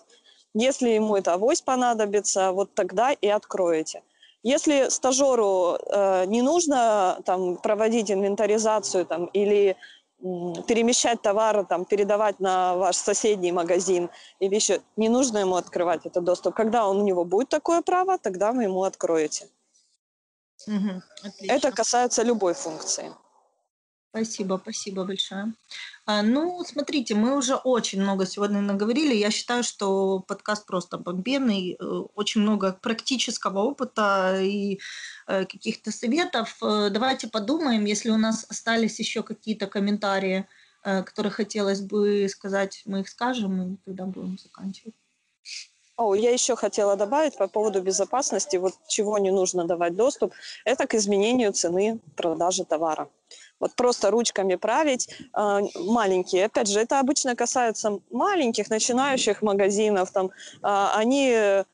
Если 0.54 0.90
ему 0.90 1.16
это 1.16 1.34
авось 1.34 1.60
понадобится, 1.60 2.52
вот 2.52 2.72
тогда 2.74 3.12
и 3.12 3.26
откроете. 3.28 4.02
Если 4.42 4.88
стажеру 4.88 5.76
э, 5.76 6.24
не 6.26 6.42
нужно 6.42 7.20
там, 7.24 7.56
проводить 7.56 8.10
инвентаризацию 8.10 9.04
там, 9.04 9.26
или 9.26 9.76
перемещать 10.20 11.22
товары, 11.22 11.64
там, 11.64 11.84
передавать 11.84 12.40
на 12.40 12.76
ваш 12.76 12.96
соседний 12.96 13.52
магазин 13.52 14.10
или 14.38 14.54
еще, 14.54 14.80
не 14.96 15.08
нужно 15.08 15.38
ему 15.38 15.56
открывать 15.56 16.06
этот 16.06 16.24
доступ. 16.24 16.54
Когда 16.54 16.86
он, 16.86 16.98
у 16.98 17.04
него 17.04 17.24
будет 17.24 17.48
такое 17.48 17.82
право, 17.82 18.18
тогда 18.18 18.52
вы 18.52 18.64
ему 18.64 18.84
откроете. 18.84 19.48
Угу, 20.66 21.02
Это 21.48 21.72
касается 21.72 22.22
любой 22.22 22.54
функции. 22.54 23.12
Спасибо, 24.10 24.58
спасибо 24.62 25.04
большое. 25.04 25.54
А, 26.10 26.22
ну, 26.22 26.64
смотрите, 26.64 27.14
мы 27.14 27.36
уже 27.36 27.54
очень 27.54 28.02
много 28.02 28.26
сегодня 28.26 28.60
наговорили. 28.60 29.14
Я 29.14 29.30
считаю, 29.30 29.62
что 29.62 30.18
подкаст 30.18 30.66
просто 30.66 30.98
бомбенный. 30.98 31.76
Э, 31.78 31.84
очень 32.16 32.40
много 32.40 32.72
практического 32.72 33.60
опыта 33.60 34.40
и 34.42 34.80
э, 35.28 35.44
каких-то 35.44 35.92
советов. 35.92 36.56
Э, 36.62 36.90
давайте 36.90 37.28
подумаем, 37.28 37.84
если 37.84 38.10
у 38.10 38.16
нас 38.16 38.44
остались 38.48 38.98
еще 38.98 39.22
какие-то 39.22 39.66
комментарии, 39.66 40.46
которые 40.82 41.30
хотелось 41.30 41.80
бы 41.80 42.26
сказать, 42.28 42.82
мы 42.86 43.00
их 43.00 43.08
скажем, 43.08 43.74
и 43.74 43.76
тогда 43.84 44.06
будем 44.06 44.38
заканчивать. 44.38 44.94
О, 45.96 46.14
я 46.14 46.30
еще 46.32 46.56
хотела 46.56 46.96
добавить 46.96 47.36
по 47.36 47.48
поводу 47.48 47.82
безопасности, 47.82 48.56
вот 48.56 48.72
чего 48.88 49.18
не 49.18 49.30
нужно 49.30 49.66
давать 49.66 49.94
доступ, 49.94 50.32
это 50.64 50.86
к 50.86 50.94
изменению 50.94 51.52
цены 51.52 52.00
продажи 52.16 52.64
товара 52.64 53.10
вот 53.60 53.74
просто 53.74 54.10
ручками 54.10 54.56
править 54.56 55.08
э, 55.08 55.60
маленькие. 55.76 56.46
Опять 56.46 56.68
же, 56.68 56.80
это 56.80 56.98
обычно 56.98 57.36
касается 57.36 58.00
маленьких 58.10 58.70
начинающих 58.70 59.42
магазинов. 59.42 60.10
Там, 60.10 60.26
э, 60.26 60.30
они 60.62 61.64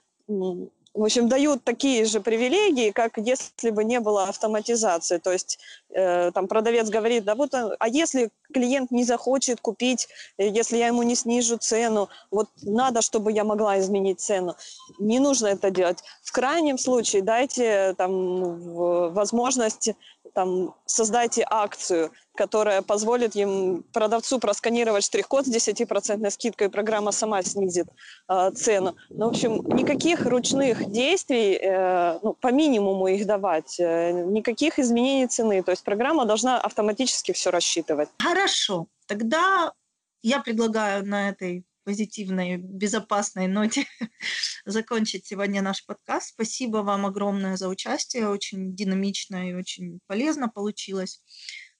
в 0.97 1.03
общем, 1.05 1.29
дают 1.29 1.63
такие 1.63 2.05
же 2.07 2.21
привилегии, 2.21 2.91
как 2.91 3.19
если 3.19 3.71
бы 3.71 3.85
не 3.85 4.01
было 4.01 4.25
автоматизации. 4.25 5.19
То 5.19 5.31
есть 5.31 5.59
э, 5.91 6.31
там 6.33 6.49
продавец 6.49 6.89
говорит, 6.89 7.25
да 7.25 7.35
вот, 7.35 7.55
а 7.55 7.89
если 7.89 8.31
клиент 8.53 8.91
не 8.91 9.05
захочет 9.05 9.61
купить, 9.61 10.09
э, 10.39 10.49
если 10.49 10.79
я 10.79 10.87
ему 10.87 11.03
не 11.03 11.15
снижу 11.15 11.59
цену, 11.59 12.09
вот 12.31 12.49
надо, 12.63 13.03
чтобы 13.03 13.33
я 13.33 13.45
могла 13.45 13.79
изменить 13.79 14.21
цену. 14.21 14.57
Не 14.99 15.19
нужно 15.19 15.49
это 15.49 15.71
делать. 15.71 16.03
В 16.23 16.33
крайнем 16.33 16.79
случае 16.79 17.23
дайте 17.23 17.95
там 17.99 19.13
возможность 19.13 19.91
там, 20.37 20.75
создайте 20.85 21.47
акцию, 21.49 22.13
которая 22.35 22.83
позволит 22.83 23.35
им, 23.37 23.83
продавцу 23.95 24.39
просканировать 24.39 25.03
штрих-код 25.05 25.47
с 25.47 25.49
10% 25.49 26.31
скидкой, 26.31 26.69
программа 26.69 27.11
сама 27.11 27.43
снизит 27.43 27.87
э, 28.29 28.51
цену. 28.55 28.97
Ну, 29.09 29.25
в 29.25 29.29
общем, 29.31 29.63
никаких 29.75 30.27
ручных 30.27 30.91
действий, 30.91 31.55
э, 31.55 32.19
ну, 32.23 32.35
по 32.35 32.53
минимуму 32.53 33.07
их 33.09 33.27
давать, 33.27 33.81
э, 33.81 34.13
никаких 34.13 34.79
изменений 34.79 35.27
цены. 35.27 35.63
То 35.63 35.71
есть 35.71 35.83
программа 35.83 36.27
должна 36.27 36.61
автоматически 36.61 37.33
все 37.33 37.51
рассчитывать. 37.51 38.11
Хорошо, 38.19 38.89
тогда 39.07 39.73
я 40.23 40.41
предлагаю 40.41 41.07
на 41.07 41.31
этой 41.31 41.65
позитивной, 41.87 42.57
безопасной 42.57 43.47
ноте 43.47 43.87
закончить 44.67 45.25
сегодня 45.25 45.63
наш 45.63 45.87
подкаст. 45.87 46.31
Спасибо 46.31 46.79
вам 46.79 47.07
огромное 47.07 47.57
за 47.57 47.69
участие. 47.69 48.29
Очень 48.29 48.75
динамично 48.75 49.49
и 49.49 49.55
очень 49.55 50.01
полезно 50.09 50.49
получилось. 50.49 51.23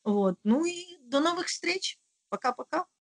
Вот. 0.05 0.39
Ну 0.45 0.65
и 0.65 0.97
до 1.01 1.19
новых 1.19 1.49
встреч. 1.49 1.99
Пока-пока. 2.29 2.87